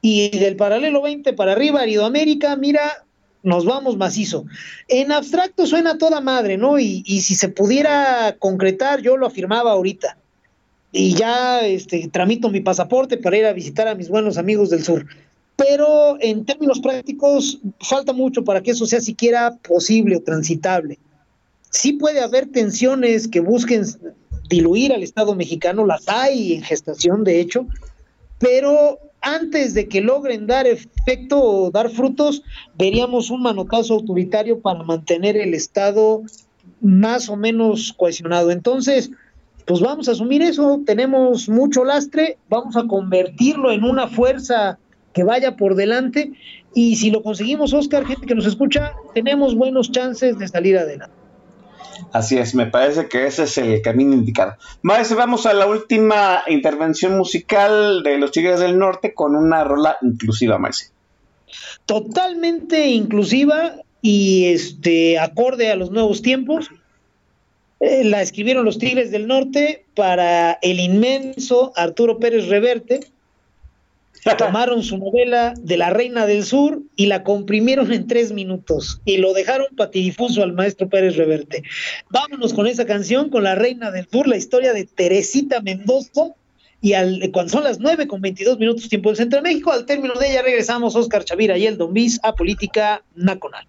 Y 0.03 0.39
del 0.39 0.57
paralelo 0.57 1.03
20 1.03 1.33
para 1.35 1.53
arriba, 1.53 1.83
Aridoamérica, 1.83 2.57
mira, 2.57 3.05
nos 3.43 3.65
vamos 3.65 3.97
macizo. 3.97 4.45
En 4.89 5.13
abstracto 5.13 5.67
suena 5.67 5.99
toda 5.99 6.21
madre, 6.21 6.57
¿no? 6.57 6.79
Y, 6.79 7.03
y, 7.07 7.21
si 7.21 7.35
se 7.35 7.49
pudiera 7.49 8.37
concretar, 8.39 9.03
yo 9.03 9.17
lo 9.17 9.27
afirmaba 9.27 9.73
ahorita. 9.73 10.17
Y 10.93 11.15
ya 11.15 11.61
este, 11.61 12.09
tramito 12.09 12.51
mi 12.51 12.61
pasaporte 12.61 13.17
para 13.17 13.37
ir 13.37 13.47
a 13.47 13.53
visitar 13.53 13.89
a 13.89 13.95
mis 13.95 14.09
buenos 14.09 14.39
amigos 14.39 14.71
del 14.71 14.83
sur. 14.83 15.07
Pero 15.57 16.17
en 16.21 16.45
términos 16.45 16.81
prácticos, 16.81 17.59
falta 17.81 18.13
mucho 18.13 18.45
para 18.45 18.63
que 18.63 18.71
eso 18.71 18.87
sea 18.87 19.01
siquiera 19.01 19.57
posible 19.57 20.17
o 20.17 20.23
transitable. 20.23 20.99
Sí 21.71 21.93
puede 21.93 22.21
haber 22.21 22.47
tensiones 22.47 23.29
que 23.29 23.41
busquen 23.41 23.85
diluir 24.49 24.93
al 24.93 25.03
Estado 25.03 25.35
mexicano, 25.35 25.87
las 25.87 26.09
hay 26.09 26.55
en 26.55 26.63
gestación, 26.63 27.23
de 27.23 27.41
hecho, 27.41 27.67
pero 28.39 28.99
antes 29.23 29.75
de 29.75 29.89
que 29.89 30.01
logren 30.01 30.47
dar 30.47 30.67
efecto 30.67 31.43
o 31.43 31.71
dar 31.71 31.91
frutos, 31.91 32.43
veríamos 32.79 33.31
un 33.31 33.43
manotazo 33.43 33.95
autoritario 33.95 34.61
para 34.61 34.83
mantener 34.83 35.37
el 35.37 35.55
Estado 35.55 36.23
más 36.81 37.29
o 37.29 37.37
menos 37.37 37.93
cohesionado. 37.93 38.51
Entonces, 38.51 39.11
pues 39.67 39.81
vamos 39.81 40.09
a 40.09 40.13
asumir 40.13 40.43
eso, 40.43 40.81
tenemos 40.85 41.49
mucho 41.49 41.85
lastre, 41.85 42.39
vamos 42.49 42.77
a 42.77 42.87
convertirlo 42.87 43.71
en 43.71 43.85
una 43.85 44.09
fuerza 44.09 44.79
que 45.13 45.23
vaya 45.23 45.57
por 45.57 45.75
delante 45.75 46.33
y 46.75 46.97
si 46.97 47.11
lo 47.11 47.23
conseguimos, 47.23 47.73
Oscar, 47.73 48.07
gente 48.07 48.27
que 48.27 48.35
nos 48.35 48.47
escucha, 48.47 48.95
tenemos 49.15 49.55
buenos 49.55 49.91
chances 49.91 50.39
de 50.39 50.49
salir 50.49 50.79
adelante. 50.79 51.20
Así 52.13 52.39
es, 52.39 52.55
me 52.55 52.67
parece 52.67 53.09
que 53.09 53.27
ese 53.27 53.45
es 53.45 53.59
el 53.59 53.83
camino 53.83 54.15
indicado. 54.15 54.57
Maestro, 54.83 55.17
vamos 55.17 55.47
a 55.47 55.53
la 55.53 55.67
última 55.67 56.43
intervención 56.49 57.17
musical 57.17 58.03
de 58.03 58.19
los 58.19 58.33
Tigres 58.33 58.61
del 58.61 58.79
Norte 58.79 59.15
con 59.15 59.37
una 59.37 59.65
rola 59.65 59.97
inclusiva, 60.03 60.59
maestro. 60.59 60.93
Totalmente 61.87 62.89
inclusiva 62.89 63.77
y 64.03 64.47
este 64.47 65.19
acorde 65.19 65.71
a 65.71 65.77
los 65.77 65.91
nuevos 65.91 66.23
tiempos. 66.23 66.71
Eh, 67.81 68.05
la 68.05 68.23
escribieron 68.23 68.65
los 68.65 68.79
Tigres 68.79 69.11
del 69.11 69.27
Norte 69.27 69.85
para 69.95 70.59
el 70.63 70.81
inmenso 70.81 71.73
Arturo 71.77 72.19
Pérez 72.19 72.49
Reverte. 72.49 73.01
Tomaron 74.37 74.83
su 74.83 74.99
novela 74.99 75.55
de 75.61 75.77
la 75.77 75.91
Reina 75.91 76.27
del 76.27 76.45
Sur 76.45 76.83
y 76.97 77.07
la 77.07 77.23
comprimieron 77.23 77.93
en 77.93 78.07
tres 78.07 78.33
minutos 78.33 79.01
y 79.05 79.17
lo 79.17 79.33
dejaron 79.33 79.69
patidifuso 79.77 80.43
al 80.43 80.53
maestro 80.53 80.89
Pérez 80.89 81.17
Reverte. 81.17 81.63
Vámonos 82.11 82.53
con 82.53 82.67
esa 82.67 82.85
canción, 82.85 83.31
con 83.31 83.45
la 83.45 83.55
Reina 83.55 83.91
del 83.91 84.09
Sur, 84.09 84.29
la 84.29 84.37
historia 84.37 84.73
de 84.73 84.85
Teresita 84.85 85.61
Mendoza. 85.61 86.35
Y 86.83 86.95
al, 86.95 87.31
cuando 87.33 87.53
son 87.53 87.65
las 87.65 87.79
9 87.79 88.07
con 88.07 88.23
22 88.23 88.59
minutos 88.59 88.89
tiempo 88.89 89.11
del 89.11 89.17
Centro 89.17 89.39
de 89.39 89.43
México, 89.43 89.71
al 89.71 89.85
término 89.85 90.15
de 90.15 90.31
ella 90.31 90.43
regresamos 90.43 90.97
Oscar 90.97 91.25
Chavira 91.25 91.59
y 91.59 91.67
el 91.67 91.77
Don 91.77 91.93
Bis 91.93 92.19
a 92.23 92.35
Política 92.35 93.03
Nacional. 93.15 93.67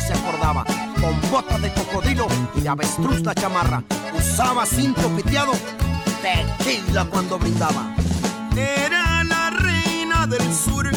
Se 0.00 0.12
acordaba. 0.12 0.64
Con 1.00 1.18
botas 1.30 1.62
de 1.62 1.72
cocodrilo 1.72 2.26
y 2.54 2.60
de 2.60 2.68
avestruz 2.68 3.22
la 3.22 3.34
chamarra. 3.34 3.82
Usaba 4.12 4.66
cinto 4.66 5.08
piteado, 5.16 5.52
tequila 6.20 7.06
cuando 7.06 7.38
brindaba. 7.38 7.94
Era 8.54 9.24
la 9.24 9.50
reina 9.50 10.26
del 10.26 10.52
sur, 10.54 10.90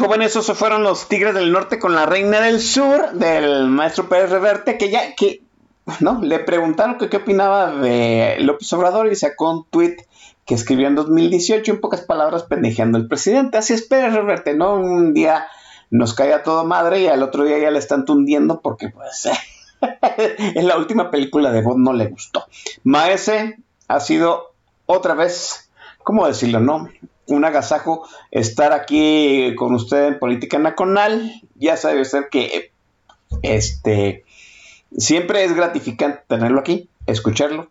jóvenes, 0.00 0.34
esos 0.34 0.58
fueron 0.58 0.82
los 0.82 1.08
Tigres 1.08 1.34
del 1.34 1.52
Norte 1.52 1.78
con 1.78 1.94
la 1.94 2.06
Reina 2.06 2.40
del 2.40 2.60
Sur 2.60 3.12
del 3.12 3.66
maestro 3.66 4.08
Pérez 4.08 4.30
Reverte, 4.30 4.78
que 4.78 4.90
ya, 4.90 5.14
que, 5.14 5.42
¿no? 6.00 6.20
Le 6.22 6.38
preguntaron 6.40 6.96
qué 6.98 7.16
opinaba 7.16 7.70
de 7.70 8.36
López 8.40 8.72
Obrador 8.72 9.12
y 9.12 9.16
sacó 9.16 9.50
un 9.50 9.64
tweet 9.70 9.96
que 10.46 10.54
escribió 10.54 10.88
en 10.88 10.96
2018, 10.96 11.70
en 11.70 11.80
pocas 11.80 12.00
palabras, 12.00 12.44
pendejeando 12.44 12.98
al 12.98 13.06
presidente. 13.06 13.58
Así 13.58 13.74
es 13.74 13.82
Pérez 13.82 14.14
Reverte, 14.14 14.54
¿no? 14.54 14.74
Un 14.74 15.14
día 15.14 15.46
nos 15.90 16.14
cae 16.14 16.36
todo 16.40 16.64
madre 16.64 17.02
y 17.02 17.06
al 17.06 17.22
otro 17.22 17.44
día 17.44 17.58
ya 17.58 17.70
le 17.70 17.78
están 17.78 18.04
tundiendo 18.04 18.60
porque, 18.60 18.88
pues, 18.88 19.28
en 20.38 20.66
la 20.66 20.76
última 20.76 21.10
película 21.10 21.52
de 21.52 21.62
Bond 21.62 21.84
no 21.84 21.92
le 21.92 22.06
gustó. 22.06 22.46
Maese 22.84 23.58
ha 23.86 24.00
sido 24.00 24.54
otra 24.86 25.14
vez, 25.14 25.70
¿cómo 26.02 26.26
decirlo, 26.26 26.60
no? 26.60 26.88
Un 27.30 27.44
agasajo 27.44 28.06
estar 28.30 28.72
aquí 28.72 29.54
con 29.56 29.74
usted 29.74 30.08
en 30.08 30.18
Política 30.18 30.58
Nacional. 30.58 31.32
Ya 31.54 31.76
sabe 31.76 32.00
usted 32.00 32.28
que 32.30 32.72
este 33.42 34.24
siempre 34.96 35.44
es 35.44 35.54
gratificante 35.54 36.22
tenerlo 36.26 36.60
aquí, 36.60 36.88
escucharlo, 37.06 37.70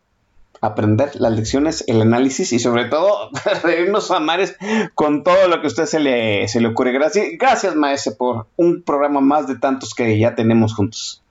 aprender 0.61 1.11
las 1.15 1.34
lecciones, 1.34 1.84
el 1.88 2.02
análisis 2.02 2.53
y 2.53 2.60
sobre 2.60 2.86
todo 2.86 3.31
reírnos 3.64 4.11
a 4.11 4.19
mares 4.19 4.56
con 4.95 5.23
todo 5.23 5.48
lo 5.48 5.60
que 5.61 5.68
a 5.68 5.69
usted 5.69 5.86
se 5.86 5.99
le, 5.99 6.48
se 6.48 6.61
le 6.61 6.69
ocurre. 6.69 6.91
Gracias, 6.91 7.26
gracias 7.38 7.76
maese, 7.76 8.11
por 8.11 8.48
un 8.56 8.81
programa 8.84 9.22
más 9.22 9.48
de 9.48 9.57
tantos 9.57 9.94
que 9.94 10.18
ya 10.18 10.36
tenemos 10.36 10.73
juntos. 10.73 11.22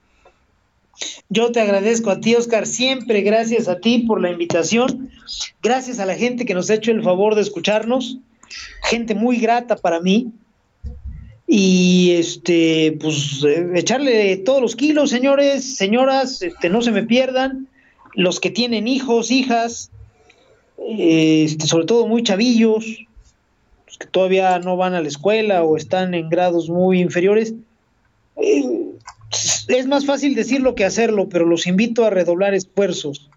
Yo 1.29 1.51
te 1.51 1.61
agradezco 1.61 2.09
a 2.09 2.19
ti, 2.19 2.35
Oscar, 2.35 2.65
siempre 2.65 3.21
gracias 3.21 3.67
a 3.67 3.79
ti 3.79 3.99
por 3.99 4.21
la 4.21 4.31
invitación. 4.31 5.09
Gracias 5.61 5.99
a 5.99 6.05
la 6.05 6.15
gente 6.15 6.45
que 6.45 6.53
nos 6.53 6.69
ha 6.69 6.75
hecho 6.75 6.91
el 6.91 7.03
favor 7.03 7.35
de 7.35 7.41
escucharnos. 7.41 8.17
Gente 8.83 9.15
muy 9.15 9.37
grata 9.37 9.75
para 9.75 10.01
mí. 10.01 10.31
Y 11.47 12.11
este, 12.11 12.97
pues 13.01 13.43
eh, 13.43 13.71
echarle 13.75 14.37
todos 14.37 14.61
los 14.61 14.75
kilos, 14.75 15.09
señores, 15.09 15.77
señoras, 15.77 16.41
este, 16.41 16.69
no 16.69 16.81
se 16.81 16.91
me 16.91 17.03
pierdan. 17.03 17.67
Los 18.13 18.39
que 18.39 18.49
tienen 18.49 18.87
hijos, 18.87 19.31
hijas, 19.31 19.91
este, 20.77 21.65
sobre 21.65 21.85
todo 21.85 22.07
muy 22.07 22.23
chavillos, 22.23 22.85
los 23.87 23.97
que 23.97 24.07
todavía 24.07 24.59
no 24.59 24.77
van 24.77 24.93
a 24.93 25.01
la 25.01 25.07
escuela 25.07 25.63
o 25.63 25.77
están 25.77 26.13
en 26.13 26.29
grados 26.29 26.69
muy 26.69 27.01
inferiores. 27.01 27.53
eh, 28.37 28.78
es 29.67 29.87
más 29.87 30.05
fácil 30.05 30.35
decirlo 30.35 30.75
que 30.75 30.85
hacerlo, 30.85 31.29
pero 31.29 31.45
los 31.45 31.67
invito 31.67 32.05
a 32.05 32.09
redoblar 32.09 32.53
esfuerzos, 32.53 33.29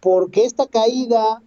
porque 0.00 0.44
esta 0.44 0.66
caída 0.66 1.40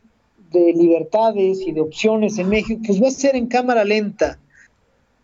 de 0.52 0.74
libertades 0.74 1.62
y 1.62 1.72
de 1.72 1.82
opciones 1.82 2.38
en 2.38 2.50
México, 2.50 2.82
pues 2.86 3.02
va 3.02 3.08
a 3.08 3.12
ser 3.12 3.36
en 3.36 3.48
cámara 3.48 3.84
lenta. 3.84 4.40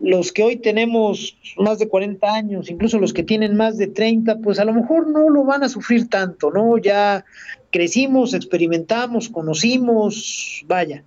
los 0.03 0.31
que 0.31 0.41
hoy 0.41 0.55
tenemos 0.57 1.38
más 1.57 1.77
de 1.77 1.88
40 1.88 2.33
años, 2.33 2.71
incluso 2.71 2.97
los 2.97 3.13
que 3.13 3.21
tienen 3.21 3.55
más 3.55 3.77
de 3.77 3.85
30, 3.85 4.39
pues 4.39 4.57
a 4.57 4.65
lo 4.65 4.73
mejor 4.73 5.07
no 5.07 5.29
lo 5.29 5.43
van 5.43 5.63
a 5.63 5.69
sufrir 5.69 6.09
tanto, 6.09 6.49
¿no? 6.49 6.79
Ya 6.79 7.23
crecimos, 7.69 8.33
experimentamos, 8.33 9.29
conocimos, 9.29 10.63
vaya. 10.67 11.03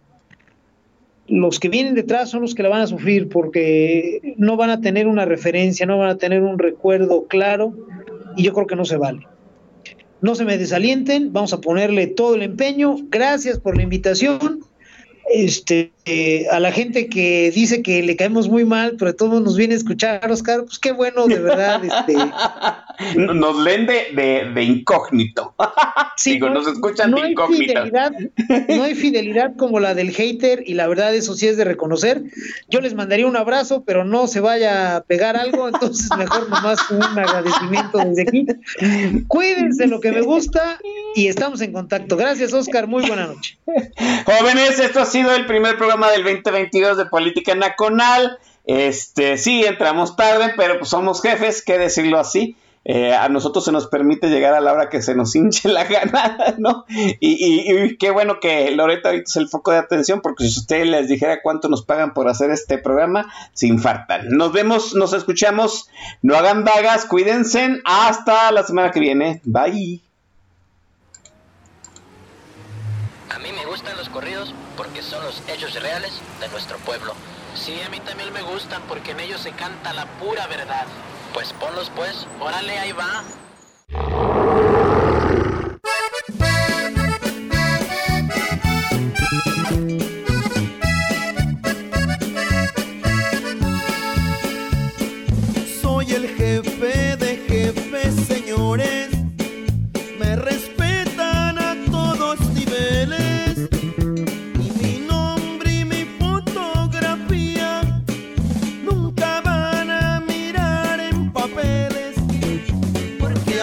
Los 1.27 1.59
que 1.59 1.69
vienen 1.69 1.95
detrás 1.95 2.31
son 2.31 2.43
los 2.43 2.55
que 2.55 2.63
la 2.63 2.69
van 2.69 2.83
a 2.83 2.87
sufrir 2.87 3.29
porque 3.29 4.35
no 4.37 4.57
van 4.57 4.71
a 4.71 4.81
tener 4.81 5.07
una 5.07 5.25
referencia, 5.25 5.87
no 5.87 5.99
van 5.99 6.11
a 6.11 6.19
tener 6.19 6.43
un 6.43 6.59
recuerdo 6.59 7.27
claro 7.27 7.73
y 8.37 8.43
yo 8.43 8.53
creo 8.53 8.67
que 8.67 8.77
no 8.77 8.85
se 8.85 8.97
vale. 8.97 9.27
No 10.21 10.35
se 10.35 10.45
me 10.45 10.59
desalienten, 10.59 11.33
vamos 11.33 11.53
a 11.53 11.61
ponerle 11.61 12.07
todo 12.07 12.35
el 12.35 12.43
empeño. 12.43 12.97
Gracias 13.11 13.59
por 13.59 13.77
la 13.77 13.83
invitación 13.83 14.65
este, 15.33 15.93
eh, 16.07 16.47
a 16.51 16.61
la 16.61 16.71
gente 16.71 17.09
que 17.09 17.51
dice 17.51 17.83
que 17.83 18.03
le 18.03 18.15
caemos 18.15 18.49
muy 18.49 18.67
mal, 18.67 18.97
pero 18.99 19.15
todos 19.15 19.41
nos 19.41 19.57
viene 19.57 19.73
a 19.73 19.79
escuchar, 19.79 20.31
Oscar, 20.31 20.65
pues 20.65 20.79
qué 20.79 20.93
bueno, 20.93 21.27
de 21.27 21.39
verdad. 21.39 21.83
Este, 22.95 23.17
nos 23.17 23.59
leen 23.59 23.87
de, 23.87 24.53
de, 24.55 24.63
incógnito. 24.63 25.55
Digo, 26.25 26.49
nos 26.49 26.69
escuchan 26.69 27.11
no 27.11 27.17
de 27.17 27.23
hay 27.25 27.33
incógnito. 27.33 27.73
Fidelidad, 27.73 28.13
no 28.69 28.83
hay 28.85 28.95
fidelidad 28.95 29.57
como 29.57 29.81
la 29.81 29.95
del 29.95 30.13
hater, 30.13 30.63
y 30.67 30.75
la 30.75 30.87
verdad, 30.87 31.15
eso 31.15 31.35
sí 31.35 31.49
es 31.49 31.57
de 31.57 31.65
reconocer. 31.65 32.23
Yo 32.69 32.81
les 32.81 32.95
mandaría 32.95 33.27
un 33.27 33.37
abrazo, 33.37 33.83
pero 33.85 34.05
no 34.05 34.27
se 34.27 34.41
vaya 34.41 34.97
a 34.97 35.03
pegar 35.03 35.37
algo, 35.37 35.69
entonces 35.69 36.09
mejor 36.17 36.49
nomás 36.49 36.79
un 36.91 37.03
agradecimiento 37.03 37.99
desde 37.99 38.23
aquí. 38.23 38.47
Cuídense 39.27 39.87
lo 39.87 40.01
que 40.01 40.13
me 40.13 40.21
gusta 40.21 40.79
y 41.15 41.29
estamos 41.29 41.61
en 41.63 41.73
contacto. 41.73 42.17
Gracias, 42.17 42.53
Oscar. 42.53 42.87
Muy 42.87 43.07
buena 43.07 43.27
noche. 43.27 43.59
Jóvenes, 44.25 44.79
esto 44.79 45.01
ha 45.01 45.07
sido 45.07 45.35
el 45.35 45.47
primer 45.47 45.77
programa 45.77 45.94
del 45.95 46.25
2022 46.25 46.97
de 46.97 47.07
Política 47.07 47.55
Nacional. 47.55 48.39
Este, 48.65 49.37
sí, 49.39 49.65
entramos 49.65 50.17
tarde, 50.17 50.53
pero 50.57 50.79
pues 50.79 50.91
somos 50.91 51.23
jefes, 51.23 51.63
que 51.63 51.79
decirlo 51.79 52.19
así. 52.19 52.57
Eh, 52.87 53.15
a 53.15 53.31
nosotros 53.31 53.65
se 53.65 53.73
nos 53.73 53.87
permite 53.87 54.29
llegar 54.29 54.53
a 54.53 54.61
la 54.61 54.73
hora 54.73 54.91
que 54.91 55.01
se 55.01 55.15
nos 55.15 55.35
hinche 55.37 55.69
la 55.69 55.85
gana, 55.85 56.55
¿no? 56.59 56.85
Y, 56.89 57.97
qué 57.97 58.11
bueno 58.11 58.41
que 58.41 58.71
Loreta 58.73 59.09
ahorita 59.09 59.31
es 59.31 59.37
el 59.37 59.49
foco 59.49 59.71
de 59.71 59.79
atención, 59.79 60.21
porque 60.21 60.45
si 60.45 60.59
usted 60.61 60.85
les 60.85 61.09
dijera 61.09 61.41
cuánto 61.43 61.69
nos 61.69 61.85
pagan 61.85 62.13
por 62.13 62.29
hacer 62.29 62.51
este 62.51 62.77
programa, 62.77 63.33
se 63.53 63.69
infartan. 63.69 64.29
Nos 64.31 64.53
vemos, 64.53 64.95
nos 64.95 65.13
escuchamos, 65.13 65.89
no 66.21 66.37
hagan 66.37 66.65
vagas, 66.65 67.07
cuídense, 67.07 67.81
hasta 67.85 68.51
la 68.53 68.65
semana 68.65 68.91
que 68.91 69.01
viene. 69.01 69.41
Bye. 69.45 70.01
A 73.31 73.39
mí 73.39 73.49
me 73.53 73.65
gustan 73.65 73.97
los 73.97 74.09
corridos 74.11 74.55
porque 74.77 75.03
son 75.03 75.25
los 75.25 75.43
hechos 75.49 75.75
reales 75.81 76.13
de 76.41 76.49
nuestro 76.49 76.79
pueblo. 76.79 77.15
Sí, 77.55 77.81
a 77.83 77.89
mí 77.89 78.01
también 78.01 78.33
me 78.33 78.43
gustan 78.43 78.83
porque 78.89 79.13
en 79.13 79.21
ellos 79.21 79.41
se 79.41 79.53
canta 79.53 79.93
la 79.93 80.07
pura 80.19 80.47
verdad. 80.47 80.87
Pues 81.33 81.53
ponlos 81.53 81.91
pues, 81.95 82.27
órale, 82.41 82.79
ahí 82.79 82.93
va. 82.93 83.25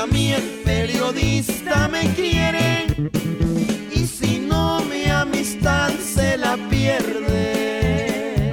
A 0.02 0.08
mí 0.08 0.34
el 0.34 0.42
periodista 0.66 1.88
me 1.88 2.12
quiere. 2.16 2.88
Y 3.94 4.08
si 4.08 4.40
no, 4.40 4.82
mi 4.86 5.06
amistad 5.06 5.92
se 6.00 6.38
la 6.38 6.58
pierde. 6.70 8.52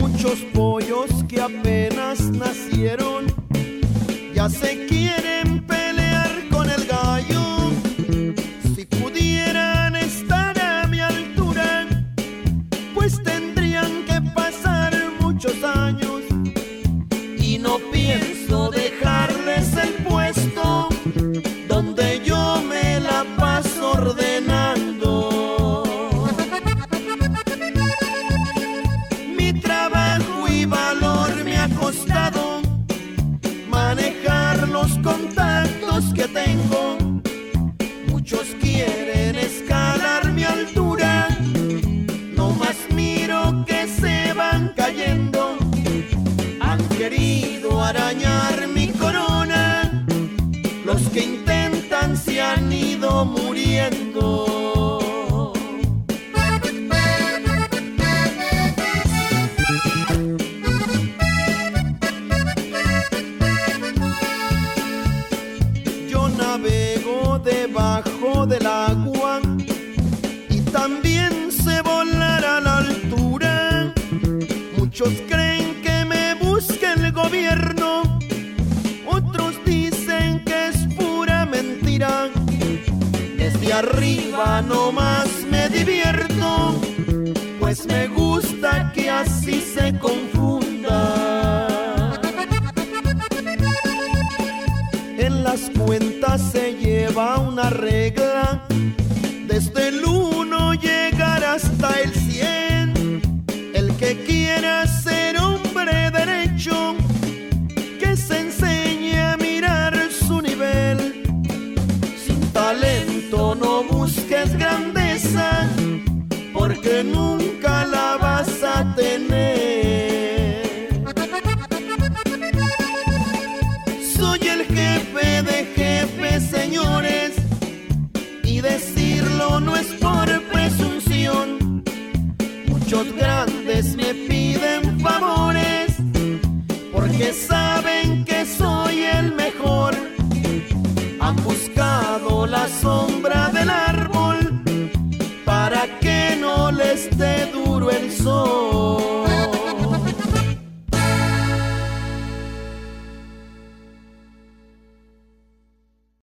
Muchos 0.00 0.40
pollos 0.52 1.10
que 1.28 1.40
apenas 1.40 2.20
nacieron 2.30 3.26
ya 4.34 4.48
se 4.48 4.84
quieren 4.86 5.43